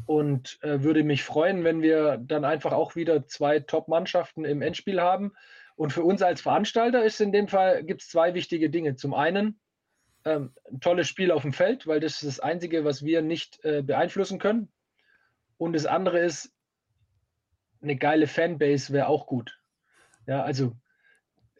und 0.05 0.59
äh, 0.63 0.81
würde 0.83 1.03
mich 1.03 1.23
freuen, 1.23 1.63
wenn 1.63 1.81
wir 1.81 2.17
dann 2.17 2.45
einfach 2.45 2.73
auch 2.73 2.95
wieder 2.95 3.25
zwei 3.27 3.59
Top-Mannschaften 3.59 4.45
im 4.45 4.61
Endspiel 4.61 5.01
haben. 5.01 5.33
Und 5.75 5.93
für 5.93 6.03
uns 6.03 6.21
als 6.21 6.41
Veranstalter 6.41 7.03
ist 7.03 7.19
in 7.21 7.31
dem 7.31 7.47
Fall 7.47 7.83
gibt 7.83 8.01
es 8.01 8.09
zwei 8.09 8.33
wichtige 8.33 8.69
Dinge. 8.69 8.95
Zum 8.95 9.13
einen 9.13 9.59
ähm, 10.25 10.53
ein 10.71 10.79
tolles 10.79 11.07
Spiel 11.07 11.31
auf 11.31 11.41
dem 11.41 11.53
Feld, 11.53 11.87
weil 11.87 11.99
das 11.99 12.21
ist 12.21 12.23
das 12.23 12.39
Einzige, 12.39 12.85
was 12.85 13.03
wir 13.03 13.21
nicht 13.21 13.63
äh, 13.63 13.81
beeinflussen 13.81 14.39
können. 14.39 14.71
Und 15.57 15.73
das 15.73 15.85
andere 15.85 16.19
ist, 16.19 16.53
eine 17.81 17.97
geile 17.97 18.27
Fanbase 18.27 18.93
wäre 18.93 19.07
auch 19.07 19.27
gut. 19.27 19.59
Ja, 20.25 20.43
also 20.43 20.73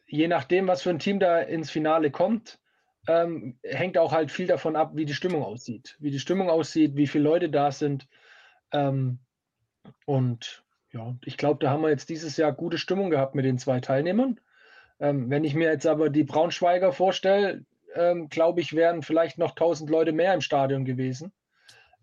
je 0.08 0.28
nachdem, 0.28 0.68
was 0.68 0.82
für 0.82 0.90
ein 0.90 1.00
Team 1.00 1.20
da 1.20 1.40
ins 1.40 1.70
Finale 1.70 2.12
kommt, 2.12 2.60
ähm, 3.08 3.58
hängt 3.63 3.98
auch 3.98 4.12
halt 4.12 4.32
viel 4.32 4.48
davon 4.48 4.76
ab, 4.76 4.92
wie 4.96 5.06
die 5.06 5.13
Stimmung 5.13 5.44
aussieht. 5.44 5.98
Wie 6.00 6.12
die 6.12 6.20
Stimmung 6.20 6.50
aussieht, 6.50 6.96
wie 6.96 7.08
viele 7.08 7.26
Leute 7.26 7.50
da 7.50 7.72
sind. 7.72 8.08
Ähm, 8.72 9.20
und 10.06 10.63
ja, 10.92 11.16
ich 11.26 11.38
glaube, 11.38 11.60
da 11.60 11.72
haben 11.72 11.82
wir 11.82 11.89
jetzt 11.89 12.10
dieses 12.10 12.38
Jahr 12.38 12.54
gute 12.54 12.78
Stimmung 12.78 13.10
gehabt 13.10 13.36
mit 13.36 13.46
den 13.46 13.58
zwei 13.58 13.80
Teilnehmern. 13.80 14.39
Ähm, 15.00 15.30
wenn 15.30 15.44
ich 15.44 15.56
mir 15.56 15.70
jetzt 15.70 15.88
aber 15.88 16.10
die 16.10 16.24
Braunschweiger 16.24 16.94
vorstelle, 16.94 17.66
ähm, 17.96 18.30
glaube 18.30 18.62
ich, 18.62 18.74
wären 18.74 19.02
vielleicht 19.02 19.38
noch 19.38 19.52
1000 19.52 19.89
Leute 19.89 20.12
mehr 20.12 20.34
im 20.34 20.42
Stadion 20.42 20.86
gewesen. 20.86 21.34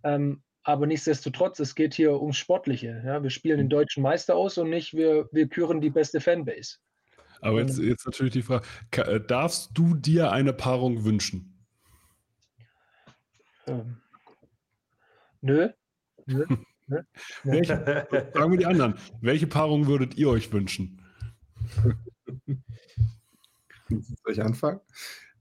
Ähm, 0.03 0.43
aber 0.63 0.87
nichtsdestotrotz, 0.87 1.59
es 1.61 1.75
geht 1.75 1.95
hier 1.95 2.21
ums 2.21 2.37
Sportliche. 2.37 3.03
Ja? 3.05 3.23
Wir 3.23 3.31
spielen 3.31 3.59
den 3.59 3.67
mhm. 3.67 3.71
deutschen 3.71 4.03
Meister 4.03 4.37
aus 4.37 4.59
und 4.59 4.71
nicht, 4.71 4.95
wir, 4.95 5.29
wir 5.33 5.49
küren 5.49 5.81
die 5.81 5.91
beste 5.91 6.21
Fanbase. 6.21 6.77
Aber 7.41 7.61
jetzt, 7.61 7.79
jetzt 7.79 8.07
natürlich 8.07 8.33
die 8.33 8.43
Frage: 8.43 8.65
äh, 8.93 9.21
Darfst 9.21 9.71
du 9.75 9.95
dir 9.95 10.33
eine 10.33 10.53
Paarung 10.53 11.05
wünschen? 11.05 11.59
Ähm, 13.67 13.97
nö. 15.41 15.69
nö. 16.27 16.45
nö. 16.87 17.03
Welche, 17.45 18.07
fragen 18.33 18.51
wir 18.53 18.59
die 18.59 18.67
anderen. 18.67 18.95
Welche 19.21 19.47
Paarung 19.47 19.87
würdet 19.87 20.17
ihr 20.17 20.29
euch 20.29 20.53
wünschen? 20.53 21.01
Soll 23.89 24.33
ich 24.33 24.43
anfangen? 24.43 24.81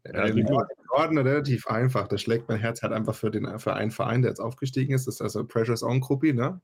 Ja, 0.05 0.25
Im 0.25 0.45
Norden 0.45 1.17
relativ 1.17 1.67
einfach. 1.67 2.07
Da 2.07 2.17
schlägt 2.17 2.47
mein 2.49 2.59
Herz 2.59 2.81
halt 2.81 2.93
einfach 2.93 3.15
für, 3.15 3.29
den, 3.29 3.59
für 3.59 3.73
einen 3.73 3.91
Verein, 3.91 4.21
der 4.21 4.31
jetzt 4.31 4.39
aufgestiegen 4.39 4.93
ist. 4.93 5.07
Das 5.07 5.15
ist 5.15 5.21
also 5.21 5.45
Precious 5.45 5.83
Own 5.83 5.99
Gruppi. 5.99 6.33
Ne? 6.33 6.62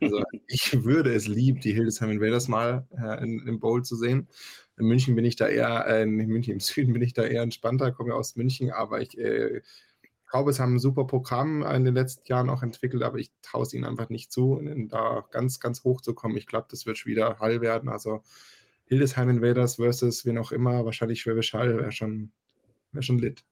Also 0.00 0.22
ich 0.46 0.84
würde 0.84 1.12
es 1.14 1.26
lieben, 1.26 1.60
die 1.60 1.72
Hildesheim 1.72 2.10
Invaders 2.10 2.48
mal 2.48 2.86
äh, 2.96 3.22
in, 3.22 3.46
im 3.46 3.60
Bowl 3.60 3.84
zu 3.84 3.96
sehen. 3.96 4.28
In 4.76 4.86
München 4.86 5.14
bin 5.16 5.24
ich 5.24 5.36
da 5.36 5.48
eher, 5.48 5.86
äh, 5.86 6.02
in 6.02 6.16
München 6.16 6.52
im 6.52 6.60
Süden 6.60 6.92
bin 6.92 7.02
ich 7.02 7.14
da 7.14 7.24
eher 7.24 7.42
entspannter, 7.42 7.92
komme 7.92 8.10
ja 8.10 8.14
aus 8.14 8.36
München, 8.36 8.70
aber 8.70 9.00
ich 9.00 9.18
äh, 9.18 9.62
glaube, 10.30 10.50
es 10.50 10.60
haben 10.60 10.74
ein 10.74 10.78
super 10.78 11.04
Programm 11.04 11.62
in 11.62 11.84
den 11.84 11.94
letzten 11.94 12.26
Jahren 12.26 12.50
auch 12.50 12.62
entwickelt, 12.62 13.02
aber 13.02 13.18
ich 13.18 13.30
traue 13.42 13.62
es 13.62 13.72
ihnen 13.72 13.84
einfach 13.84 14.08
nicht 14.08 14.30
zu, 14.30 14.60
da 14.88 15.24
ganz, 15.30 15.58
ganz 15.58 15.84
hoch 15.84 16.00
zu 16.00 16.14
kommen. 16.14 16.36
Ich 16.36 16.46
glaube, 16.46 16.68
das 16.70 16.86
wird 16.86 17.04
wieder 17.06 17.38
Hall 17.40 17.60
werden. 17.60 17.88
Also 17.88 18.22
Hildesheim 18.84 19.30
Invaders 19.30 19.76
versus 19.76 20.24
wen 20.26 20.38
auch 20.38 20.52
immer, 20.52 20.84
wahrscheinlich 20.84 21.20
Schwäbisch 21.20 21.54
Hall 21.54 21.76
wäre 21.76 21.92
schon 21.92 22.30
Wäre 22.92 23.02
schon 23.02 23.18
lit. 23.18 23.44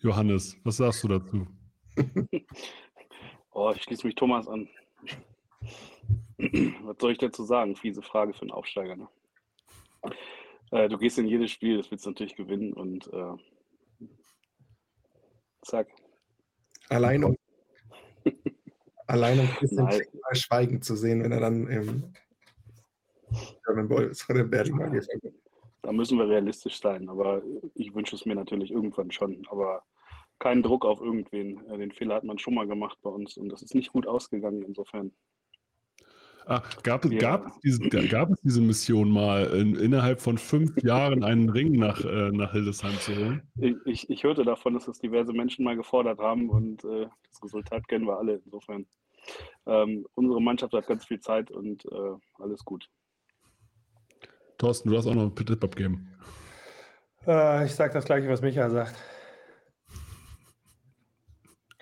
Johannes, 0.00 0.56
was 0.64 0.76
sagst 0.76 1.02
du 1.02 1.08
dazu? 1.08 1.46
oh, 3.54 3.72
ich 3.74 3.82
schließe 3.82 4.06
mich 4.06 4.16
Thomas 4.16 4.46
an. 4.46 4.68
was 6.38 6.96
soll 6.98 7.12
ich 7.12 7.18
dazu 7.18 7.44
sagen? 7.44 7.76
Fiese 7.76 8.02
Frage 8.02 8.34
für 8.34 8.42
einen 8.42 8.50
Aufsteiger. 8.50 8.96
Ne? 8.96 9.08
Äh, 10.70 10.88
du 10.88 10.98
gehst 10.98 11.18
in 11.18 11.26
jedes 11.26 11.50
Spiel, 11.50 11.78
das 11.78 11.90
willst 11.90 12.04
du 12.04 12.10
natürlich 12.10 12.36
gewinnen 12.36 12.72
und 12.72 13.06
äh, 13.12 13.36
zack. 15.62 15.88
Allein 16.88 17.24
um, 17.24 17.36
allein 19.06 19.40
um 19.40 19.46
ein 19.46 19.56
bisschen 19.60 19.88
Schweigen 20.32 20.82
zu 20.82 20.96
sehen, 20.96 21.22
wenn 21.22 21.32
er 21.32 21.40
dann 21.40 21.66
im 21.68 22.12
German 23.64 23.88
Boy 23.88 24.06
ist 24.06 24.28
oder 24.28 24.40
im 24.40 24.50
Berliner. 24.50 24.92
Da 25.82 25.92
müssen 25.92 26.18
wir 26.18 26.28
realistisch 26.28 26.80
sein, 26.80 27.08
aber 27.08 27.42
ich 27.74 27.94
wünsche 27.94 28.16
es 28.16 28.24
mir 28.24 28.34
natürlich 28.34 28.70
irgendwann 28.70 29.10
schon. 29.10 29.46
Aber 29.50 29.82
keinen 30.38 30.62
Druck 30.62 30.84
auf 30.84 31.00
irgendwen. 31.00 31.66
Den 31.68 31.92
Fehler 31.92 32.16
hat 32.16 32.24
man 32.24 32.38
schon 32.38 32.54
mal 32.54 32.66
gemacht 32.66 32.98
bei 33.02 33.10
uns 33.10 33.36
und 33.36 33.48
das 33.48 33.62
ist 33.62 33.74
nicht 33.74 33.92
gut 33.92 34.06
ausgegangen 34.06 34.62
insofern. 34.62 35.12
Ah, 36.46 36.62
gab, 36.82 37.06
ja. 37.06 37.18
gab, 37.18 37.46
es 37.46 37.78
diese, 37.80 37.88
gab 38.08 38.30
es 38.30 38.40
diese 38.42 38.60
Mission 38.60 39.10
mal, 39.10 39.46
in, 39.46 39.76
innerhalb 39.76 40.20
von 40.20 40.36
fünf 40.36 40.76
Jahren 40.82 41.24
einen 41.24 41.48
Ring 41.48 41.72
nach, 41.72 42.04
äh, 42.04 42.30
nach 42.32 42.52
Hildesheim 42.52 42.92
zu 43.00 43.16
holen? 43.16 43.42
Ich, 43.86 44.10
ich, 44.10 44.24
hörte 44.24 44.44
davon, 44.44 44.74
dass 44.74 44.84
das 44.84 44.98
diverse 44.98 45.32
Menschen 45.32 45.64
mal 45.64 45.74
gefordert 45.74 46.18
haben 46.18 46.50
und 46.50 46.84
äh, 46.84 47.06
das 47.30 47.42
Resultat 47.42 47.88
kennen 47.88 48.06
wir 48.06 48.18
alle. 48.18 48.42
Insofern, 48.44 48.84
ähm, 49.66 50.06
unsere 50.16 50.42
Mannschaft 50.42 50.74
hat 50.74 50.86
ganz 50.86 51.06
viel 51.06 51.20
Zeit 51.20 51.50
und 51.50 51.86
äh, 51.86 52.14
alles 52.34 52.62
gut. 52.62 52.90
Thorsten, 54.58 54.90
du 54.90 54.98
hast 54.98 55.06
auch 55.06 55.14
noch 55.14 55.22
einen 55.22 55.34
Tipp 55.34 55.64
abgeben. 55.64 56.14
Äh, 57.26 57.64
ich 57.64 57.74
sage 57.74 57.94
das 57.94 58.04
gleiche, 58.04 58.28
was 58.28 58.42
Micha 58.42 58.68
sagt. 58.68 58.94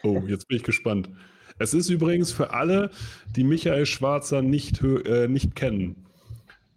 Oh, 0.03 0.23
jetzt 0.27 0.49
bin 0.49 0.57
ich 0.57 0.65
gespannt. 0.65 1.11
Es 1.59 1.75
ist 1.75 1.91
übrigens 1.91 2.33
für 2.33 2.55
alle, 2.55 2.91
die 3.37 3.45
Michael 3.45 3.87
Schwarzer 3.87 4.43
nicht, 4.43 4.83
äh, 4.83 5.29
nicht 5.29 5.55
kennen, 5.55 6.03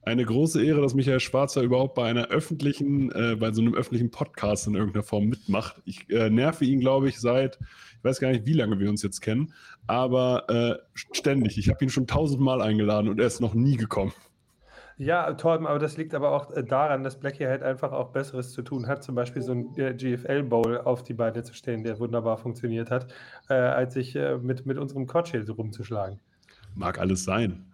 eine 0.05 0.23
große 0.23 0.63
Ehre, 0.63 0.81
dass 0.81 0.93
Michael 0.93 1.19
Schwarzer 1.19 1.61
überhaupt 1.63 1.95
bei 1.95 2.07
einer 2.07 2.27
öffentlichen, 2.27 3.11
äh, 3.11 3.35
bei 3.35 3.51
so 3.51 3.61
einem 3.61 3.73
öffentlichen 3.73 4.11
Podcast 4.11 4.67
in 4.67 4.75
irgendeiner 4.75 5.03
Form 5.03 5.25
mitmacht. 5.25 5.81
Ich 5.85 6.07
äh, 6.09 6.29
nerve 6.29 6.63
ihn, 6.63 6.79
glaube 6.79 7.09
ich, 7.09 7.19
seit, 7.19 7.57
ich 7.97 8.03
weiß 8.03 8.19
gar 8.19 8.29
nicht, 8.29 8.45
wie 8.45 8.53
lange 8.53 8.79
wir 8.79 8.89
uns 8.89 9.01
jetzt 9.01 9.21
kennen, 9.21 9.53
aber 9.87 10.47
äh, 10.49 10.99
ständig. 11.13 11.57
Ich 11.57 11.69
habe 11.69 11.83
ihn 11.83 11.89
schon 11.89 12.05
tausendmal 12.05 12.61
eingeladen 12.61 13.09
und 13.09 13.19
er 13.19 13.27
ist 13.27 13.41
noch 13.41 13.55
nie 13.55 13.77
gekommen. 13.77 14.13
Ja, 14.97 15.33
Torben, 15.33 15.67
aber 15.67 15.77
das 15.77 15.97
liegt 15.97 16.13
aber 16.13 16.31
auch 16.31 16.51
äh, 16.51 16.63
daran, 16.63 17.03
dass 17.03 17.19
Blackie 17.19 17.45
halt 17.47 17.63
einfach 17.63 17.91
auch 17.91 18.13
Besseres 18.13 18.53
zu 18.53 18.61
tun 18.61 18.87
hat, 18.87 19.03
zum 19.03 19.13
Beispiel 19.13 19.41
so 19.41 19.51
ein 19.51 19.77
äh, 19.77 19.93
GFL-Bowl 19.93 20.79
auf 20.79 21.03
die 21.03 21.13
Beine 21.13 21.43
zu 21.43 21.53
stellen, 21.53 21.83
der 21.83 21.99
wunderbar 21.99 22.37
funktioniert 22.37 22.91
hat, 22.91 23.11
äh, 23.49 23.55
als 23.55 23.93
sich 23.93 24.15
äh, 24.15 24.37
mit, 24.37 24.65
mit 24.65 24.77
unserem 24.77 25.05
Coachill 25.05 25.49
rumzuschlagen. 25.49 26.19
Mag 26.75 26.97
alles 26.97 27.25
sein. 27.25 27.65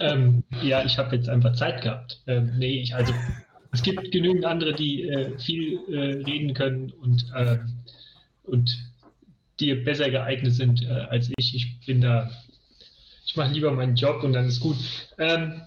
Ähm, 0.00 0.44
ja, 0.62 0.82
ich 0.82 0.96
habe 0.96 1.14
jetzt 1.16 1.28
einfach 1.28 1.54
Zeit 1.54 1.82
gehabt. 1.82 2.22
Ähm, 2.26 2.52
nee, 2.58 2.80
ich, 2.80 2.94
also 2.94 3.12
es 3.72 3.82
gibt 3.82 4.10
genügend 4.12 4.46
andere, 4.46 4.72
die 4.72 5.08
äh, 5.08 5.38
viel 5.38 5.78
äh, 5.88 6.22
reden 6.24 6.54
können 6.54 6.90
und, 6.92 7.32
und 8.44 8.78
die 9.60 9.74
besser 9.74 10.10
geeignet 10.10 10.52
sind 10.52 10.86
als 10.86 11.30
ich. 11.38 11.54
Ich 11.54 11.86
bin 11.86 12.00
da 12.02 12.30
ich 13.36 13.38
mache 13.38 13.52
lieber 13.52 13.70
meinen 13.70 13.96
Job 13.96 14.22
und 14.22 14.32
dann 14.32 14.46
ist 14.46 14.60
gut. 14.60 14.78
Ähm, 15.18 15.60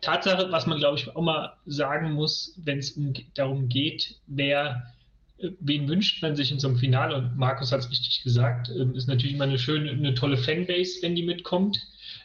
Tatsache, 0.00 0.50
was 0.50 0.66
man 0.66 0.78
glaube 0.78 0.96
ich 0.96 1.14
auch 1.14 1.20
mal 1.20 1.52
sagen 1.66 2.12
muss, 2.12 2.54
wenn 2.56 2.78
es 2.78 2.92
um, 2.92 3.12
darum 3.34 3.68
geht, 3.68 4.16
wer 4.26 4.90
äh, 5.36 5.50
wen 5.60 5.86
wünscht 5.86 6.22
man 6.22 6.34
sich 6.34 6.50
in 6.50 6.58
so 6.58 6.68
einem 6.68 6.78
Finale? 6.78 7.14
Und 7.16 7.36
Markus 7.36 7.72
hat 7.72 7.80
es 7.80 7.90
richtig 7.90 8.22
gesagt, 8.22 8.70
ähm, 8.70 8.94
ist 8.94 9.06
natürlich 9.06 9.34
immer 9.34 9.44
eine 9.44 9.58
schöne, 9.58 9.90
eine 9.90 10.14
tolle 10.14 10.38
Fanbase, 10.38 11.02
wenn 11.02 11.14
die 11.14 11.24
mitkommt. 11.24 11.78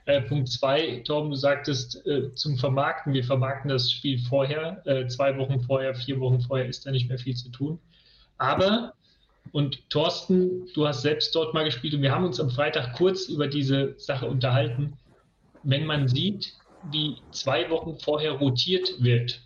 Äh, 0.05 0.21
Punkt 0.21 0.47
zwei, 0.47 1.01
Torben, 1.03 1.29
du 1.29 1.35
sagtest 1.35 2.05
äh, 2.07 2.33
zum 2.35 2.57
Vermarkten, 2.57 3.13
wir 3.13 3.25
vermarkten 3.25 3.67
das 3.67 3.91
Spiel 3.91 4.17
vorher, 4.17 4.81
äh, 4.87 5.07
zwei 5.07 5.37
Wochen 5.37 5.59
vorher, 5.59 5.93
vier 5.93 6.21
Wochen 6.21 6.39
vorher 6.39 6.69
ist 6.69 6.85
da 6.85 6.91
nicht 6.91 7.09
mehr 7.09 7.19
viel 7.19 7.35
zu 7.35 7.49
tun. 7.49 7.79
Aber, 8.37 8.93
und 9.51 9.89
Thorsten, 9.89 10.67
du 10.73 10.87
hast 10.87 11.01
selbst 11.01 11.33
dort 11.35 11.53
mal 11.53 11.65
gespielt 11.65 11.93
und 11.93 12.01
wir 12.01 12.11
haben 12.11 12.25
uns 12.25 12.39
am 12.39 12.49
Freitag 12.49 12.93
kurz 12.93 13.27
über 13.27 13.47
diese 13.47 13.95
Sache 13.97 14.27
unterhalten. 14.27 14.93
Wenn 15.63 15.85
man 15.85 16.07
sieht, 16.07 16.53
wie 16.91 17.17
zwei 17.31 17.69
Wochen 17.69 17.97
vorher 17.97 18.33
rotiert 18.33 19.03
wird 19.03 19.41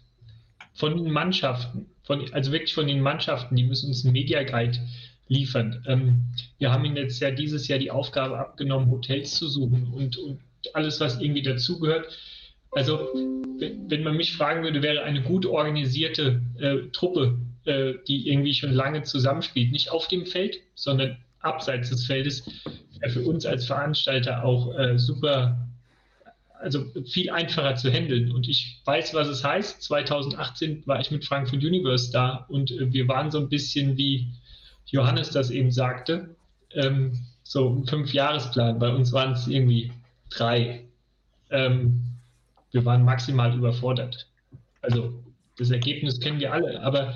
von 0.73 0.95
den 0.95 1.11
Mannschaften, 1.11 1.87
von, 2.03 2.31
also 2.33 2.51
wirklich 2.51 2.73
von 2.73 2.87
den 2.87 3.01
Mannschaften, 3.01 3.55
die 3.55 3.63
müssen 3.63 3.87
uns 3.87 4.03
einen 4.03 4.13
Media 4.13 4.43
Guide 4.43 4.77
liefern. 5.27 5.83
Ähm, 5.87 6.25
wir 6.59 6.71
haben 6.71 6.85
ihnen 6.85 6.97
jetzt 6.97 7.21
ja 7.21 7.31
dieses 7.31 7.67
Jahr 7.67 7.79
die 7.79 7.91
Aufgabe 7.91 8.37
abgenommen, 8.37 8.91
Hotels 8.91 9.35
zu 9.35 9.47
suchen 9.47 9.91
und, 9.93 10.17
und 10.17 10.39
alles, 10.73 10.99
was 10.99 11.19
irgendwie 11.19 11.41
dazugehört. 11.41 12.17
Also, 12.71 13.09
wenn, 13.59 14.03
man 14.03 14.15
mich 14.15 14.35
fragen 14.35 14.63
würde, 14.63 14.81
wäre 14.81 15.03
eine 15.03 15.21
gut 15.21 15.45
organisierte 15.45 16.41
äh, 16.59 16.89
Truppe, 16.91 17.37
äh, 17.65 17.93
die 18.07 18.29
irgendwie 18.29 18.53
schon 18.53 18.71
lange 18.71 19.03
zusammenspielt, 19.03 19.71
nicht 19.71 19.91
auf 19.91 20.07
dem 20.07 20.25
Feld, 20.25 20.57
sondern 20.75 21.17
abseits 21.39 21.89
des 21.89 22.05
Feldes, 22.05 22.43
für 23.09 23.23
uns 23.23 23.45
als 23.45 23.65
Veranstalter 23.65 24.43
auch 24.43 24.77
äh, 24.77 24.99
super 24.99 25.57
also 26.61 26.85
viel 27.05 27.29
einfacher 27.29 27.75
zu 27.75 27.91
handeln. 27.91 28.31
Und 28.31 28.47
ich 28.47 28.81
weiß, 28.85 29.13
was 29.13 29.27
es 29.27 29.43
heißt. 29.43 29.81
2018 29.81 30.83
war 30.85 30.99
ich 30.99 31.11
mit 31.11 31.25
Frankfurt 31.25 31.63
Universe 31.63 32.11
da 32.11 32.45
und 32.49 32.71
äh, 32.71 32.93
wir 32.93 33.07
waren 33.07 33.31
so 33.31 33.39
ein 33.39 33.49
bisschen 33.49 33.97
wie 33.97 34.27
Johannes 34.85 35.31
das 35.31 35.49
eben 35.49 35.71
sagte, 35.71 36.35
ähm, 36.73 37.25
so 37.43 37.69
ein 37.69 37.85
Fünfjahresplan. 37.85 38.79
Bei 38.79 38.89
uns 38.89 39.11
waren 39.11 39.33
es 39.33 39.47
irgendwie 39.47 39.91
drei. 40.29 40.85
Ähm, 41.49 42.03
wir 42.71 42.85
waren 42.85 43.03
maximal 43.03 43.53
überfordert. 43.55 44.27
Also 44.81 45.13
das 45.57 45.71
Ergebnis 45.71 46.19
kennen 46.19 46.39
wir 46.39 46.53
alle, 46.53 46.81
aber 46.81 47.15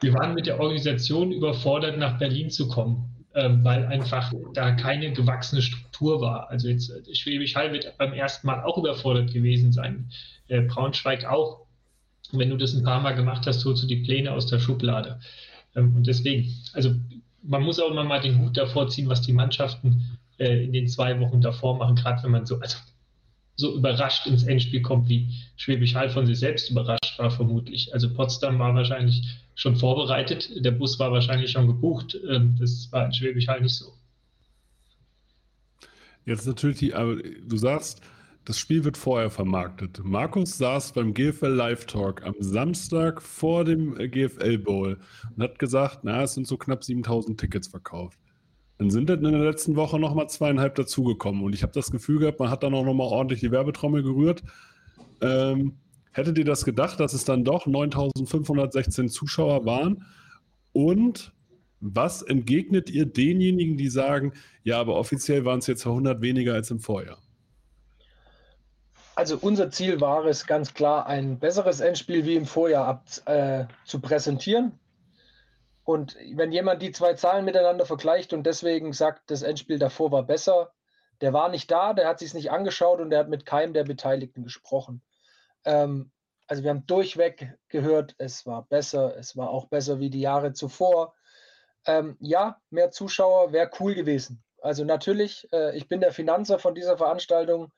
wir 0.00 0.14
waren 0.14 0.34
mit 0.34 0.46
der 0.46 0.60
Organisation 0.60 1.32
überfordert, 1.32 1.98
nach 1.98 2.18
Berlin 2.18 2.50
zu 2.50 2.68
kommen 2.68 3.10
ähm, 3.34 3.64
weil 3.64 3.86
einfach 3.86 4.32
da 4.54 4.72
keine 4.72 5.12
gewachsene 5.12 5.62
Struktur 5.62 6.20
war. 6.20 6.50
Also 6.50 6.68
jetzt 6.68 6.90
äh, 6.90 7.14
Schwäbisch 7.14 7.54
Hall 7.54 7.72
wird 7.72 7.96
beim 7.96 8.12
ersten 8.12 8.46
Mal 8.46 8.62
auch 8.64 8.76
überfordert 8.76 9.32
gewesen 9.32 9.72
sein. 9.72 10.10
Äh, 10.48 10.62
Braunschweig 10.62 11.24
auch. 11.24 11.66
wenn 12.32 12.50
du 12.50 12.56
das 12.56 12.74
ein 12.74 12.84
paar 12.84 13.00
Mal 13.00 13.14
gemacht 13.14 13.46
hast, 13.46 13.64
holst 13.64 13.82
du 13.82 13.86
die 13.86 14.02
Pläne 14.02 14.32
aus 14.32 14.46
der 14.46 14.58
Schublade. 14.58 15.20
Ähm, 15.76 15.94
und 15.96 16.06
deswegen, 16.06 16.52
also 16.72 16.94
man 17.42 17.62
muss 17.62 17.80
auch 17.80 17.90
immer 17.90 18.04
mal 18.04 18.20
den 18.20 18.38
Hut 18.40 18.56
davor 18.56 18.88
ziehen, 18.88 19.08
was 19.08 19.22
die 19.22 19.32
Mannschaften 19.32 20.18
äh, 20.38 20.64
in 20.64 20.72
den 20.72 20.88
zwei 20.88 21.18
Wochen 21.20 21.40
davor 21.40 21.76
machen, 21.76 21.96
gerade 21.96 22.22
wenn 22.24 22.32
man 22.32 22.46
so, 22.46 22.58
also 22.58 22.78
so 23.56 23.76
überrascht 23.76 24.26
ins 24.26 24.44
Endspiel 24.44 24.82
kommt, 24.82 25.08
wie 25.08 25.28
Schwäbisch 25.56 25.94
Hall 25.94 26.08
von 26.08 26.26
sich 26.26 26.38
selbst 26.38 26.70
überrascht 26.70 27.18
war, 27.18 27.30
vermutlich. 27.30 27.92
Also 27.92 28.12
Potsdam 28.12 28.58
war 28.58 28.74
wahrscheinlich 28.74 29.22
schon 29.54 29.76
vorbereitet, 29.76 30.64
der 30.64 30.70
Bus 30.70 30.98
war 30.98 31.12
wahrscheinlich 31.12 31.50
schon 31.50 31.66
gebucht. 31.66 32.18
Ähm, 32.28 32.56
das 32.58 32.88
war 32.90 33.06
in 33.06 33.12
Schwäbisch 33.12 33.48
Hall 33.48 33.60
nicht 33.60 33.74
so. 33.74 33.92
Jetzt 36.24 36.46
natürlich, 36.46 36.94
aber 36.94 37.16
du 37.16 37.56
sagst, 37.56 38.00
das 38.44 38.58
Spiel 38.58 38.84
wird 38.84 38.96
vorher 38.96 39.30
vermarktet. 39.30 40.00
Markus 40.02 40.56
saß 40.56 40.92
beim 40.92 41.12
GFL 41.12 41.46
Live 41.46 41.84
Talk 41.86 42.24
am 42.24 42.34
Samstag 42.40 43.20
vor 43.20 43.64
dem 43.64 43.94
GFL 43.94 44.58
Bowl 44.58 44.98
und 45.36 45.42
hat 45.42 45.58
gesagt, 45.58 46.00
na, 46.02 46.22
es 46.22 46.34
sind 46.34 46.46
so 46.46 46.56
knapp 46.56 46.82
7000 46.82 47.38
Tickets 47.38 47.68
verkauft. 47.68 48.18
Dann 48.80 48.90
sind 48.90 49.10
in 49.10 49.22
der 49.22 49.32
letzten 49.32 49.76
Woche 49.76 49.98
nochmal 49.98 50.30
zweieinhalb 50.30 50.74
dazugekommen. 50.74 51.44
Und 51.44 51.52
ich 51.54 51.62
habe 51.62 51.74
das 51.74 51.90
Gefühl 51.90 52.18
gehabt, 52.18 52.40
man 52.40 52.48
hat 52.48 52.62
dann 52.62 52.72
auch 52.72 52.82
nochmal 52.82 53.08
ordentlich 53.08 53.40
die 53.40 53.50
Werbetrommel 53.50 54.02
gerührt. 54.02 54.42
Ähm, 55.20 55.76
hättet 56.12 56.38
ihr 56.38 56.46
das 56.46 56.64
gedacht, 56.64 56.98
dass 56.98 57.12
es 57.12 57.26
dann 57.26 57.44
doch 57.44 57.66
9516 57.66 59.10
Zuschauer 59.10 59.66
waren? 59.66 60.06
Und 60.72 61.34
was 61.80 62.22
entgegnet 62.22 62.88
ihr 62.88 63.04
denjenigen, 63.04 63.76
die 63.76 63.90
sagen, 63.90 64.32
ja, 64.64 64.80
aber 64.80 64.96
offiziell 64.96 65.44
waren 65.44 65.58
es 65.58 65.66
jetzt 65.66 65.86
100 65.86 66.22
weniger 66.22 66.54
als 66.54 66.70
im 66.70 66.80
Vorjahr? 66.80 67.18
Also 69.14 69.36
unser 69.42 69.70
Ziel 69.70 70.00
war 70.00 70.24
es 70.24 70.46
ganz 70.46 70.72
klar, 70.72 71.06
ein 71.06 71.38
besseres 71.38 71.80
Endspiel 71.80 72.24
wie 72.24 72.36
im 72.36 72.46
Vorjahr 72.46 72.86
ab, 72.86 73.04
äh, 73.26 73.66
zu 73.84 74.00
präsentieren. 74.00 74.79
Und 75.90 76.16
wenn 76.34 76.52
jemand 76.52 76.82
die 76.82 76.92
zwei 76.92 77.14
Zahlen 77.14 77.44
miteinander 77.44 77.84
vergleicht 77.84 78.32
und 78.32 78.44
deswegen 78.44 78.92
sagt, 78.92 79.28
das 79.28 79.42
Endspiel 79.42 79.80
davor 79.80 80.12
war 80.12 80.22
besser, 80.22 80.72
der 81.20 81.32
war 81.32 81.48
nicht 81.48 81.68
da, 81.68 81.94
der 81.94 82.06
hat 82.06 82.20
sich 82.20 82.32
nicht 82.32 82.52
angeschaut 82.52 83.00
und 83.00 83.10
der 83.10 83.18
hat 83.18 83.28
mit 83.28 83.44
keinem 83.44 83.72
der 83.72 83.82
Beteiligten 83.82 84.44
gesprochen. 84.44 85.02
Ähm, 85.64 86.12
also 86.46 86.62
wir 86.62 86.70
haben 86.70 86.86
durchweg 86.86 87.58
gehört, 87.66 88.14
es 88.18 88.46
war 88.46 88.68
besser, 88.68 89.16
es 89.16 89.36
war 89.36 89.50
auch 89.50 89.66
besser 89.66 89.98
wie 89.98 90.10
die 90.10 90.20
Jahre 90.20 90.52
zuvor. 90.52 91.12
Ähm, 91.84 92.16
ja, 92.20 92.60
mehr 92.70 92.92
Zuschauer 92.92 93.50
wäre 93.52 93.72
cool 93.80 93.96
gewesen. 93.96 94.44
Also 94.62 94.84
natürlich, 94.84 95.48
äh, 95.52 95.76
ich 95.76 95.88
bin 95.88 96.00
der 96.00 96.12
Finanzer 96.12 96.60
von 96.60 96.76
dieser 96.76 96.98
Veranstaltung. 96.98 97.72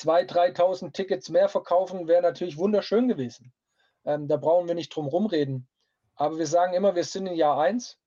2.000, 0.00 0.56
3.000 0.56 0.92
Tickets 0.92 1.28
mehr 1.28 1.48
verkaufen 1.48 2.08
wäre 2.08 2.22
natürlich 2.22 2.58
wunderschön 2.58 3.06
gewesen. 3.06 3.52
Ähm, 4.04 4.26
da 4.26 4.36
brauchen 4.36 4.66
wir 4.66 4.74
nicht 4.74 4.88
drum 4.88 5.06
rumreden. 5.06 5.68
Aber 6.14 6.38
wir 6.38 6.46
sagen 6.46 6.74
immer, 6.74 6.94
wir 6.94 7.04
sind 7.04 7.26
in 7.26 7.34
Jahr 7.34 7.60
1. 7.60 7.98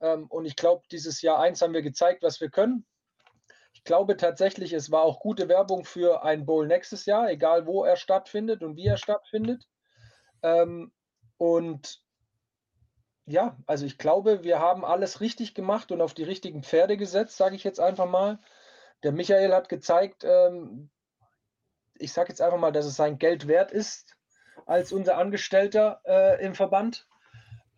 Ähm, 0.00 0.26
und 0.28 0.44
ich 0.44 0.56
glaube, 0.56 0.82
dieses 0.90 1.22
Jahr 1.22 1.40
1 1.40 1.62
haben 1.62 1.74
wir 1.74 1.82
gezeigt, 1.82 2.22
was 2.22 2.40
wir 2.40 2.50
können. 2.50 2.86
Ich 3.72 3.84
glaube 3.84 4.16
tatsächlich, 4.16 4.72
es 4.72 4.90
war 4.90 5.02
auch 5.02 5.20
gute 5.20 5.48
Werbung 5.48 5.84
für 5.84 6.22
ein 6.22 6.46
Bowl 6.46 6.66
nächstes 6.66 7.06
Jahr, 7.06 7.30
egal 7.30 7.66
wo 7.66 7.84
er 7.84 7.96
stattfindet 7.96 8.62
und 8.62 8.76
wie 8.76 8.86
er 8.86 8.96
stattfindet. 8.96 9.64
Ähm, 10.42 10.92
und 11.38 12.00
ja, 13.26 13.56
also 13.66 13.86
ich 13.86 13.98
glaube, 13.98 14.44
wir 14.44 14.60
haben 14.60 14.84
alles 14.84 15.20
richtig 15.20 15.54
gemacht 15.54 15.90
und 15.90 16.00
auf 16.00 16.14
die 16.14 16.22
richtigen 16.22 16.62
Pferde 16.62 16.96
gesetzt, 16.96 17.36
sage 17.36 17.56
ich 17.56 17.64
jetzt 17.64 17.80
einfach 17.80 18.06
mal. 18.06 18.38
Der 19.02 19.12
Michael 19.12 19.52
hat 19.52 19.68
gezeigt, 19.68 20.24
ähm, 20.24 20.90
ich 21.98 22.12
sage 22.12 22.28
jetzt 22.28 22.40
einfach 22.40 22.58
mal, 22.58 22.72
dass 22.72 22.86
es 22.86 22.96
sein 22.96 23.18
Geld 23.18 23.48
wert 23.48 23.70
ist 23.72 24.14
als 24.66 24.92
unser 24.92 25.16
Angestellter 25.18 26.00
äh, 26.04 26.44
im 26.44 26.54
Verband. 26.54 27.06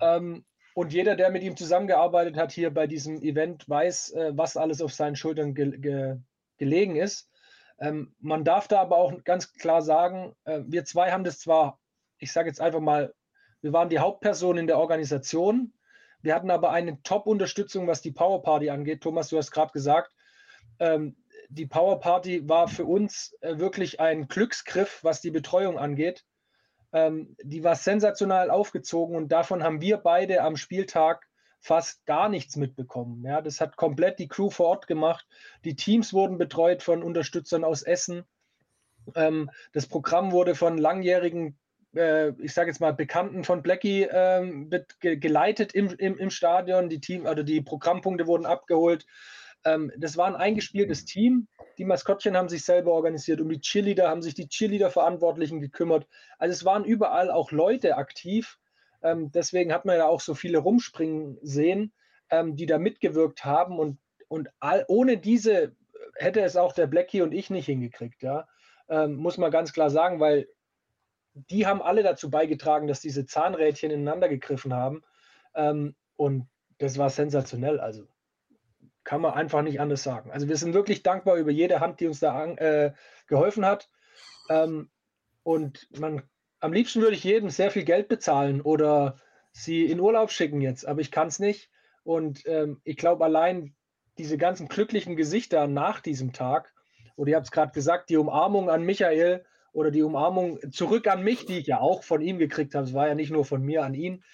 Ähm, 0.00 0.44
und 0.74 0.92
jeder, 0.92 1.16
der 1.16 1.30
mit 1.30 1.42
ihm 1.42 1.56
zusammengearbeitet 1.56 2.36
hat 2.36 2.52
hier 2.52 2.72
bei 2.72 2.86
diesem 2.86 3.22
Event, 3.22 3.68
weiß, 3.68 4.12
äh, 4.12 4.32
was 4.34 4.56
alles 4.56 4.82
auf 4.82 4.92
seinen 4.92 5.16
Schultern 5.16 5.54
ge 5.54 5.78
ge 5.78 6.16
gelegen 6.58 6.96
ist. 6.96 7.30
Ähm, 7.78 8.14
man 8.20 8.44
darf 8.44 8.68
da 8.68 8.80
aber 8.80 8.96
auch 8.96 9.12
ganz 9.24 9.52
klar 9.54 9.82
sagen, 9.82 10.34
äh, 10.44 10.60
wir 10.66 10.84
zwei 10.84 11.12
haben 11.12 11.24
das 11.24 11.38
zwar, 11.38 11.78
ich 12.18 12.32
sage 12.32 12.48
jetzt 12.48 12.60
einfach 12.60 12.80
mal, 12.80 13.14
wir 13.60 13.72
waren 13.72 13.88
die 13.88 13.98
Hauptperson 13.98 14.58
in 14.58 14.66
der 14.66 14.78
Organisation. 14.78 15.72
Wir 16.22 16.34
hatten 16.34 16.50
aber 16.50 16.70
eine 16.70 17.02
Top-Unterstützung, 17.02 17.86
was 17.86 18.00
die 18.00 18.12
Power 18.12 18.42
Party 18.42 18.70
angeht. 18.70 19.02
Thomas, 19.02 19.28
du 19.28 19.38
hast 19.38 19.50
gerade 19.50 19.72
gesagt, 19.72 20.12
ähm, 20.78 21.16
die 21.48 21.66
Power 21.66 22.00
Party 22.00 22.48
war 22.48 22.68
für 22.68 22.84
uns 22.84 23.36
äh, 23.40 23.58
wirklich 23.58 24.00
ein 24.00 24.28
Glücksgriff, 24.28 25.02
was 25.02 25.20
die 25.20 25.30
Betreuung 25.30 25.78
angeht. 25.78 26.24
Ähm, 26.96 27.36
die 27.42 27.62
war 27.62 27.74
sensationell 27.74 28.50
aufgezogen 28.50 29.16
und 29.16 29.28
davon 29.28 29.62
haben 29.62 29.82
wir 29.82 29.98
beide 29.98 30.40
am 30.40 30.56
Spieltag 30.56 31.28
fast 31.60 32.06
gar 32.06 32.30
nichts 32.30 32.56
mitbekommen. 32.56 33.22
Ja, 33.22 33.42
das 33.42 33.60
hat 33.60 33.76
komplett 33.76 34.18
die 34.18 34.28
Crew 34.28 34.48
vor 34.48 34.68
Ort 34.68 34.86
gemacht. 34.86 35.26
Die 35.66 35.76
Teams 35.76 36.14
wurden 36.14 36.38
betreut 36.38 36.82
von 36.82 37.02
Unterstützern 37.02 37.64
aus 37.64 37.82
Essen. 37.82 38.24
Ähm, 39.14 39.50
das 39.74 39.86
Programm 39.86 40.32
wurde 40.32 40.54
von 40.54 40.78
langjährigen, 40.78 41.58
äh, 41.94 42.30
ich 42.40 42.54
sage 42.54 42.70
jetzt 42.70 42.80
mal, 42.80 42.94
Bekannten 42.94 43.44
von 43.44 43.62
Blackie 43.62 44.08
ähm, 44.10 44.70
ge 45.00 45.16
geleitet 45.16 45.74
im, 45.74 45.90
im, 45.98 46.16
im 46.16 46.30
Stadion. 46.30 46.88
Die 46.88 47.00
Team, 47.00 47.26
also 47.26 47.42
die 47.42 47.60
Programmpunkte 47.60 48.26
wurden 48.26 48.46
abgeholt. 48.46 49.04
Ähm, 49.66 49.92
das 49.98 50.16
war 50.16 50.28
ein 50.28 50.36
eingespieltes 50.36 51.04
Team. 51.04 51.48
Die 51.76 51.84
Maskottchen 51.84 52.36
haben 52.36 52.48
sich 52.48 52.64
selber 52.64 52.92
organisiert. 52.92 53.40
Um 53.40 53.48
die 53.48 53.60
Cheerleader 53.60 54.08
haben 54.08 54.22
sich 54.22 54.34
die 54.34 54.48
Cheerleader-Verantwortlichen 54.48 55.60
gekümmert. 55.60 56.06
Also 56.38 56.52
es 56.52 56.64
waren 56.64 56.84
überall 56.84 57.30
auch 57.30 57.50
Leute 57.50 57.96
aktiv. 57.96 58.58
Ähm, 59.02 59.32
deswegen 59.32 59.72
hat 59.72 59.84
man 59.84 59.96
ja 59.96 60.06
auch 60.06 60.20
so 60.20 60.34
viele 60.34 60.58
rumspringen 60.58 61.38
sehen, 61.42 61.92
ähm, 62.30 62.54
die 62.54 62.66
da 62.66 62.78
mitgewirkt 62.78 63.44
haben. 63.44 63.78
Und, 63.80 63.98
und 64.28 64.48
all, 64.60 64.84
ohne 64.86 65.18
diese 65.18 65.74
hätte 66.14 66.40
es 66.42 66.56
auch 66.56 66.72
der 66.72 66.86
Blackie 66.86 67.22
und 67.22 67.32
ich 67.32 67.50
nicht 67.50 67.66
hingekriegt. 67.66 68.22
Ja? 68.22 68.46
Ähm, 68.88 69.16
muss 69.16 69.36
man 69.36 69.50
ganz 69.50 69.72
klar 69.72 69.90
sagen, 69.90 70.20
weil 70.20 70.46
die 71.34 71.66
haben 71.66 71.82
alle 71.82 72.04
dazu 72.04 72.30
beigetragen, 72.30 72.86
dass 72.86 73.00
diese 73.00 73.26
Zahnrädchen 73.26 73.90
ineinander 73.90 74.28
gegriffen 74.28 74.72
haben. 74.72 75.02
Ähm, 75.56 75.96
und 76.14 76.48
das 76.78 76.98
war 76.98 77.10
sensationell. 77.10 77.80
Also 77.80 78.06
Kann 79.06 79.20
man 79.20 79.34
einfach 79.34 79.62
nicht 79.62 79.80
anders 79.80 80.02
sagen. 80.02 80.32
Also 80.32 80.48
wir 80.48 80.56
sind 80.56 80.74
wirklich 80.74 81.04
dankbar 81.04 81.36
über 81.36 81.52
jede 81.52 81.78
Hand, 81.78 82.00
die 82.00 82.08
uns 82.08 82.18
da 82.18 82.42
an, 82.42 82.58
äh, 82.58 82.92
geholfen 83.28 83.64
hat. 83.64 83.88
Ähm, 84.50 84.90
und 85.44 85.86
man, 85.96 86.24
am 86.58 86.72
liebsten 86.72 87.00
würde 87.00 87.14
ich 87.14 87.22
jedem 87.22 87.48
sehr 87.48 87.70
viel 87.70 87.84
Geld 87.84 88.08
bezahlen 88.08 88.60
oder 88.60 89.16
sie 89.52 89.86
in 89.86 90.00
Urlaub 90.00 90.32
schicken 90.32 90.60
jetzt, 90.60 90.88
aber 90.88 91.02
ich 91.02 91.12
kann 91.12 91.28
es 91.28 91.38
nicht. 91.38 91.70
Und 92.02 92.42
ähm, 92.46 92.80
ich 92.82 92.96
glaube, 92.96 93.24
allein 93.24 93.76
diese 94.18 94.38
ganzen 94.38 94.66
glücklichen 94.66 95.14
Gesichter 95.14 95.68
nach 95.68 96.00
diesem 96.00 96.32
Tag, 96.32 96.74
oder 97.14 97.30
ihr 97.30 97.36
habt 97.36 97.46
es 97.46 97.52
gerade 97.52 97.70
gesagt, 97.70 98.10
die 98.10 98.16
Umarmung 98.16 98.70
an 98.70 98.82
Michael 98.82 99.44
oder 99.72 99.92
die 99.92 100.02
Umarmung 100.02 100.58
zurück 100.72 101.06
an 101.06 101.22
mich, 101.22 101.46
die 101.46 101.58
ich 101.58 101.68
ja 101.68 101.78
auch 101.78 102.02
von 102.02 102.22
ihm 102.22 102.38
gekriegt 102.38 102.74
habe, 102.74 102.84
es 102.84 102.92
war 102.92 103.06
ja 103.06 103.14
nicht 103.14 103.30
nur 103.30 103.44
von 103.44 103.62
mir 103.62 103.84
an 103.84 103.94
ihn. 103.94 104.24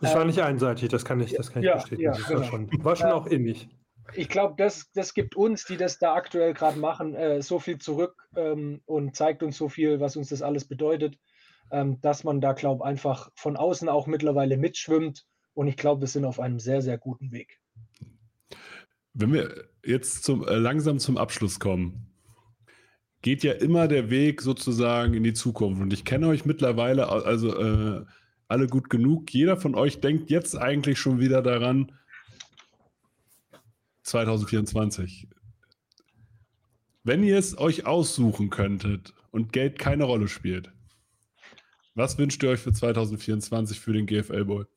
Es 0.00 0.14
war 0.14 0.20
ähm, 0.20 0.28
nicht 0.28 0.40
einseitig, 0.40 0.88
das 0.88 1.04
kann 1.04 1.18
ich, 1.18 1.32
das 1.32 1.50
kann 1.50 1.62
ich 1.62 1.66
ja, 1.66 1.74
bestätigen. 1.74 2.02
Ja, 2.02 2.12
das 2.12 2.28
genau. 2.28 2.40
war 2.42 2.46
schon, 2.46 2.84
war 2.84 2.94
schon 2.94 3.08
äh, 3.08 3.12
auch 3.12 3.26
innig 3.26 3.68
ich 4.14 4.28
glaube, 4.28 4.54
das, 4.56 4.90
das 4.92 5.14
gibt 5.14 5.36
uns, 5.36 5.64
die 5.64 5.76
das 5.76 5.98
da 5.98 6.14
aktuell 6.14 6.54
gerade 6.54 6.78
machen, 6.78 7.14
äh, 7.14 7.42
so 7.42 7.58
viel 7.58 7.78
zurück 7.78 8.14
ähm, 8.36 8.80
und 8.86 9.16
zeigt 9.16 9.42
uns 9.42 9.56
so 9.56 9.68
viel, 9.68 10.00
was 10.00 10.16
uns 10.16 10.28
das 10.28 10.42
alles 10.42 10.66
bedeutet, 10.66 11.16
ähm, 11.70 12.00
dass 12.00 12.24
man 12.24 12.40
da, 12.40 12.52
glaube 12.52 12.82
ich, 12.82 12.88
einfach 12.88 13.30
von 13.34 13.56
außen 13.56 13.88
auch 13.88 14.06
mittlerweile 14.06 14.56
mitschwimmt. 14.56 15.24
Und 15.54 15.68
ich 15.68 15.76
glaube, 15.76 16.02
wir 16.02 16.08
sind 16.08 16.24
auf 16.24 16.40
einem 16.40 16.58
sehr, 16.58 16.82
sehr 16.82 16.98
guten 16.98 17.32
Weg. 17.32 17.60
Wenn 19.12 19.32
wir 19.32 19.68
jetzt 19.84 20.24
zum, 20.24 20.46
äh, 20.46 20.56
langsam 20.56 20.98
zum 20.98 21.16
Abschluss 21.16 21.58
kommen, 21.58 22.06
geht 23.22 23.42
ja 23.42 23.52
immer 23.52 23.86
der 23.88 24.10
Weg 24.10 24.40
sozusagen 24.40 25.14
in 25.14 25.24
die 25.24 25.34
Zukunft. 25.34 25.82
Und 25.82 25.92
ich 25.92 26.04
kenne 26.04 26.28
euch 26.28 26.44
mittlerweile, 26.44 27.08
also 27.08 27.54
äh, 27.56 28.04
alle 28.48 28.66
gut 28.66 28.88
genug. 28.88 29.32
Jeder 29.32 29.56
von 29.56 29.74
euch 29.74 30.00
denkt 30.00 30.30
jetzt 30.30 30.56
eigentlich 30.56 30.98
schon 30.98 31.20
wieder 31.20 31.42
daran, 31.42 31.92
2024. 34.02 35.28
Wenn 37.02 37.22
ihr 37.22 37.38
es 37.38 37.56
euch 37.58 37.86
aussuchen 37.86 38.50
könntet 38.50 39.14
und 39.30 39.52
Geld 39.52 39.78
keine 39.78 40.04
Rolle 40.04 40.28
spielt, 40.28 40.72
was 41.94 42.18
wünscht 42.18 42.42
ihr 42.42 42.50
euch 42.50 42.60
für 42.60 42.72
2024 42.72 43.80
für 43.80 43.92
den 43.92 44.06
GFL 44.06 44.44
Bowl? 44.44 44.68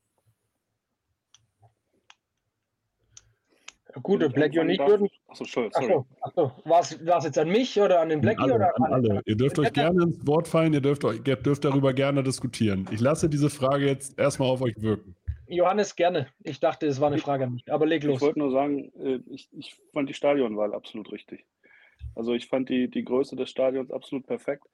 Gut, 4.02 4.24
und 4.24 4.34
Blackie 4.34 4.60
und 4.60 4.70
ich 4.70 4.80
würden. 4.80 5.08
Achso, 5.28 5.46
sorry. 5.46 5.70
Achso, 5.74 6.08
achso. 6.22 6.52
War 6.66 6.80
es 6.82 7.26
jetzt 7.26 7.38
an 7.38 7.50
mich 7.50 7.80
oder 7.80 8.02
an 8.02 8.10
den 8.10 8.22
Blackie? 8.22 8.42
An 8.42 8.52
alle, 8.52 8.56
oder 8.56 8.76
an 8.78 8.94
alle. 8.94 9.22
Ihr 9.26 9.36
dürft 9.36 9.60
euch 9.60 9.72
gerne 9.72 10.04
ins 10.04 10.26
Wort 10.26 10.48
fallen, 10.48 10.74
ihr 10.74 10.82
dürft, 10.82 11.06
euch, 11.06 11.22
dürft 11.22 11.64
darüber 11.64 11.94
gerne 11.94 12.24
diskutieren. 12.24 12.88
Ich 12.92 13.00
lasse 13.00 13.30
diese 13.30 13.52
Frage 13.52 13.86
jetzt 13.86 14.18
erstmal 14.18 14.50
auf 14.50 14.62
euch 14.62 14.82
wirken. 14.82 15.16
Johannes, 15.48 15.96
gerne. 15.96 16.28
Ich 16.44 16.60
dachte, 16.60 16.88
es 16.88 17.00
war 17.00 17.08
eine 17.08 17.18
Frage 17.20 17.46
an 17.46 17.54
mich, 17.54 17.72
aber 17.72 17.86
leg 17.86 18.04
los. 18.04 18.16
Ich 18.16 18.22
wollte 18.22 18.40
nur 18.40 18.52
sagen, 18.52 18.92
äh, 19.00 19.20
ich, 19.30 19.50
ich 19.52 19.76
fand 19.92 20.10
die 20.10 20.14
Stadionwahl 20.14 20.74
absolut 20.74 21.12
richtig. 21.12 21.46
Also 22.16 22.34
ich 22.34 22.48
fand 22.48 22.70
die, 22.70 22.90
die 22.90 23.04
Größe 23.04 23.36
des 23.36 23.50
Stadions 23.50 23.92
absolut 23.92 24.28
perfekt. 24.28 24.66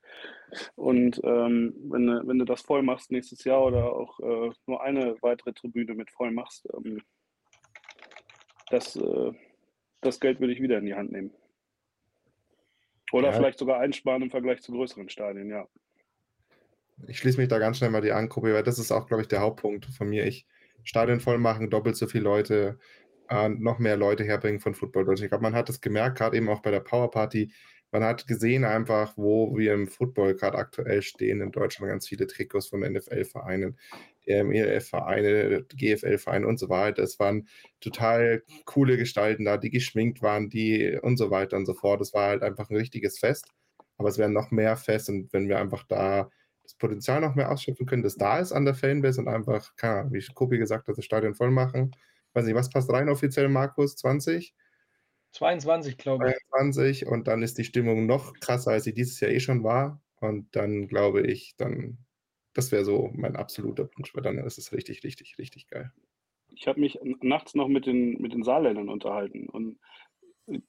Und 0.75 1.21
ähm, 1.23 1.73
wenn, 1.89 2.05
du, 2.05 2.27
wenn 2.27 2.39
du 2.39 2.45
das 2.45 2.61
voll 2.61 2.81
machst 2.81 3.11
nächstes 3.11 3.43
Jahr 3.43 3.63
oder 3.63 3.93
auch 3.93 4.19
äh, 4.19 4.51
nur 4.65 4.81
eine 4.81 5.15
weitere 5.21 5.53
Tribüne 5.53 5.93
mit 5.93 6.11
voll 6.11 6.31
machst, 6.31 6.67
ähm, 6.75 7.01
das, 8.69 8.95
äh, 8.95 9.31
das 10.01 10.19
Geld 10.19 10.39
würde 10.39 10.53
ich 10.53 10.61
wieder 10.61 10.77
in 10.77 10.85
die 10.85 10.95
Hand 10.95 11.11
nehmen. 11.11 11.31
Oder 13.11 13.29
ja. 13.29 13.33
vielleicht 13.33 13.59
sogar 13.59 13.79
einsparen 13.79 14.21
im 14.21 14.31
Vergleich 14.31 14.61
zu 14.61 14.71
größeren 14.71 15.09
Stadien, 15.09 15.49
ja. 15.49 15.67
Ich 17.07 17.17
schließe 17.19 17.39
mich 17.39 17.47
da 17.47 17.59
ganz 17.59 17.77
schnell 17.77 17.89
mal 17.89 18.01
die 18.01 18.11
Angruppe, 18.11 18.53
weil 18.53 18.63
das 18.63 18.77
ist 18.77 18.91
auch, 18.91 19.07
glaube 19.07 19.21
ich, 19.21 19.29
der 19.29 19.39
Hauptpunkt 19.39 19.85
von 19.85 20.09
mir. 20.09 20.25
Ich 20.25 20.45
Stadion 20.83 21.19
voll 21.19 21.37
machen, 21.37 21.69
doppelt 21.69 21.95
so 21.95 22.07
viele 22.07 22.23
Leute, 22.23 22.79
äh, 23.29 23.49
noch 23.49 23.79
mehr 23.79 23.97
Leute 23.97 24.23
herbringen 24.23 24.59
von 24.59 24.73
Football 24.73 25.05
Deutschland. 25.05 25.25
Ich 25.25 25.31
glaube, 25.31 25.43
man 25.43 25.55
hat 25.55 25.69
das 25.69 25.81
gemerkt, 25.81 26.17
gerade 26.17 26.37
eben 26.37 26.49
auch 26.49 26.61
bei 26.61 26.71
der 26.71 26.79
Power 26.81 27.11
Party. 27.11 27.51
Man 27.91 28.03
hat 28.03 28.27
gesehen 28.27 28.65
einfach, 28.65 29.13
wo 29.17 29.57
wir 29.57 29.73
im 29.73 29.87
Football 29.87 30.35
gerade 30.35 30.57
aktuell 30.57 31.01
stehen. 31.01 31.41
In 31.41 31.51
Deutschland 31.51 31.89
ganz 31.89 32.07
viele 32.07 32.27
Trikots 32.27 32.67
von 32.67 32.81
NFL-Vereinen, 32.81 33.77
ELF-Vereine, 34.25 35.65
GFL-Vereine 35.75 36.45
und 36.45 36.59
so 36.59 36.69
weiter. 36.69 37.01
Es 37.01 37.19
waren 37.19 37.47
total 37.81 38.43
coole 38.65 38.97
Gestalten 38.97 39.45
da, 39.45 39.57
die 39.57 39.71
geschminkt 39.71 40.21
waren, 40.21 40.49
die 40.49 40.99
und 41.01 41.17
so 41.17 41.31
weiter 41.31 41.57
und 41.57 41.65
so 41.65 41.73
fort. 41.73 42.01
Es 42.01 42.13
war 42.13 42.29
halt 42.29 42.43
einfach 42.43 42.69
ein 42.69 42.75
richtiges 42.75 43.17
Fest. 43.17 43.47
Aber 43.97 44.09
es 44.09 44.17
wäre 44.17 44.29
noch 44.29 44.51
mehr 44.51 44.77
Fest 44.77 45.09
und 45.09 45.33
wenn 45.33 45.49
wir 45.49 45.59
einfach 45.59 45.83
da 45.83 46.29
das 46.69 46.77
Potenzial 46.77 47.19
noch 47.19 47.33
mehr 47.33 47.51
ausschöpfen 47.51 47.87
können, 47.87 48.03
das 48.03 48.15
da 48.15 48.37
ist 48.39 48.51
an 48.51 48.65
der 48.65 48.75
Fanbase 48.75 49.19
und 49.19 49.27
einfach, 49.27 49.75
keine 49.75 50.01
Ahnung, 50.01 50.13
wie 50.13 50.23
Kopi 50.33 50.59
gesagt 50.59 50.87
hat, 50.87 50.97
das 50.97 51.05
Stadion 51.05 51.33
voll 51.33 51.49
machen. 51.49 51.95
Weiß 52.33 52.45
nicht, 52.45 52.55
was 52.55 52.69
passt 52.69 52.91
rein 52.91 53.09
offiziell, 53.09 53.49
Markus? 53.49 53.95
20? 53.95 54.53
22, 55.31 55.97
glaube 55.97 56.29
ich. 56.29 56.35
22 56.51 57.07
und 57.07 57.27
dann 57.27 57.41
ist 57.41 57.57
die 57.57 57.63
Stimmung 57.63 58.05
noch 58.05 58.33
krasser, 58.39 58.71
als 58.71 58.83
sie 58.83 58.93
dieses 58.93 59.19
Jahr 59.19 59.31
eh 59.31 59.39
schon 59.39 59.63
war. 59.63 59.99
Und 60.19 60.55
dann 60.55 60.87
glaube 60.87 61.21
ich, 61.21 61.55
dann, 61.57 61.97
das 62.53 62.71
wäre 62.71 62.85
so 62.85 63.09
mein 63.15 63.35
absoluter 63.35 63.89
Wunsch, 63.95 64.13
weil 64.13 64.23
dann 64.23 64.37
ist 64.37 64.59
es 64.59 64.71
richtig, 64.71 65.03
richtig, 65.03 65.37
richtig 65.39 65.67
geil. 65.69 65.91
Ich 66.49 66.67
habe 66.67 66.79
mich 66.79 66.99
nachts 67.21 67.55
noch 67.55 67.67
mit 67.67 67.87
den, 67.87 68.21
mit 68.21 68.33
den 68.33 68.43
Saarländern 68.43 68.89
unterhalten 68.89 69.49
und 69.49 69.79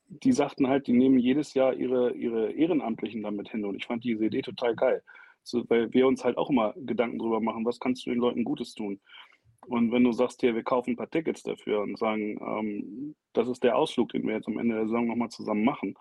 die 0.09 0.33
sagten 0.33 0.69
halt, 0.69 0.87
die 0.87 0.93
nehmen 0.93 1.19
jedes 1.19 1.55
Jahr 1.55 1.75
ihre, 1.75 2.13
ihre 2.13 2.53
Ehrenamtlichen 2.53 3.23
damit 3.23 3.51
hin 3.51 3.65
und 3.65 3.77
ich 3.77 3.87
fand 3.87 4.05
diese 4.05 4.27
Idee 4.27 4.43
total 4.43 4.77
geil. 4.77 5.03
So, 5.43 5.65
weil 5.69 5.93
wir 5.93 6.07
uns 6.07 6.25
halt 6.25 6.37
auch 6.37 6.51
immer 6.51 6.75
Gedanken 6.77 7.19
darüber 7.19 7.41
machen, 7.41 7.65
was 7.65 7.81
kannst 7.81 8.07
du 8.07 8.11
den 8.11 8.21
Leuten 8.21 8.45
Gutes 8.45 8.75
tun. 8.75 9.01
Und 9.67 9.93
wenn 9.93 10.05
du 10.05 10.13
sagst, 10.13 10.41
hier, 10.41 10.55
wir 10.55 10.63
kaufen 10.63 10.91
ein 10.91 10.97
paar 10.97 11.11
Tickets 11.11 11.43
dafür 11.43 11.83
und 11.83 11.99
sagen, 11.99 12.39
ähm, 12.41 13.17
das 13.33 13.49
ist 13.49 13.63
der 13.63 13.77
Ausflug, 13.77 14.11
den 14.11 14.27
wir 14.27 14.35
jetzt 14.35 14.49
am 14.49 14.59
Ende 14.59 14.75
der 14.75 14.87
Saison 14.87 15.07
nochmal 15.07 15.29
zusammen 15.29 15.65
machen, 15.65 15.95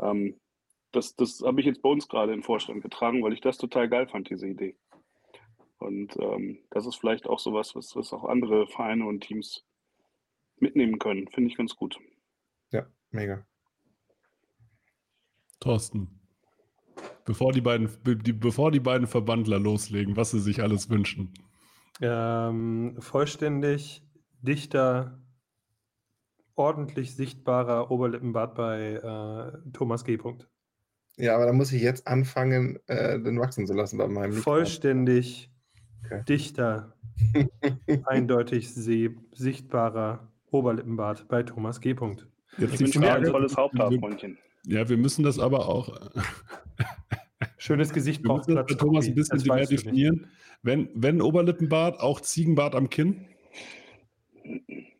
ähm, 0.00 0.38
das, 0.92 1.14
das 1.14 1.40
habe 1.42 1.60
ich 1.60 1.66
jetzt 1.66 1.82
bei 1.82 1.88
uns 1.88 2.08
gerade 2.08 2.32
in 2.32 2.40
den 2.40 2.44
Vorstand 2.44 2.82
getragen, 2.82 3.22
weil 3.22 3.32
ich 3.32 3.40
das 3.40 3.58
total 3.58 3.88
geil 3.88 4.08
fand, 4.08 4.28
diese 4.28 4.48
Idee. 4.48 4.76
Und 5.78 6.16
ähm, 6.18 6.58
das 6.70 6.86
ist 6.86 6.96
vielleicht 6.96 7.26
auch 7.26 7.38
sowas, 7.38 7.74
was, 7.74 7.96
was 7.96 8.12
auch 8.12 8.24
andere 8.24 8.66
Vereine 8.66 9.06
und 9.06 9.20
Teams 9.20 9.64
mitnehmen 10.56 10.98
können. 10.98 11.28
Finde 11.28 11.50
ich 11.50 11.56
ganz 11.56 11.74
gut. 11.74 11.98
Ja, 12.70 12.86
mega. 13.10 13.46
Thorsten. 15.58 16.19
Bevor 17.30 17.52
die 17.52 17.60
beiden, 17.60 17.88
die, 18.04 18.32
bevor 18.32 18.72
die 18.72 18.80
beiden 18.80 19.06
Verbandler 19.06 19.60
loslegen, 19.60 20.16
was 20.16 20.32
sie 20.32 20.40
sich 20.40 20.64
alles 20.64 20.90
wünschen. 20.90 21.32
Ähm, 22.00 22.96
vollständig, 22.98 24.02
dichter, 24.42 25.22
ordentlich 26.56 27.14
sichtbarer 27.14 27.92
Oberlippenbart 27.92 28.56
bei 28.56 28.94
äh, 28.94 29.70
Thomas 29.72 30.04
G. 30.04 30.18
Ja, 31.18 31.36
aber 31.36 31.46
da 31.46 31.52
muss 31.52 31.70
ich 31.70 31.82
jetzt 31.82 32.08
anfangen, 32.08 32.80
äh, 32.88 33.20
den 33.20 33.38
wachsen 33.38 33.64
zu 33.64 33.74
lassen 33.74 33.98
bei 33.98 34.08
meinem 34.08 34.32
Vollständig, 34.32 35.52
okay. 36.06 36.24
dichter, 36.28 36.96
eindeutig 38.06 38.74
sichtbarer 38.74 40.32
Oberlippenbart 40.50 41.28
bei 41.28 41.44
Thomas 41.44 41.80
G. 41.80 41.90
Jetzt 42.58 42.74
ich 42.74 42.80
wünsche 42.80 42.98
mir 42.98 43.14
ein 43.14 43.22
tolles 43.22 43.56
Haupthaarfreundchen. 43.56 44.36
Ja, 44.66 44.88
wir 44.88 44.96
müssen 44.96 45.22
das 45.22 45.38
aber 45.38 45.68
auch. 45.68 46.10
Schönes 47.60 47.92
Gesicht 47.92 48.22
braucht 48.22 48.46
Platz. 48.46 48.74
Thomas 48.76 49.06
ein 49.06 49.14
bisschen 49.14 49.42
mehr 49.46 49.66
definieren. 49.66 50.30
Wenn, 50.62 50.88
wenn 50.94 51.20
Oberlippenbart, 51.20 52.00
auch 52.00 52.22
Ziegenbart 52.22 52.74
am 52.74 52.88
Kinn? 52.88 53.26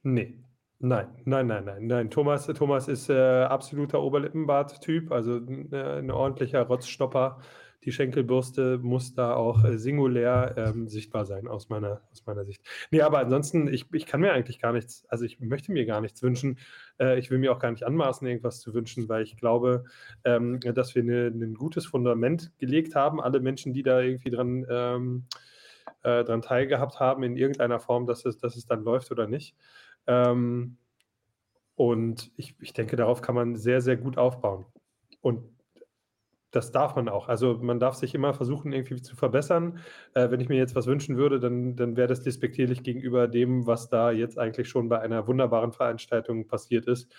Nee. 0.03 0.35
Nein, 0.79 1.09
nein, 1.25 1.47
nein, 1.47 1.65
nein, 1.65 1.87
nein. 1.87 2.11
Thomas, 2.11 2.47
Thomas 2.47 2.89
ist 2.89 3.09
äh, 3.09 3.15
absoluter 3.15 4.03
Oberlippenbart-Typ, 4.03 5.11
also 5.11 5.41
äh, 5.73 6.01
ein 6.01 6.11
ordentlicher 6.11 6.63
Rotzstopper 6.63 7.39
die 7.85 7.93
Schenkelbürste 7.93 8.79
muss 8.79 9.15
da 9.15 9.35
auch 9.35 9.65
äh, 9.65 9.79
singulär 9.79 10.55
ähm, 10.57 10.89
sichtbar 10.89 11.25
sein, 11.25 11.49
aus 11.49 11.69
meiner, 11.69 12.03
aus 12.13 12.27
meiner 12.27 12.45
Sicht. 12.45 12.63
Nee, 12.91 13.01
aber 13.01 13.19
ansonsten, 13.19 13.69
ich, 13.69 13.87
ich 13.93 14.07
kann 14.07 14.21
mir 14.21 14.33
eigentlich 14.33 14.61
gar 14.61 14.73
nichts, 14.73 15.05
also 15.09 15.25
ich 15.25 15.41
möchte 15.41 15.73
mir 15.73 15.87
gar 15.87 16.01
nichts 16.01 16.23
wünschen. 16.23 16.59
Äh, 16.99 17.19
ich 17.19 17.31
will 17.31 17.39
mir 17.39 17.53
auch 17.53 17.59
gar 17.59 17.71
nicht 17.71 17.85
anmaßen, 17.85 18.27
irgendwas 18.27 18.61
zu 18.61 18.75
wünschen, 18.75 19.09
weil 19.09 19.23
ich 19.23 19.37
glaube, 19.37 19.85
ähm, 20.25 20.61
dass 20.61 20.95
wir 20.95 21.03
eine, 21.03 21.29
ein 21.29 21.55
gutes 21.55 21.87
Fundament 21.87 22.53
gelegt 22.59 22.95
haben. 22.95 23.21
Alle 23.21 23.41
Menschen, 23.41 23.73
die 23.73 23.83
da 23.83 24.01
irgendwie 24.01 24.31
dran, 24.31 24.67
ähm, 24.69 25.25
äh, 26.03 26.23
dran 26.25 26.43
teilgehabt 26.43 27.01
haben, 27.01 27.23
in 27.23 27.37
irgendeiner 27.37 27.81
Form, 27.81 28.07
dass 28.07 28.27
es, 28.27 28.37
dass 28.39 28.57
es 28.57 28.67
dann 28.67 28.85
läuft 28.85 29.11
oder 29.11 29.27
nicht. 29.27 29.57
Ähm, 30.07 30.77
und 31.77 32.31
ich, 32.37 32.57
ich 32.61 32.75
denke, 32.75 32.97
darauf 32.97 33.23
kann 33.23 33.35
man 33.35 33.57
sehr, 33.57 33.81
sehr 33.81 33.97
gut 33.97 34.19
aufbauen. 34.19 34.67
Und 35.23 35.43
das 36.51 36.73
darf 36.73 36.97
man 36.97 37.09
auch. 37.09 37.29
Also 37.29 37.59
man 37.61 37.79
darf 37.79 37.95
sich 37.95 38.15
immer 38.15 38.35
versuchen, 38.35 38.73
irgendwie 38.73 39.01
zu 39.01 39.17
verbessern. 39.17 39.79
Äh, 40.15 40.31
wenn 40.31 40.41
ich 40.41 40.49
mir 40.49 40.57
jetzt 40.57 40.75
was 40.75 40.87
wünschen 40.87 41.17
würde, 41.17 41.39
dann, 41.39 41.77
dann 41.77 41.97
wäre 41.97 42.09
das 42.09 42.23
despektierlich 42.23 42.83
gegenüber 42.83 43.29
dem, 43.29 43.67
was 43.67 43.89
da 43.89 44.11
jetzt 44.11 44.39
eigentlich 44.39 44.69
schon 44.69 44.89
bei 44.89 45.01
einer 45.01 45.27
wunderbaren 45.27 45.73
Veranstaltung 45.73 46.47
passiert 46.47 46.87
ist. 46.87 47.13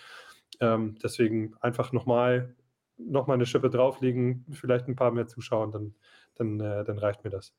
Ähm, 0.60 0.96
deswegen 1.02 1.54
einfach 1.60 1.92
nochmal 1.92 2.54
noch 2.98 3.26
mal 3.26 3.34
eine 3.34 3.46
Schippe 3.46 3.70
drauflegen, 3.70 4.44
vielleicht 4.50 4.86
ein 4.88 4.96
paar 4.96 5.10
mehr 5.10 5.26
Zuschauer, 5.26 5.70
dann, 5.70 5.94
dann, 6.34 6.60
äh, 6.60 6.84
dann 6.84 6.98
reicht 6.98 7.24
mir 7.24 7.30
das. 7.30 7.54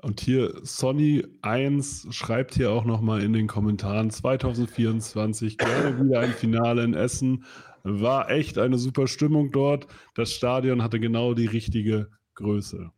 Und 0.00 0.20
hier 0.20 0.52
Sonny1 0.62 2.12
schreibt 2.12 2.54
hier 2.54 2.72
auch 2.72 2.84
nochmal 2.84 3.22
in 3.22 3.32
den 3.32 3.46
Kommentaren 3.46 4.10
2024 4.10 5.58
gerne 5.58 6.04
wieder 6.04 6.20
ein 6.20 6.32
Finale 6.32 6.82
in 6.82 6.94
Essen. 6.94 7.44
War 7.84 8.30
echt 8.30 8.58
eine 8.58 8.78
super 8.78 9.06
Stimmung 9.06 9.50
dort. 9.50 9.86
Das 10.14 10.32
Stadion 10.32 10.82
hatte 10.82 11.00
genau 11.00 11.34
die 11.34 11.46
richtige 11.46 12.10
Größe. 12.34 12.90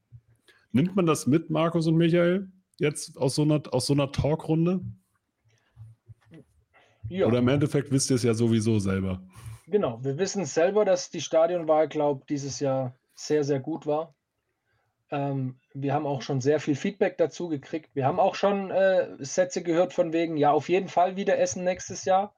Nimmt 0.72 0.96
man 0.96 1.06
das 1.06 1.26
mit, 1.26 1.50
Markus 1.50 1.86
und 1.86 1.96
Michael, 1.96 2.50
jetzt 2.78 3.16
aus 3.16 3.36
so 3.36 3.42
einer, 3.42 3.62
aus 3.70 3.86
so 3.86 3.92
einer 3.92 4.12
Talkrunde? 4.12 4.80
Ja. 7.08 7.26
Oder 7.26 7.38
im 7.38 7.48
Endeffekt 7.48 7.90
wisst 7.90 8.10
ihr 8.10 8.16
es 8.16 8.22
ja 8.22 8.34
sowieso 8.34 8.78
selber. 8.78 9.22
Genau, 9.66 10.02
wir 10.02 10.18
wissen 10.18 10.44
selber, 10.44 10.84
dass 10.84 11.10
die 11.10 11.20
Stadionwahl, 11.20 11.88
glaube 11.88 12.20
ich, 12.20 12.26
dieses 12.26 12.60
Jahr 12.60 12.94
sehr, 13.14 13.44
sehr 13.44 13.60
gut 13.60 13.86
war. 13.86 14.14
Ähm, 15.10 15.60
wir 15.72 15.94
haben 15.94 16.06
auch 16.06 16.22
schon 16.22 16.40
sehr 16.40 16.60
viel 16.60 16.74
Feedback 16.74 17.18
dazu 17.18 17.48
gekriegt. 17.48 17.94
Wir 17.94 18.06
haben 18.06 18.18
auch 18.18 18.34
schon 18.34 18.70
äh, 18.70 19.16
Sätze 19.20 19.62
gehört 19.62 19.92
von 19.92 20.12
wegen, 20.12 20.36
ja, 20.36 20.50
auf 20.50 20.68
jeden 20.68 20.88
Fall 20.88 21.16
wieder 21.16 21.38
Essen 21.38 21.64
nächstes 21.64 22.04
Jahr. 22.04 22.34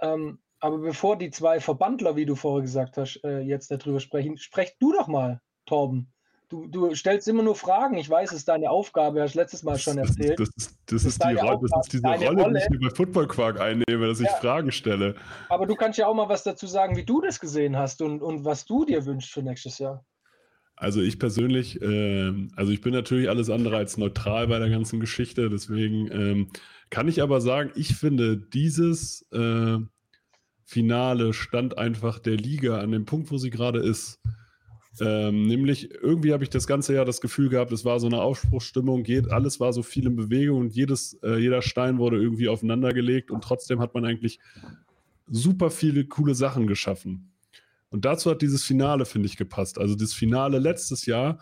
Ähm, 0.00 0.38
aber 0.60 0.78
bevor 0.78 1.16
die 1.16 1.30
zwei 1.30 1.60
Verbandler, 1.60 2.16
wie 2.16 2.26
du 2.26 2.34
vorher 2.34 2.62
gesagt 2.62 2.96
hast, 2.96 3.22
äh, 3.24 3.40
jetzt 3.40 3.70
darüber 3.70 4.00
sprechen, 4.00 4.38
sprech 4.38 4.76
du 4.78 4.92
doch 4.92 5.08
mal, 5.08 5.40
Torben. 5.66 6.12
Du, 6.48 6.68
du, 6.68 6.94
stellst 6.94 7.26
immer 7.26 7.42
nur 7.42 7.56
Fragen. 7.56 7.98
Ich 7.98 8.08
weiß, 8.08 8.30
es 8.30 8.38
ist 8.38 8.48
deine 8.48 8.70
Aufgabe, 8.70 9.20
hast 9.20 9.34
letztes 9.34 9.64
Mal 9.64 9.78
schon 9.78 9.98
erzählt. 9.98 10.38
Das, 10.38 10.48
das, 10.54 10.78
das, 10.86 11.04
ist, 11.04 11.24
die 11.24 11.34
Rolle, 11.34 11.58
das 11.60 11.86
ist 11.86 11.92
diese 11.94 12.06
Rolle, 12.06 12.40
Rolle, 12.40 12.60
die 12.70 12.76
ich 12.76 12.88
bei 12.88 12.94
Football 12.94 13.26
Quark 13.26 13.60
einnehme, 13.60 14.06
dass 14.06 14.20
ja. 14.20 14.26
ich 14.26 14.30
Fragen 14.36 14.70
stelle. 14.70 15.16
Aber 15.48 15.66
du 15.66 15.74
kannst 15.74 15.98
ja 15.98 16.06
auch 16.06 16.14
mal 16.14 16.28
was 16.28 16.44
dazu 16.44 16.68
sagen, 16.68 16.96
wie 16.96 17.04
du 17.04 17.20
das 17.20 17.40
gesehen 17.40 17.76
hast 17.76 18.00
und, 18.00 18.22
und 18.22 18.44
was 18.44 18.64
du 18.64 18.84
dir 18.84 19.04
wünschst 19.06 19.32
für 19.32 19.42
nächstes 19.42 19.78
Jahr. 19.78 20.04
Also 20.76 21.00
ich 21.00 21.18
persönlich, 21.18 21.82
äh, 21.82 22.32
also 22.54 22.70
ich 22.70 22.80
bin 22.80 22.92
natürlich 22.92 23.28
alles 23.28 23.50
andere 23.50 23.76
als 23.78 23.96
neutral 23.96 24.46
bei 24.46 24.60
der 24.60 24.70
ganzen 24.70 25.00
Geschichte, 25.00 25.50
deswegen 25.50 26.12
ähm, 26.12 26.50
kann 26.90 27.08
ich 27.08 27.22
aber 27.22 27.40
sagen, 27.40 27.72
ich 27.74 27.96
finde 27.96 28.36
dieses 28.36 29.26
äh, 29.32 29.78
Finale 30.66 31.32
stand 31.32 31.78
einfach 31.78 32.18
der 32.18 32.36
Liga 32.36 32.80
an 32.80 32.90
dem 32.90 33.04
Punkt, 33.04 33.30
wo 33.30 33.38
sie 33.38 33.50
gerade 33.50 33.78
ist. 33.78 34.20
Ähm, 35.00 35.46
nämlich 35.46 35.92
irgendwie 35.94 36.32
habe 36.32 36.42
ich 36.42 36.50
das 36.50 36.66
ganze 36.66 36.92
Jahr 36.92 37.04
das 37.04 37.20
Gefühl 37.20 37.50
gehabt, 37.50 37.70
es 37.70 37.84
war 37.84 38.00
so 38.00 38.06
eine 38.06 38.20
Aufbruchsstimmung, 38.20 39.04
alles 39.30 39.60
war 39.60 39.72
so 39.72 39.82
viel 39.82 40.06
in 40.06 40.16
Bewegung 40.16 40.58
und 40.58 40.74
jedes, 40.74 41.14
äh, 41.22 41.36
jeder 41.36 41.62
Stein 41.62 41.98
wurde 41.98 42.16
irgendwie 42.16 42.48
aufeinandergelegt 42.48 43.30
und 43.30 43.44
trotzdem 43.44 43.78
hat 43.78 43.94
man 43.94 44.04
eigentlich 44.04 44.40
super 45.28 45.70
viele 45.70 46.04
coole 46.06 46.34
Sachen 46.34 46.66
geschaffen. 46.66 47.30
Und 47.90 48.04
dazu 48.04 48.30
hat 48.30 48.42
dieses 48.42 48.64
Finale, 48.64 49.04
finde 49.04 49.26
ich, 49.26 49.36
gepasst. 49.36 49.78
Also 49.78 49.94
das 49.94 50.14
Finale 50.14 50.58
letztes 50.58 51.06
Jahr, 51.06 51.38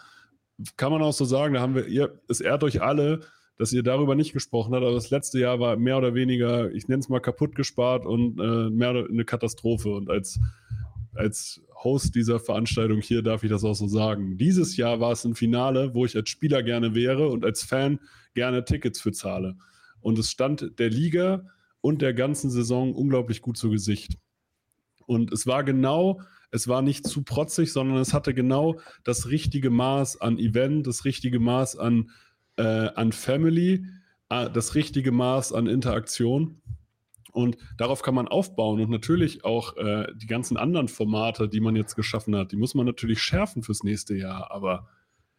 kann 0.76 0.92
man 0.92 1.02
auch 1.02 1.12
so 1.12 1.24
sagen, 1.24 1.54
da 1.54 1.60
haben 1.60 1.74
wir, 1.74 1.86
ihr, 1.86 2.20
es 2.28 2.40
ehrt 2.40 2.62
euch 2.62 2.82
alle, 2.82 3.20
dass 3.56 3.72
ihr 3.72 3.82
darüber 3.82 4.14
nicht 4.14 4.32
gesprochen 4.32 4.74
habt, 4.74 4.84
aber 4.84 4.94
das 4.94 5.10
letzte 5.10 5.38
Jahr 5.38 5.60
war 5.60 5.76
mehr 5.76 5.98
oder 5.98 6.14
weniger, 6.14 6.72
ich 6.72 6.88
nenne 6.88 7.00
es 7.00 7.08
mal 7.08 7.20
kaputt 7.20 7.54
gespart 7.54 8.04
und 8.04 8.38
äh, 8.40 8.70
mehr 8.70 8.90
eine 8.90 9.24
Katastrophe. 9.24 9.90
Und 9.90 10.10
als, 10.10 10.40
als 11.14 11.62
Host 11.82 12.14
dieser 12.14 12.40
Veranstaltung 12.40 13.00
hier 13.00 13.22
darf 13.22 13.44
ich 13.44 13.50
das 13.50 13.64
auch 13.64 13.74
so 13.74 13.86
sagen. 13.86 14.38
Dieses 14.38 14.76
Jahr 14.76 15.00
war 15.00 15.12
es 15.12 15.24
ein 15.24 15.34
Finale, 15.34 15.94
wo 15.94 16.04
ich 16.04 16.16
als 16.16 16.30
Spieler 16.30 16.62
gerne 16.62 16.94
wäre 16.94 17.28
und 17.28 17.44
als 17.44 17.62
Fan 17.62 18.00
gerne 18.34 18.64
Tickets 18.64 19.00
für 19.00 19.12
zahle. 19.12 19.56
Und 20.00 20.18
es 20.18 20.30
stand 20.30 20.78
der 20.78 20.90
Liga 20.90 21.46
und 21.80 22.02
der 22.02 22.14
ganzen 22.14 22.50
Saison 22.50 22.94
unglaublich 22.94 23.40
gut 23.40 23.56
zu 23.56 23.70
Gesicht. 23.70 24.18
Und 25.06 25.32
es 25.32 25.46
war 25.46 25.62
genau 25.64 26.20
es 26.54 26.68
war 26.68 26.82
nicht 26.82 27.04
zu 27.04 27.24
protzig, 27.24 27.72
sondern 27.72 27.98
es 27.98 28.14
hatte 28.14 28.32
genau 28.32 28.78
das 29.02 29.28
richtige 29.28 29.70
Maß 29.70 30.20
an 30.20 30.38
Event, 30.38 30.86
das 30.86 31.04
richtige 31.04 31.40
Maß 31.40 31.76
an, 31.76 32.10
äh, 32.56 32.62
an 32.62 33.12
Family, 33.12 33.86
äh, 34.28 34.50
das 34.50 34.74
richtige 34.74 35.12
Maß 35.12 35.52
an 35.52 35.66
Interaktion. 35.66 36.60
Und 37.32 37.56
darauf 37.76 38.02
kann 38.02 38.14
man 38.14 38.28
aufbauen 38.28 38.80
und 38.80 38.90
natürlich 38.90 39.44
auch 39.44 39.76
äh, 39.76 40.06
die 40.14 40.28
ganzen 40.28 40.56
anderen 40.56 40.86
Formate, 40.86 41.48
die 41.48 41.60
man 41.60 41.74
jetzt 41.74 41.96
geschaffen 41.96 42.36
hat, 42.36 42.52
die 42.52 42.56
muss 42.56 42.74
man 42.74 42.86
natürlich 42.86 43.22
schärfen 43.22 43.64
fürs 43.64 43.82
nächste 43.82 44.14
Jahr. 44.14 44.52
Aber 44.52 44.88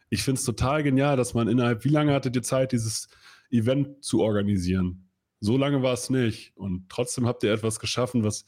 ich 0.10 0.22
finde 0.22 0.40
es 0.40 0.46
total 0.46 0.84
genial, 0.84 1.16
dass 1.16 1.34
man 1.34 1.48
innerhalb, 1.48 1.86
wie 1.86 1.90
lange 1.90 2.14
hattet 2.14 2.36
ihr 2.36 2.44
Zeit, 2.44 2.74
dieses 2.74 3.08
Event 3.50 4.04
zu 4.04 4.22
organisieren? 4.22 5.10
So 5.40 5.58
lange 5.58 5.84
war 5.84 5.94
es 5.94 6.10
nicht. 6.10 6.56
Und 6.58 6.90
trotzdem 6.90 7.28
habt 7.28 7.44
ihr 7.44 7.54
etwas 7.54 7.80
geschaffen, 7.80 8.24
was, 8.24 8.46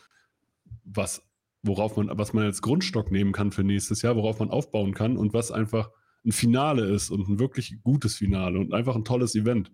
was 0.83 1.21
worauf 1.63 1.95
man, 1.97 2.09
was 2.17 2.33
man 2.33 2.43
als 2.43 2.61
Grundstock 2.61 3.11
nehmen 3.11 3.31
kann 3.31 3.51
für 3.51 3.63
nächstes 3.63 4.01
Jahr, 4.01 4.15
worauf 4.15 4.39
man 4.39 4.49
aufbauen 4.49 4.93
kann 4.93 5.17
und 5.17 5.33
was 5.33 5.51
einfach 5.51 5.91
ein 6.25 6.31
Finale 6.31 6.85
ist 6.85 7.09
und 7.09 7.27
ein 7.27 7.39
wirklich 7.39 7.77
gutes 7.83 8.15
Finale 8.15 8.59
und 8.59 8.73
einfach 8.73 8.95
ein 8.95 9.05
tolles 9.05 9.35
Event. 9.35 9.71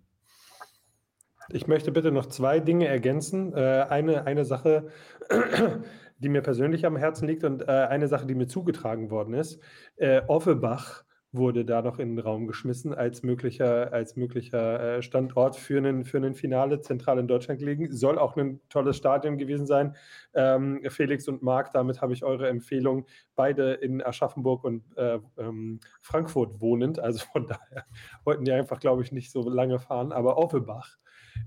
Ich 1.50 1.66
möchte 1.66 1.92
bitte 1.92 2.10
noch 2.10 2.26
zwei 2.26 2.60
Dinge 2.60 2.86
ergänzen. 2.86 3.52
Äh, 3.54 3.86
eine, 3.88 4.26
eine 4.26 4.44
Sache, 4.44 4.88
die 6.18 6.28
mir 6.28 6.42
persönlich 6.42 6.86
am 6.86 6.96
Herzen 6.96 7.28
liegt 7.28 7.44
und 7.44 7.62
äh, 7.62 7.66
eine 7.66 8.08
Sache, 8.08 8.26
die 8.26 8.34
mir 8.34 8.46
zugetragen 8.46 9.10
worden 9.10 9.34
ist. 9.34 9.60
Äh, 9.96 10.22
Offenbach 10.26 11.04
wurde 11.34 11.64
da 11.64 11.82
noch 11.82 11.98
in 11.98 12.16
den 12.16 12.24
Raum 12.24 12.46
geschmissen 12.46 12.94
als 12.94 13.22
möglicher, 13.22 13.92
als 13.92 14.16
möglicher 14.16 14.98
äh, 14.98 15.02
Standort 15.02 15.56
für 15.56 15.78
einen, 15.78 16.04
für 16.04 16.18
einen 16.18 16.34
Finale 16.34 16.80
zentral 16.80 17.18
in 17.18 17.26
Deutschland 17.26 17.60
gelegen. 17.60 17.92
Soll 17.92 18.18
auch 18.18 18.36
ein 18.36 18.60
tolles 18.68 18.96
Stadion 18.96 19.36
gewesen 19.36 19.66
sein. 19.66 19.96
Ähm, 20.34 20.80
Felix 20.88 21.28
und 21.28 21.42
Marc, 21.42 21.72
damit 21.72 22.00
habe 22.00 22.12
ich 22.12 22.24
eure 22.24 22.48
Empfehlung, 22.48 23.06
beide 23.34 23.72
in 23.74 24.02
Aschaffenburg 24.02 24.64
und 24.64 24.84
äh, 24.96 25.18
ähm, 25.36 25.80
Frankfurt 26.00 26.60
wohnend. 26.60 27.00
Also 27.00 27.24
von 27.32 27.46
daher 27.46 27.84
wollten 28.24 28.44
die 28.44 28.52
einfach, 28.52 28.78
glaube 28.78 29.02
ich, 29.02 29.12
nicht 29.12 29.30
so 29.30 29.48
lange 29.48 29.78
fahren. 29.78 30.12
Aber 30.12 30.38
Offenbach 30.38 30.96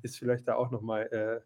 ist 0.04 0.20
vielleicht 0.20 0.48
da 0.48 0.56
auch 0.56 0.70
nochmal 0.70 1.04
äh, 1.12 1.40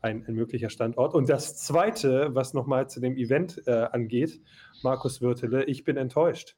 ein, 0.00 0.24
ein 0.26 0.34
möglicher 0.34 0.70
Standort. 0.70 1.14
Und 1.14 1.28
das 1.28 1.56
Zweite, 1.56 2.34
was 2.34 2.54
nochmal 2.54 2.88
zu 2.88 3.00
dem 3.00 3.16
Event 3.16 3.62
äh, 3.66 3.88
angeht, 3.92 4.40
Markus 4.82 5.20
Wirtele, 5.20 5.64
ich 5.64 5.84
bin 5.84 5.96
enttäuscht. 5.96 6.56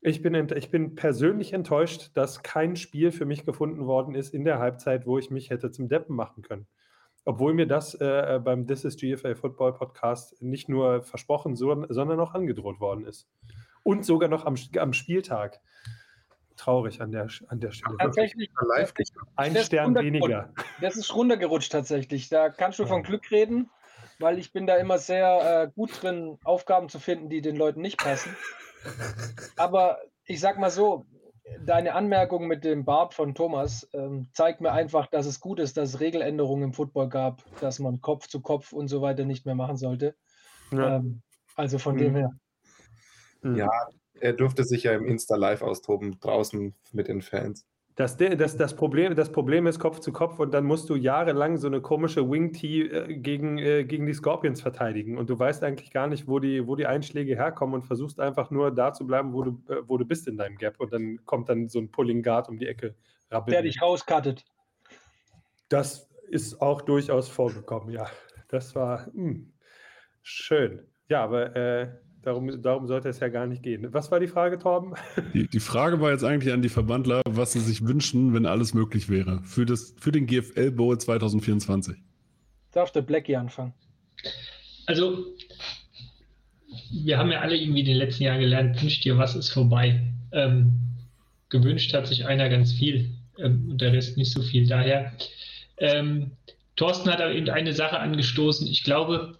Ich 0.00 0.22
bin, 0.22 0.34
ich 0.54 0.70
bin 0.70 0.94
persönlich 0.94 1.52
enttäuscht, 1.52 2.12
dass 2.14 2.42
kein 2.42 2.76
Spiel 2.76 3.10
für 3.10 3.24
mich 3.24 3.44
gefunden 3.44 3.86
worden 3.86 4.14
ist 4.14 4.32
in 4.32 4.44
der 4.44 4.60
Halbzeit, 4.60 5.06
wo 5.06 5.18
ich 5.18 5.30
mich 5.30 5.50
hätte 5.50 5.72
zum 5.72 5.88
Deppen 5.88 6.14
machen 6.14 6.42
können. 6.42 6.68
Obwohl 7.24 7.52
mir 7.52 7.66
das 7.66 7.94
äh, 7.94 8.40
beim 8.42 8.66
This 8.66 8.84
is 8.84 8.96
GFA 8.96 9.34
Football 9.34 9.74
Podcast 9.74 10.40
nicht 10.40 10.68
nur 10.68 11.02
versprochen, 11.02 11.56
sondern 11.56 12.20
auch 12.20 12.32
angedroht 12.32 12.80
worden 12.80 13.04
ist. 13.04 13.28
Und 13.82 14.04
sogar 14.04 14.28
noch 14.28 14.46
am, 14.46 14.54
am 14.78 14.92
Spieltag. 14.92 15.60
Traurig 16.56 17.00
an 17.00 17.12
der, 17.12 17.28
an 17.48 17.60
der 17.60 17.70
Stelle. 17.72 17.96
Tatsächlich. 17.98 18.50
Ein 19.36 19.56
Stern 19.56 19.94
weniger. 19.94 20.52
Das 20.80 20.96
ist 20.96 21.14
runtergerutscht 21.14 21.70
tatsächlich. 21.70 22.28
Da 22.28 22.50
kannst 22.50 22.78
du 22.78 22.86
von 22.86 23.02
Glück 23.02 23.30
reden, 23.30 23.70
weil 24.18 24.38
ich 24.38 24.52
bin 24.52 24.66
da 24.66 24.76
immer 24.76 24.98
sehr 24.98 25.62
äh, 25.64 25.70
gut 25.72 26.02
drin, 26.02 26.38
Aufgaben 26.44 26.88
zu 26.88 26.98
finden, 26.98 27.28
die 27.28 27.42
den 27.42 27.56
Leuten 27.56 27.80
nicht 27.80 27.98
passen. 27.98 28.36
Aber 29.56 29.98
ich 30.24 30.40
sag 30.40 30.58
mal 30.58 30.70
so, 30.70 31.06
deine 31.64 31.94
Anmerkung 31.94 32.46
mit 32.46 32.64
dem 32.64 32.84
Bart 32.84 33.14
von 33.14 33.34
Thomas 33.34 33.88
ähm, 33.92 34.28
zeigt 34.32 34.60
mir 34.60 34.72
einfach, 34.72 35.06
dass 35.06 35.26
es 35.26 35.40
gut 35.40 35.60
ist, 35.60 35.76
dass 35.76 35.90
es 35.90 36.00
Regeländerungen 36.00 36.64
im 36.64 36.72
Football 36.72 37.08
gab, 37.08 37.42
dass 37.60 37.78
man 37.78 38.00
Kopf 38.00 38.28
zu 38.28 38.40
Kopf 38.40 38.72
und 38.72 38.88
so 38.88 39.00
weiter 39.00 39.24
nicht 39.24 39.46
mehr 39.46 39.54
machen 39.54 39.76
sollte. 39.76 40.14
Ja. 40.70 40.96
Ähm, 40.96 41.22
also 41.54 41.78
von 41.78 41.94
mhm. 41.94 41.98
dem 41.98 42.16
her. 42.16 42.30
Ja, 43.42 43.70
er 44.20 44.32
durfte 44.32 44.64
sich 44.64 44.84
ja 44.84 44.92
im 44.92 45.06
Insta 45.06 45.36
Live 45.36 45.62
austoben, 45.62 46.18
draußen 46.20 46.74
mit 46.92 47.08
den 47.08 47.22
Fans. 47.22 47.66
Das, 47.98 48.16
das, 48.16 48.56
das, 48.56 48.76
Problem, 48.76 49.16
das 49.16 49.32
Problem 49.32 49.66
ist 49.66 49.80
Kopf 49.80 49.98
zu 49.98 50.12
Kopf 50.12 50.38
und 50.38 50.54
dann 50.54 50.64
musst 50.64 50.88
du 50.88 50.94
jahrelang 50.94 51.56
so 51.56 51.66
eine 51.66 51.80
komische 51.80 52.30
Wing-Tee 52.30 52.82
äh, 52.82 53.16
gegen, 53.16 53.58
äh, 53.58 53.82
gegen 53.82 54.06
die 54.06 54.14
Scorpions 54.14 54.62
verteidigen 54.62 55.18
und 55.18 55.28
du 55.28 55.36
weißt 55.36 55.64
eigentlich 55.64 55.90
gar 55.90 56.06
nicht, 56.06 56.28
wo 56.28 56.38
die, 56.38 56.64
wo 56.64 56.76
die 56.76 56.86
Einschläge 56.86 57.34
herkommen 57.34 57.74
und 57.74 57.82
versuchst 57.82 58.20
einfach 58.20 58.52
nur 58.52 58.72
da 58.72 58.92
zu 58.92 59.04
bleiben, 59.04 59.32
wo 59.32 59.42
du, 59.42 59.60
äh, 59.68 59.82
wo 59.84 59.98
du 59.98 60.04
bist 60.04 60.28
in 60.28 60.36
deinem 60.36 60.58
Gap 60.58 60.78
und 60.78 60.92
dann 60.92 61.26
kommt 61.26 61.48
dann 61.48 61.68
so 61.68 61.80
ein 61.80 61.90
Pulling 61.90 62.22
Guard 62.22 62.48
um 62.48 62.56
die 62.56 62.68
Ecke. 62.68 62.94
Rabbin. 63.32 63.50
Der 63.50 63.62
dich 63.62 63.82
rauskattet. 63.82 64.44
Das 65.68 66.08
ist 66.28 66.62
auch 66.62 66.82
durchaus 66.82 67.28
vorgekommen, 67.28 67.90
ja. 67.92 68.06
Das 68.46 68.76
war 68.76 69.08
mh, 69.12 69.14
hm, 69.14 69.52
schön. 70.22 70.86
Ja, 71.08 71.24
aber 71.24 71.56
äh, 71.56 71.88
Darum, 72.22 72.60
darum 72.60 72.86
sollte 72.86 73.08
es 73.08 73.20
ja 73.20 73.28
gar 73.28 73.46
nicht 73.46 73.62
gehen. 73.62 73.86
Was 73.92 74.10
war 74.10 74.18
die 74.18 74.26
Frage, 74.26 74.58
Torben? 74.58 74.94
Die, 75.34 75.46
die, 75.46 75.60
Frage 75.60 76.00
war 76.00 76.10
jetzt 76.10 76.24
eigentlich 76.24 76.52
an 76.52 76.62
die 76.62 76.68
Verbandler, 76.68 77.22
was 77.28 77.52
sie 77.52 77.60
sich 77.60 77.86
wünschen, 77.86 78.34
wenn 78.34 78.44
alles 78.44 78.74
möglich 78.74 79.08
wäre 79.08 79.40
für, 79.44 79.64
das, 79.64 79.94
für 79.98 80.10
den 80.10 80.26
GFL 80.26 80.72
Bowl 80.72 80.98
2024. 80.98 81.96
Darf 82.72 82.90
der 82.90 83.02
Blackie 83.02 83.36
anfangen? 83.36 83.72
Also, 84.86 85.26
wir 86.90 87.18
haben 87.18 87.30
ja 87.30 87.40
alle 87.40 87.56
irgendwie 87.56 87.80
in 87.80 87.86
den 87.86 87.96
letzten 87.96 88.24
Jahren 88.24 88.40
gelernt, 88.40 88.82
wünscht 88.82 89.04
dir 89.04 89.16
was 89.16 89.36
ist 89.36 89.50
vorbei. 89.50 90.00
Ähm, 90.32 90.72
gewünscht 91.48 91.94
hat 91.94 92.06
sich 92.06 92.26
einer 92.26 92.48
ganz 92.48 92.72
viel 92.72 93.10
ähm, 93.38 93.68
und 93.70 93.80
der 93.80 93.92
Rest 93.92 94.16
nicht 94.16 94.32
so 94.32 94.42
viel. 94.42 94.66
Daher, 94.66 95.12
ähm, 95.78 96.32
Thorsten 96.76 97.10
hat 97.10 97.20
aber 97.20 97.32
eben 97.32 97.48
eine 97.50 97.72
Sache 97.72 97.98
angestoßen. 97.98 98.66
Ich 98.66 98.84
glaube, 98.84 99.36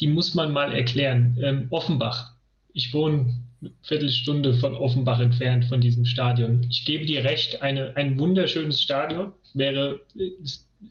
die 0.00 0.06
muss 0.06 0.34
man 0.34 0.52
mal 0.52 0.72
erklären. 0.72 1.38
Ähm, 1.42 1.66
Offenbach. 1.70 2.32
Ich 2.72 2.92
wohne 2.94 3.34
eine 3.60 3.70
Viertelstunde 3.82 4.54
von 4.54 4.74
Offenbach 4.74 5.20
entfernt 5.20 5.66
von 5.66 5.80
diesem 5.80 6.04
Stadion. 6.04 6.66
Ich 6.70 6.84
gebe 6.84 7.04
dir 7.04 7.24
recht, 7.24 7.62
eine, 7.62 7.94
ein 7.96 8.18
wunderschönes 8.18 8.80
Stadion 8.80 9.32
wäre 9.52 10.00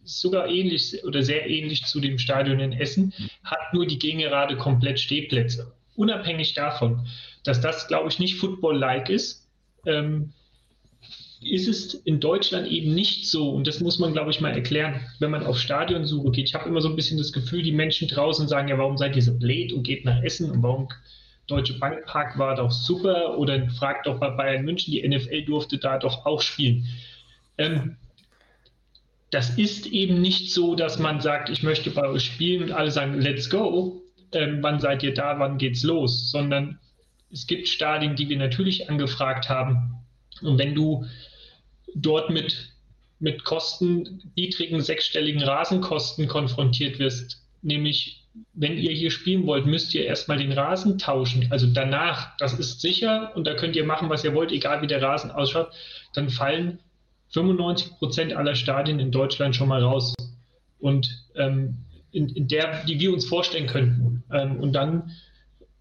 sogar 0.03 0.47
ähnlich 0.47 1.03
oder 1.03 1.24
sehr 1.24 1.49
ähnlich 1.49 1.86
zu 1.86 1.99
dem 1.99 2.20
Stadion 2.20 2.60
in 2.60 2.74
Essen, 2.74 3.14
hat 3.43 3.74
nur 3.74 3.88
die 3.88 3.97
Gegengerade 3.97 4.55
komplett 4.57 4.99
Stehplätze. 4.99 5.74
Unabhängig 5.95 6.53
davon, 6.53 7.07
dass 7.43 7.60
das, 7.60 7.88
glaube 7.88 8.10
ich, 8.10 8.20
nicht 8.20 8.36
Football-like 8.36 9.10
ist, 9.10 9.47
ähm, 9.86 10.34
ist 11.42 11.68
es 11.68 11.94
in 11.94 12.20
Deutschland 12.20 12.68
eben 12.68 12.94
nicht 12.94 13.30
so, 13.30 13.50
und 13.50 13.66
das 13.66 13.80
muss 13.80 13.98
man, 13.98 14.14
glaube 14.14 14.32
ich, 14.32 14.42
mal 14.42 14.52
erklären, 14.52 15.00
wenn 15.20 15.32
man 15.32 15.46
auf 15.46 15.58
Stadionsuche 15.58 16.32
geht. 16.32 16.50
Ich 16.50 16.54
habe 16.54 16.68
immer 16.68 16.82
so 16.82 16.90
ein 16.90 16.96
bisschen 16.96 17.18
das 17.18 17.32
Gefühl, 17.32 17.62
die 17.62 17.72
Menschen 17.72 18.08
draußen 18.08 18.48
sagen, 18.48 18.68
ja, 18.68 18.78
warum 18.78 18.98
seid 18.98 19.16
ihr 19.16 19.22
so 19.22 19.38
blöd 19.38 19.72
und 19.72 19.84
geht 19.84 20.04
nach 20.04 20.22
Essen 20.22 20.52
und 20.52 20.62
warum 20.62 20.90
Deutsche 21.48 21.80
Bankpark 21.80 22.38
war 22.38 22.56
doch 22.56 22.72
super 22.72 23.38
oder 23.38 23.68
fragt 23.70 24.06
doch 24.06 24.20
bei 24.20 24.30
Bayern 24.30 24.66
München, 24.66 24.92
die 24.92 25.08
NFL 25.08 25.46
durfte 25.46 25.78
da 25.78 25.98
doch 25.98 26.26
auch 26.26 26.42
spielen. 26.42 26.88
Ähm, 27.58 27.98
das 29.32 29.58
ist 29.58 29.88
eben 29.88 30.22
nicht 30.22 30.54
so, 30.54 30.76
dass 30.76 31.00
man 31.00 31.22
sagt, 31.22 31.50
ich 31.50 31.64
möchte 31.64 31.90
bei 31.92 32.08
euch 32.08 32.26
spielen 32.26 32.64
und 32.64 32.72
alle 32.72 32.92
sagen, 32.92 33.20
let's 33.20 33.50
go. 33.50 34.02
Ähm, 34.32 34.60
wann 34.62 34.80
seid 34.80 35.02
ihr 35.04 35.14
da, 35.14 35.40
wann 35.40 35.58
geht's 35.58 35.84
los? 35.84 36.30
Sondern 36.30 36.80
es 37.32 37.48
gibt 37.48 37.68
Stadien, 37.68 38.16
die 38.16 38.30
wir 38.30 38.38
natürlich 38.38 38.90
angefragt 38.90 39.50
haben. 39.50 39.96
Und 40.42 40.58
wenn 40.58 40.76
du 40.76 41.06
dort 41.96 42.30
mit, 42.30 42.74
mit 43.20 43.44
Kosten, 43.44 44.32
niedrigen 44.36 44.82
sechsstelligen 44.82 45.44
Rasenkosten 45.44 46.28
konfrontiert 46.28 47.00
wirst, 47.00 47.42
nämlich 47.62 48.20
wenn 48.54 48.78
ihr 48.78 48.92
hier 48.92 49.12
spielen 49.12 49.46
wollt, 49.48 49.66
müsst 49.66 49.94
ihr 49.94 50.06
erstmal 50.06 50.38
den 50.38 50.52
Rasen 50.52 50.98
tauschen. 50.98 51.48
Also 51.50 51.68
danach, 51.68 52.38
das 52.38 52.54
ist 52.54 52.82
sicher 52.82 53.32
und 53.36 53.46
da 53.46 53.56
könnt 53.56 53.76
ihr 53.76 53.86
machen, 53.86 54.10
was 54.10 54.24
ihr 54.24 54.34
wollt, 54.34 54.52
egal 54.52 54.82
wie 54.82 54.88
der 54.88 55.02
Rasen 55.02 55.32
ausschaut, 55.32 55.72
dann 56.14 56.30
fallen 56.30 56.80
95 57.30 57.98
Prozent 57.98 58.34
aller 58.34 58.56
Stadien 58.56 59.00
in 59.00 59.12
Deutschland 59.12 59.56
schon 59.56 59.68
mal 59.68 59.84
raus. 59.84 60.14
Und 60.80 61.26
ähm, 61.36 61.86
in, 62.12 62.30
in, 62.30 62.48
der, 62.48 62.86
die 62.86 63.00
wir 63.00 63.14
uns 63.14 63.26
vorstellen 63.26 63.68
könnten. 63.68 64.24
Ähm, 64.32 64.60
und 64.60 64.74
dann 64.74 65.12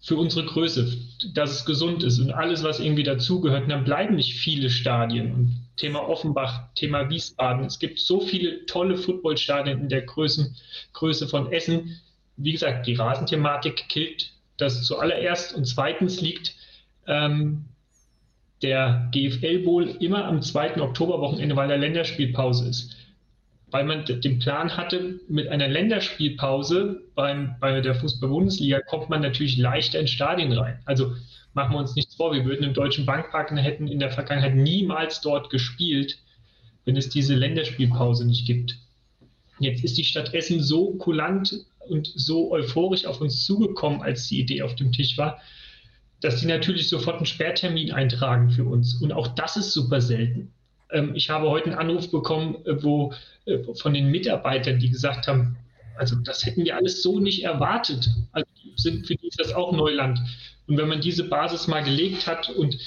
für 0.01 0.15
unsere 0.15 0.45
Größe, 0.45 0.97
dass 1.33 1.51
es 1.51 1.65
gesund 1.65 2.03
ist 2.03 2.19
und 2.19 2.31
alles, 2.31 2.63
was 2.63 2.79
irgendwie 2.79 3.03
dazugehört. 3.03 3.63
Und 3.63 3.69
dann 3.69 3.83
bleiben 3.83 4.15
nicht 4.15 4.35
viele 4.35 4.69
Stadien. 4.69 5.33
Und 5.33 5.67
Thema 5.75 6.07
Offenbach, 6.07 6.73
Thema 6.75 7.09
Wiesbaden. 7.09 7.65
Es 7.65 7.79
gibt 7.79 7.99
so 7.99 8.21
viele 8.21 8.65
tolle 8.65 8.97
Footballstadien 8.97 9.79
in 9.81 9.89
der 9.89 10.01
Größen, 10.03 10.55
Größe 10.93 11.27
von 11.27 11.51
Essen. 11.51 11.99
Wie 12.37 12.53
gesagt, 12.53 12.87
die 12.87 12.95
Rasenthematik 12.95 13.89
killt 13.89 14.31
das 14.57 14.83
zuallererst. 14.83 15.53
Und 15.53 15.65
zweitens 15.65 16.21
liegt 16.21 16.55
ähm, 17.07 17.65
der 18.61 19.09
GFL 19.11 19.59
Bowl 19.59 19.95
immer 19.99 20.25
am 20.25 20.41
zweiten 20.41 20.79
Oktoberwochenende, 20.79 21.55
weil 21.55 21.67
der 21.67 21.77
Länderspielpause 21.77 22.69
ist 22.69 22.98
weil 23.71 23.85
man 23.85 24.05
den 24.05 24.39
Plan 24.39 24.75
hatte, 24.75 25.19
mit 25.27 25.47
einer 25.47 25.67
Länderspielpause 25.67 27.01
beim, 27.15 27.55
bei 27.59 27.81
der 27.81 27.95
Fußball-Bundesliga 27.95 28.81
kommt 28.81 29.09
man 29.09 29.21
natürlich 29.21 29.57
leichter 29.57 29.99
in 29.99 30.07
Stadien 30.07 30.51
rein. 30.51 30.79
Also 30.85 31.13
machen 31.53 31.73
wir 31.73 31.79
uns 31.79 31.95
nichts 31.95 32.15
vor, 32.15 32.33
wir 32.33 32.45
würden 32.45 32.63
im 32.63 32.73
Deutschen 32.73 33.05
Bankpark 33.05 33.51
hätten 33.51 33.87
in 33.87 33.99
der 33.99 34.11
Vergangenheit 34.11 34.55
niemals 34.55 35.21
dort 35.21 35.49
gespielt, 35.49 36.17
wenn 36.85 36.97
es 36.97 37.09
diese 37.09 37.35
Länderspielpause 37.35 38.25
nicht 38.25 38.47
gibt. 38.47 38.77
Jetzt 39.59 39.83
ist 39.83 39.97
die 39.97 40.03
Stadt 40.03 40.33
Essen 40.33 40.61
so 40.61 40.93
kulant 40.95 41.65
und 41.87 42.07
so 42.07 42.51
euphorisch 42.51 43.05
auf 43.05 43.21
uns 43.21 43.45
zugekommen, 43.45 44.01
als 44.01 44.27
die 44.27 44.39
Idee 44.39 44.61
auf 44.61 44.75
dem 44.75 44.91
Tisch 44.91 45.17
war, 45.17 45.39
dass 46.21 46.39
sie 46.39 46.47
natürlich 46.47 46.89
sofort 46.89 47.17
einen 47.17 47.25
Sperrtermin 47.25 47.91
eintragen 47.91 48.49
für 48.49 48.63
uns. 48.63 48.95
Und 49.01 49.11
auch 49.11 49.27
das 49.27 49.57
ist 49.57 49.73
super 49.73 50.01
selten. 50.01 50.53
Ähm, 50.91 51.15
ich 51.15 51.29
habe 51.29 51.49
heute 51.49 51.65
einen 51.65 51.79
Anruf 51.79 52.11
bekommen, 52.11 52.65
äh, 52.65 52.81
wo 52.83 53.13
äh, 53.45 53.59
von 53.75 53.93
den 53.93 54.09
Mitarbeitern, 54.11 54.79
die 54.79 54.89
gesagt 54.89 55.27
haben, 55.27 55.57
also 55.95 56.15
das 56.15 56.45
hätten 56.45 56.63
wir 56.63 56.75
alles 56.75 57.03
so 57.03 57.19
nicht 57.19 57.43
erwartet. 57.43 58.09
Also 58.31 58.47
sind, 58.75 59.05
für 59.05 59.15
die 59.15 59.27
ist 59.27 59.39
das 59.39 59.53
auch 59.53 59.71
Neuland. 59.73 60.19
Und 60.67 60.77
wenn 60.77 60.87
man 60.87 61.01
diese 61.01 61.27
Basis 61.27 61.67
mal 61.67 61.83
gelegt 61.83 62.27
hat 62.27 62.49
und 62.49 62.77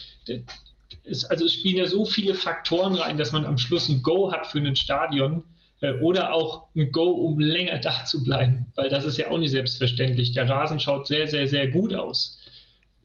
es, 1.05 1.25
also 1.25 1.45
es 1.45 1.53
spielen 1.53 1.77
ja 1.77 1.87
so 1.87 2.05
viele 2.05 2.35
Faktoren 2.35 2.95
rein, 2.95 3.19
dass 3.19 3.33
man 3.33 3.45
am 3.45 3.59
Schluss 3.59 3.89
ein 3.89 4.03
Go 4.03 4.33
hat 4.33 4.47
für 4.47 4.59
ein 4.59 4.77
Stadion 4.77 5.45
äh, 5.81 5.93
oder 5.95 6.33
auch 6.33 6.69
ein 6.75 6.93
Go, 6.93 7.11
um 7.11 7.39
länger 7.39 7.79
da 7.79 8.05
zu 8.05 8.23
bleiben, 8.25 8.67
weil 8.77 8.89
das 8.89 9.05
ist 9.05 9.19
ja 9.19 9.31
auch 9.31 9.39
nicht 9.39 9.51
selbstverständlich. 9.51 10.33
Der 10.33 10.49
Rasen 10.49 10.81
schaut 10.81 11.07
sehr, 11.07 11.29
sehr, 11.29 11.49
sehr 11.49 11.69
gut 11.69 11.95
aus. 11.95 12.39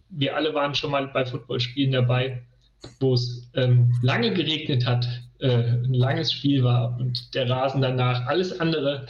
Wir 0.09 0.35
alle 0.35 0.53
waren 0.53 0.73
schon 0.73 0.91
mal 0.91 1.07
bei 1.07 1.25
Footballspielen 1.25 1.91
dabei 1.91 2.43
wo 2.99 3.13
es 3.13 3.49
ähm, 3.53 3.91
lange 4.01 4.33
geregnet 4.33 4.85
hat, 4.85 5.07
äh, 5.39 5.49
ein 5.49 5.93
langes 5.93 6.31
Spiel 6.31 6.63
war 6.63 6.97
und 6.99 7.33
der 7.35 7.49
Rasen 7.49 7.81
danach 7.81 8.25
alles 8.25 8.59
andere 8.59 9.07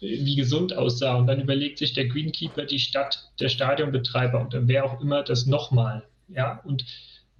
äh, 0.00 0.24
wie 0.24 0.36
gesund 0.36 0.76
aussah. 0.76 1.16
Und 1.16 1.26
dann 1.26 1.40
überlegt 1.40 1.78
sich 1.78 1.92
der 1.92 2.06
Greenkeeper, 2.06 2.64
die 2.64 2.78
Stadt, 2.78 3.30
der 3.40 3.48
Stadionbetreiber 3.48 4.40
und 4.40 4.54
dann 4.54 4.68
wer 4.68 4.84
auch 4.84 5.00
immer 5.00 5.22
das 5.22 5.46
nochmal. 5.46 6.04
Ja, 6.28 6.60
und 6.64 6.84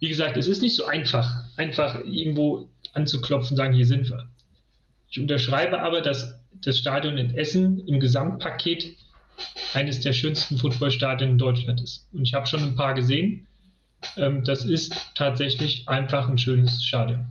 wie 0.00 0.08
gesagt, 0.08 0.36
es 0.36 0.48
ist 0.48 0.60
nicht 0.60 0.76
so 0.76 0.84
einfach, 0.84 1.44
einfach 1.56 2.00
irgendwo 2.04 2.68
anzuklopfen 2.92 3.54
und 3.54 3.56
sagen, 3.56 3.74
hier 3.74 3.86
sind 3.86 4.10
wir. 4.10 4.28
Ich 5.10 5.20
unterschreibe 5.20 5.80
aber, 5.80 6.00
dass 6.00 6.38
das 6.52 6.78
Stadion 6.78 7.18
in 7.18 7.34
Essen 7.36 7.86
im 7.86 8.00
Gesamtpaket 8.00 8.96
eines 9.72 10.00
der 10.00 10.12
schönsten 10.12 10.58
Footballstadien 10.58 11.32
in 11.32 11.38
Deutschland 11.38 11.80
ist. 11.80 12.06
Und 12.12 12.22
ich 12.22 12.34
habe 12.34 12.46
schon 12.46 12.62
ein 12.62 12.76
paar 12.76 12.94
gesehen. 12.94 13.46
Ähm, 14.16 14.44
das 14.44 14.64
ist 14.64 14.94
tatsächlich 15.14 15.88
einfach 15.88 16.28
ein 16.28 16.38
schönes 16.38 16.84
Stadion. 16.84 17.26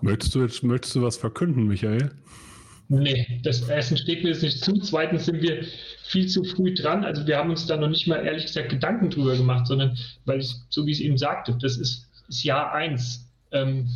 Möchtest 0.00 0.34
du, 0.34 0.42
jetzt, 0.42 0.62
möchtest 0.64 0.96
du 0.96 1.02
was 1.02 1.16
verkünden, 1.16 1.68
Michael? 1.68 2.10
Nee, 2.88 3.40
das 3.42 3.68
Essen 3.68 3.96
steht 3.96 4.22
mir 4.22 4.30
jetzt 4.30 4.42
nicht 4.42 4.62
zu. 4.62 4.74
Zweitens 4.74 5.26
sind 5.26 5.40
wir 5.40 5.64
viel 6.02 6.26
zu 6.26 6.44
früh 6.44 6.74
dran. 6.74 7.04
Also 7.04 7.26
wir 7.26 7.38
haben 7.38 7.50
uns 7.50 7.66
da 7.66 7.76
noch 7.76 7.88
nicht 7.88 8.06
mal 8.06 8.16
ehrlich 8.16 8.46
gesagt 8.46 8.68
Gedanken 8.68 9.10
drüber 9.10 9.36
gemacht, 9.36 9.66
sondern 9.66 9.96
weil 10.24 10.40
ich, 10.40 10.54
so 10.68 10.84
wie 10.84 10.90
ich 10.90 10.98
es 10.98 11.04
eben 11.04 11.16
sagte, 11.16 11.56
das 11.60 11.78
ist, 11.78 12.10
ist 12.28 12.44
Jahr 12.44 12.72
eins. 12.72 13.30
Ähm, 13.52 13.88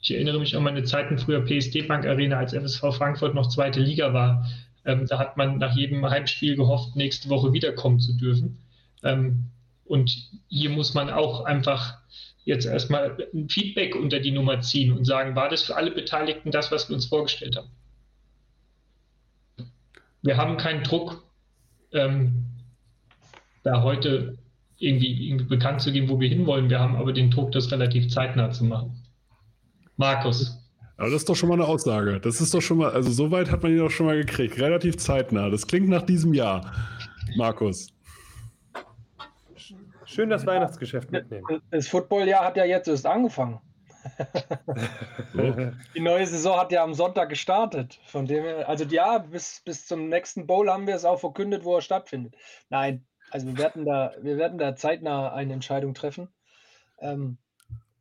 ich 0.00 0.14
erinnere 0.14 0.38
mich 0.38 0.54
an 0.54 0.62
meine 0.62 0.84
Zeiten 0.84 1.18
früher 1.18 1.40
PSD 1.40 1.82
Bank 1.82 2.06
Arena, 2.06 2.36
als 2.36 2.52
FSV 2.52 2.94
Frankfurt 2.96 3.34
noch 3.34 3.48
zweite 3.48 3.80
Liga 3.80 4.12
war. 4.12 4.46
Ähm, 4.84 5.06
da 5.06 5.18
hat 5.18 5.36
man 5.36 5.58
nach 5.58 5.74
jedem 5.74 6.08
Heimspiel 6.08 6.54
gehofft, 6.54 6.94
nächste 6.94 7.28
Woche 7.28 7.52
wiederkommen 7.52 7.98
zu 7.98 8.12
dürfen. 8.12 8.58
Ähm, 9.02 9.50
und 9.84 10.10
hier 10.48 10.70
muss 10.70 10.94
man 10.94 11.10
auch 11.10 11.44
einfach 11.44 11.98
jetzt 12.44 12.64
erstmal 12.64 13.16
ein 13.34 13.48
Feedback 13.48 13.94
unter 13.94 14.20
die 14.20 14.30
Nummer 14.30 14.60
ziehen 14.60 14.92
und 14.92 15.04
sagen, 15.04 15.34
war 15.34 15.48
das 15.48 15.62
für 15.62 15.76
alle 15.76 15.90
Beteiligten 15.90 16.50
das, 16.50 16.70
was 16.70 16.88
wir 16.88 16.94
uns 16.94 17.06
vorgestellt 17.06 17.56
haben? 17.56 17.68
Wir 20.22 20.36
haben 20.36 20.56
keinen 20.56 20.82
Druck, 20.82 21.24
ähm, 21.92 22.44
da 23.62 23.82
heute 23.82 24.38
irgendwie, 24.78 25.28
irgendwie 25.28 25.44
bekannt 25.44 25.80
zu 25.80 25.92
geben, 25.92 26.08
wo 26.08 26.20
wir 26.20 26.28
hinwollen. 26.28 26.70
Wir 26.70 26.78
haben 26.78 26.96
aber 26.96 27.12
den 27.12 27.30
Druck, 27.30 27.52
das 27.52 27.70
relativ 27.72 28.10
zeitnah 28.10 28.50
zu 28.50 28.64
machen. 28.64 29.02
Markus. 29.96 30.56
Aber 30.98 31.10
das 31.10 31.22
ist 31.22 31.28
doch 31.28 31.36
schon 31.36 31.48
mal 31.48 31.56
eine 31.56 31.66
Aussage. 31.66 32.20
Das 32.20 32.40
ist 32.40 32.54
doch 32.54 32.60
schon 32.62 32.78
mal, 32.78 32.90
also 32.90 33.10
so 33.10 33.30
weit 33.30 33.50
hat 33.50 33.62
man 33.62 33.72
ihn 33.72 33.78
doch 33.78 33.90
schon 33.90 34.06
mal 34.06 34.16
gekriegt. 34.16 34.58
Relativ 34.58 34.96
zeitnah. 34.96 35.50
Das 35.50 35.66
klingt 35.66 35.88
nach 35.88 36.02
diesem 36.02 36.32
Jahr. 36.32 36.72
Markus. 37.36 37.88
Schön 40.06 40.30
das 40.30 40.46
Weihnachtsgeschäft 40.46 41.10
mitnehmen. 41.10 41.62
Das 41.70 41.88
Footballjahr 41.88 42.44
hat 42.44 42.56
ja 42.56 42.64
jetzt 42.64 42.88
erst 42.88 43.06
angefangen. 43.06 43.60
Die 45.94 46.00
neue 46.00 46.26
Saison 46.26 46.58
hat 46.58 46.70
ja 46.72 46.82
am 46.84 46.94
Sonntag 46.94 47.28
gestartet. 47.28 47.98
Von 48.06 48.26
dem 48.26 48.44
her, 48.44 48.68
also 48.68 48.84
ja, 48.84 49.18
bis, 49.18 49.62
bis 49.64 49.86
zum 49.86 50.08
nächsten 50.08 50.46
Bowl 50.46 50.70
haben 50.70 50.86
wir 50.86 50.94
es 50.94 51.04
auch 51.04 51.18
verkündet, 51.18 51.64
wo 51.64 51.74
er 51.76 51.80
stattfindet. 51.80 52.36
Nein, 52.68 53.06
also 53.30 53.46
wir 53.48 53.58
werden 53.58 53.84
da, 53.84 54.14
wir 54.20 54.36
werden 54.36 54.58
da 54.58 54.76
zeitnah 54.76 55.32
eine 55.32 55.52
Entscheidung 55.52 55.94
treffen. 55.94 56.28
Ähm, 56.98 57.38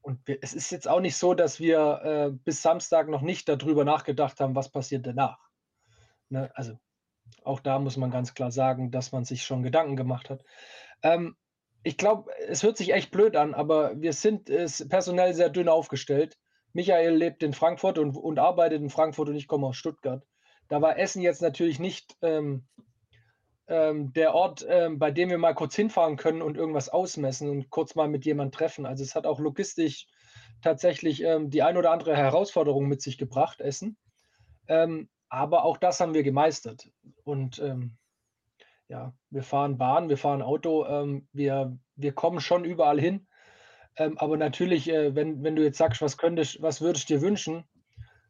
und 0.02 0.28
wir, 0.28 0.38
es 0.42 0.54
ist 0.54 0.72
jetzt 0.72 0.88
auch 0.88 1.00
nicht 1.00 1.18
so, 1.18 1.34
dass 1.34 1.60
wir 1.60 2.02
äh, 2.04 2.32
bis 2.32 2.62
Samstag 2.62 3.10
noch 3.10 3.22
nicht 3.22 3.50
darüber 3.50 3.84
nachgedacht 3.84 4.40
haben, 4.40 4.56
was 4.56 4.70
passiert 4.70 5.08
danach. 5.08 5.40
Ne? 6.30 6.52
Also 6.54 6.78
auch 7.44 7.60
da 7.60 7.80
muss 7.80 7.98
man 7.98 8.12
ganz 8.12 8.36
klar 8.36 8.52
sagen, 8.52 8.92
dass 8.92 9.12
man 9.12 9.26
sich 9.26 9.44
schon 9.44 9.64
Gedanken 9.64 9.96
gemacht 9.96 10.30
hat. 10.30 10.44
Ähm, 11.02 11.36
ich 11.86 11.98
glaube, 11.98 12.32
es 12.48 12.64
hört 12.64 12.78
sich 12.78 12.94
echt 12.94 13.12
blöd 13.12 13.36
an, 13.36 13.54
aber 13.54 14.02
wir 14.02 14.12
sind 14.12 14.50
äh, 14.50 14.68
personell 14.90 15.36
sehr 15.36 15.50
dünn 15.50 15.70
aufgestellt. 15.70 16.36
Michael 16.74 17.16
lebt 17.16 17.44
in 17.44 17.54
Frankfurt 17.54 18.00
und, 18.00 18.18
und, 18.18 18.40
arbeitet 18.40 18.82
in 18.82 18.90
Frankfurt 18.90 19.30
und 19.30 19.36
ich 19.36 19.48
komme 19.48 19.68
aus 19.68 19.78
Stuttgart. 19.78 20.24
Da 20.68 20.82
war 20.82 20.98
Essen 20.98 21.22
jetzt 21.22 21.44
natürlich 21.44 21.80
nicht 21.80 22.18
ähm, 22.24 22.66
ähm, 23.68 24.14
der 24.14 24.34
Ort, 24.34 24.66
ähm, 24.68 24.98
bei 24.98 25.12
dem 25.12 25.30
wir 25.30 25.38
mal 25.38 25.54
kurz 25.54 25.76
hinfahren 25.76 26.18
können 26.18 26.42
und 26.42 26.58
irgendwas 26.58 26.90
ausmessen 26.90 27.52
und 27.52 27.70
kurz 27.70 27.94
mal 27.94 28.08
mit 28.08 28.26
jemandem 28.26 28.52
treffen. 28.52 28.88
Also 28.88 29.04
es 29.04 29.14
hat 29.14 29.28
auch 29.28 29.40
logistisch 29.40 30.08
tatsächlich 30.64 31.22
ähm, 31.22 31.52
die 31.52 31.62
ein 31.62 31.78
oder 31.78 31.92
andere 31.92 32.18
Herausforderung 32.18 32.88
mit 32.88 33.04
sich 33.04 33.20
gebracht, 33.20 33.62
Essen. 33.62 33.96
Ähm, 34.68 35.08
aber 35.30 35.64
auch 35.64 35.78
das 35.78 36.00
haben 36.00 36.16
wir 36.16 36.24
gemeistert. 36.24 36.90
Und 37.24 37.60
ähm, 37.60 37.96
ja, 38.88 39.14
wir 39.30 39.44
fahren 39.44 39.78
Bahn, 39.78 40.10
wir 40.10 40.18
fahren 40.18 40.42
Auto, 40.42 40.86
ähm, 40.86 41.28
wir, 41.32 41.78
wir 41.96 42.14
kommen 42.14 42.40
schon 42.40 42.66
überall 42.66 43.00
hin. 43.00 43.28
Ähm, 43.98 44.18
aber 44.18 44.38
natürlich, 44.38 44.90
äh, 44.90 45.16
wenn, 45.16 45.44
wenn 45.44 45.56
du 45.56 45.64
jetzt 45.64 45.78
sagst, 45.78 46.02
was 46.02 46.18
könntest, 46.18 46.62
was 46.62 46.82
würdest 46.82 47.10
du 47.10 47.16
dir 47.16 47.22
wünschen? 47.22 47.66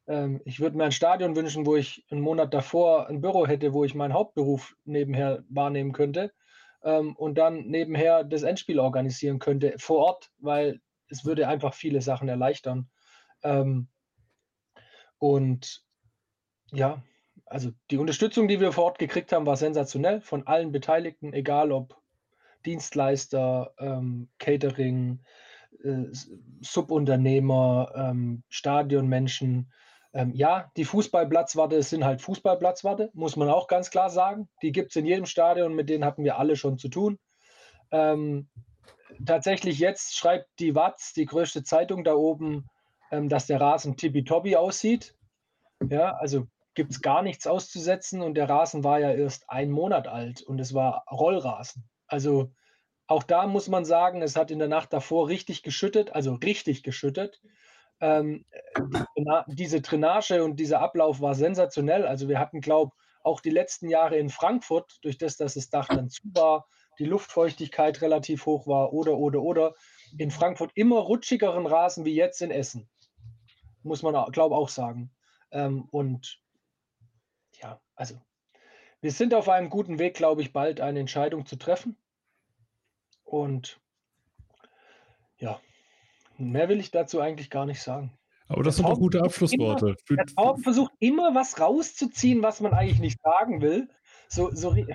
Ähm, 0.07 0.41
ich 0.45 0.59
würde 0.59 0.77
mir 0.77 0.85
ein 0.85 0.91
Stadion 0.91 1.35
wünschen, 1.35 1.65
wo 1.65 1.75
ich 1.75 2.05
einen 2.11 2.21
Monat 2.21 2.53
davor 2.53 3.07
ein 3.07 3.21
Büro 3.21 3.47
hätte, 3.47 3.73
wo 3.73 3.83
ich 3.83 3.95
meinen 3.95 4.13
Hauptberuf 4.13 4.75
nebenher 4.85 5.43
wahrnehmen 5.49 5.91
könnte 5.91 6.31
ähm, 6.83 7.15
und 7.15 7.37
dann 7.37 7.65
nebenher 7.65 8.23
das 8.23 8.43
Endspiel 8.43 8.79
organisieren 8.79 9.39
könnte 9.39 9.73
vor 9.77 9.97
Ort, 10.05 10.31
weil 10.37 10.79
es 11.09 11.25
würde 11.25 11.47
einfach 11.47 11.73
viele 11.73 12.01
Sachen 12.01 12.29
erleichtern. 12.29 12.89
Ähm, 13.43 13.87
und 15.17 15.83
ja, 16.71 17.01
also 17.55 17.71
die 17.89 17.97
Unterstützung, 17.97 18.49
die 18.49 18.59
wir 18.59 18.73
vor 18.73 18.83
Ort 18.83 18.99
gekriegt 18.99 19.31
haben, 19.31 19.45
war 19.45 19.55
sensationell 19.55 20.19
von 20.19 20.45
allen 20.45 20.73
Beteiligten, 20.73 21.31
egal 21.31 21.71
ob 21.71 21.95
Dienstleister, 22.65 23.73
ähm, 23.79 24.27
Catering, 24.39 25.21
äh, 25.81 26.03
Subunternehmer, 26.59 27.93
ähm, 27.95 28.43
Stadionmenschen. 28.49 29.71
Ähm, 30.13 30.33
ja, 30.33 30.69
die 30.75 30.83
Fußballplatzwarte 30.83 31.81
sind 31.81 32.03
halt 32.03 32.21
Fußballplatzwarte, 32.21 33.09
muss 33.13 33.37
man 33.37 33.47
auch 33.47 33.67
ganz 33.67 33.89
klar 33.89 34.09
sagen. 34.09 34.49
Die 34.61 34.73
gibt 34.73 34.89
es 34.89 34.97
in 34.97 35.05
jedem 35.05 35.25
Stadion, 35.25 35.75
mit 35.75 35.89
denen 35.89 36.03
hatten 36.03 36.25
wir 36.25 36.37
alle 36.37 36.57
schon 36.57 36.77
zu 36.77 36.89
tun. 36.89 37.19
Ähm, 37.89 38.49
tatsächlich 39.25 39.79
jetzt 39.79 40.17
schreibt 40.17 40.49
die 40.59 40.75
Watz, 40.75 41.13
die 41.13 41.25
größte 41.25 41.63
Zeitung 41.63 42.03
da 42.03 42.15
oben, 42.15 42.67
ähm, 43.11 43.29
dass 43.29 43.47
der 43.47 43.61
Rasen 43.61 43.95
tippitoppi 43.95 44.57
aussieht. 44.57 45.15
Ja, 45.89 46.15
also 46.15 46.47
gibt 46.75 46.91
es 46.91 47.01
gar 47.01 47.21
nichts 47.21 47.47
auszusetzen 47.47 48.21
und 48.21 48.35
der 48.35 48.49
Rasen 48.49 48.83
war 48.83 48.99
ja 48.99 49.11
erst 49.11 49.49
ein 49.49 49.71
Monat 49.71 50.07
alt 50.07 50.41
und 50.41 50.59
es 50.59 50.73
war 50.73 51.05
Rollrasen. 51.09 51.89
Also 52.07 52.51
auch 53.07 53.23
da 53.23 53.47
muss 53.47 53.67
man 53.67 53.85
sagen, 53.85 54.21
es 54.21 54.35
hat 54.35 54.51
in 54.51 54.59
der 54.59 54.67
Nacht 54.67 54.91
davor 54.91 55.27
richtig 55.29 55.63
geschüttet, 55.63 56.13
also 56.13 56.33
richtig 56.35 56.83
geschüttet. 56.83 57.41
Ähm, 58.01 58.45
die, 59.17 59.25
diese 59.47 59.81
Drainage 59.81 60.43
und 60.43 60.59
dieser 60.59 60.81
Ablauf 60.81 61.21
war 61.21 61.35
sensationell. 61.35 62.05
Also 62.05 62.27
wir 62.27 62.39
hatten, 62.39 62.61
glaube 62.61 62.91
ich, 62.93 63.05
auch 63.23 63.41
die 63.41 63.51
letzten 63.51 63.89
Jahre 63.89 64.17
in 64.17 64.29
Frankfurt, 64.29 64.99
durch 65.01 65.17
das, 65.17 65.37
dass 65.37 65.55
das 65.55 65.69
Dach 65.69 65.87
dann 65.87 66.09
zu 66.09 66.21
war, 66.33 66.67
die 66.99 67.05
Luftfeuchtigkeit 67.05 68.01
relativ 68.01 68.45
hoch 68.45 68.67
war 68.67 68.93
oder, 68.93 69.17
oder, 69.17 69.41
oder, 69.41 69.73
in 70.17 70.31
Frankfurt 70.31 70.71
immer 70.75 70.99
rutschigeren 70.99 71.65
Rasen 71.65 72.05
wie 72.05 72.15
jetzt 72.15 72.41
in 72.41 72.51
Essen. 72.51 72.89
Muss 73.83 74.03
man, 74.03 74.13
glaube 74.31 74.55
ich, 74.55 74.59
auch 74.59 74.69
sagen. 74.69 75.11
Ähm, 75.51 75.87
und 75.91 76.39
ja, 77.65 77.81
also 77.95 78.15
wir 79.01 79.11
sind 79.11 79.33
auf 79.33 79.49
einem 79.49 79.69
guten 79.69 79.99
Weg, 79.99 80.15
glaube 80.15 80.41
ich, 80.41 80.53
bald 80.53 80.81
eine 80.81 80.99
Entscheidung 80.99 81.45
zu 81.45 81.55
treffen. 81.55 81.97
Und 83.23 83.79
ja, 85.37 85.59
mehr 86.37 86.69
will 86.69 86.79
ich 86.79 86.91
dazu 86.91 87.19
eigentlich 87.19 87.49
gar 87.49 87.65
nicht 87.65 87.81
sagen. 87.81 88.11
Aber 88.47 88.61
das 88.61 88.75
sind 88.75 88.87
doch 88.87 88.99
gute 88.99 89.23
Abschlussworte. 89.23 89.95
Immer, 90.07 90.23
der 90.23 90.25
Torben 90.27 90.63
versucht 90.63 90.91
immer 90.99 91.33
was 91.33 91.59
rauszuziehen, 91.59 92.43
was 92.43 92.61
man 92.61 92.73
eigentlich 92.73 92.99
nicht 92.99 93.19
sagen 93.23 93.61
will. 93.61 93.89
So, 94.29 94.51
so 94.53 94.73
du 94.73 94.85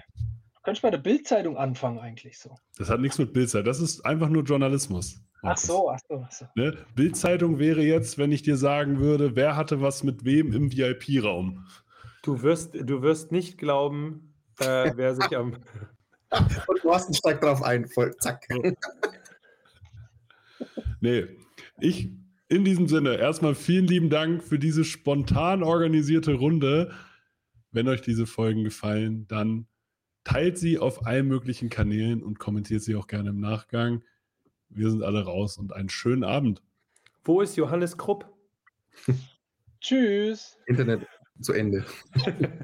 könntest 0.63 0.83
bei 0.83 0.91
der 0.91 0.99
Bildzeitung 0.99 1.57
anfangen 1.57 1.99
eigentlich 1.99 2.39
so. 2.39 2.55
Das 2.79 2.89
hat 2.89 3.01
nichts 3.01 3.19
mit 3.19 3.33
Bildzeitung, 3.33 3.67
das 3.67 3.81
ist 3.81 4.07
einfach 4.07 4.29
nur 4.29 4.45
Journalismus. 4.45 5.21
Ach 5.43 5.57
so, 5.57 5.91
ach 5.91 5.99
so, 6.09 6.25
ach 6.25 6.33
so. 6.33 6.45
Ne? 6.55 6.77
Bildzeitung 6.95 7.59
wäre 7.59 7.83
jetzt, 7.83 8.19
wenn 8.19 8.31
ich 8.31 8.43
dir 8.43 8.57
sagen 8.57 9.01
würde, 9.01 9.35
wer 9.35 9.57
hatte 9.57 9.81
was 9.81 10.05
mit 10.05 10.25
wem 10.25 10.53
im 10.53 10.71
VIP-Raum. 10.71 11.67
Du 12.23 12.43
wirst, 12.43 12.75
du 12.75 13.03
wirst 13.03 13.33
nicht 13.33 13.59
glauben, 13.59 14.35
äh, 14.59 14.93
wer 14.95 15.15
sich 15.15 15.37
am 15.37 15.57
Und 16.67 16.81
Thorsten 16.81 17.15
steigt 17.15 17.43
drauf 17.43 17.63
ein, 17.63 17.89
voll, 17.89 18.15
zack. 18.19 18.47
nee, 21.01 21.27
ich 21.79 22.11
in 22.49 22.65
diesem 22.65 22.89
Sinne 22.89 23.17
erstmal 23.17 23.55
vielen 23.55 23.87
lieben 23.87 24.11
Dank 24.11 24.43
für 24.43 24.59
diese 24.59 24.85
spontan 24.85 25.63
organisierte 25.63 26.35
Runde. 26.35 26.93
Wenn 27.73 27.89
euch 27.89 28.03
diese 28.03 28.27
Folgen 28.27 28.65
gefallen, 28.65 29.27
dann 29.29 29.67
teilt 30.25 30.59
sie 30.59 30.79
auf 30.79 31.07
allen 31.07 31.29
möglichen 31.29 31.71
Kanälen 31.71 32.23
und 32.23 32.39
kommentiert 32.39 32.83
sie 32.83 32.97
auch 32.97 33.07
gerne 33.07 33.31
im 33.31 33.41
Nachgang. 33.41 34.03
Wir 34.69 34.91
sind 34.91 35.03
alle 35.03 35.25
raus 35.25 35.59
und 35.59 35.73
einen 35.73 35.89
schönen 35.89 36.25
Abend. 36.25 36.63
Wo 37.25 37.41
ist 37.41 37.57
Johannes 37.57 37.97
Krupp? 37.97 38.29
Tschüss. 39.81 40.59
Internet 40.67 41.07
zu 41.41 41.53
Ende. 41.53 41.85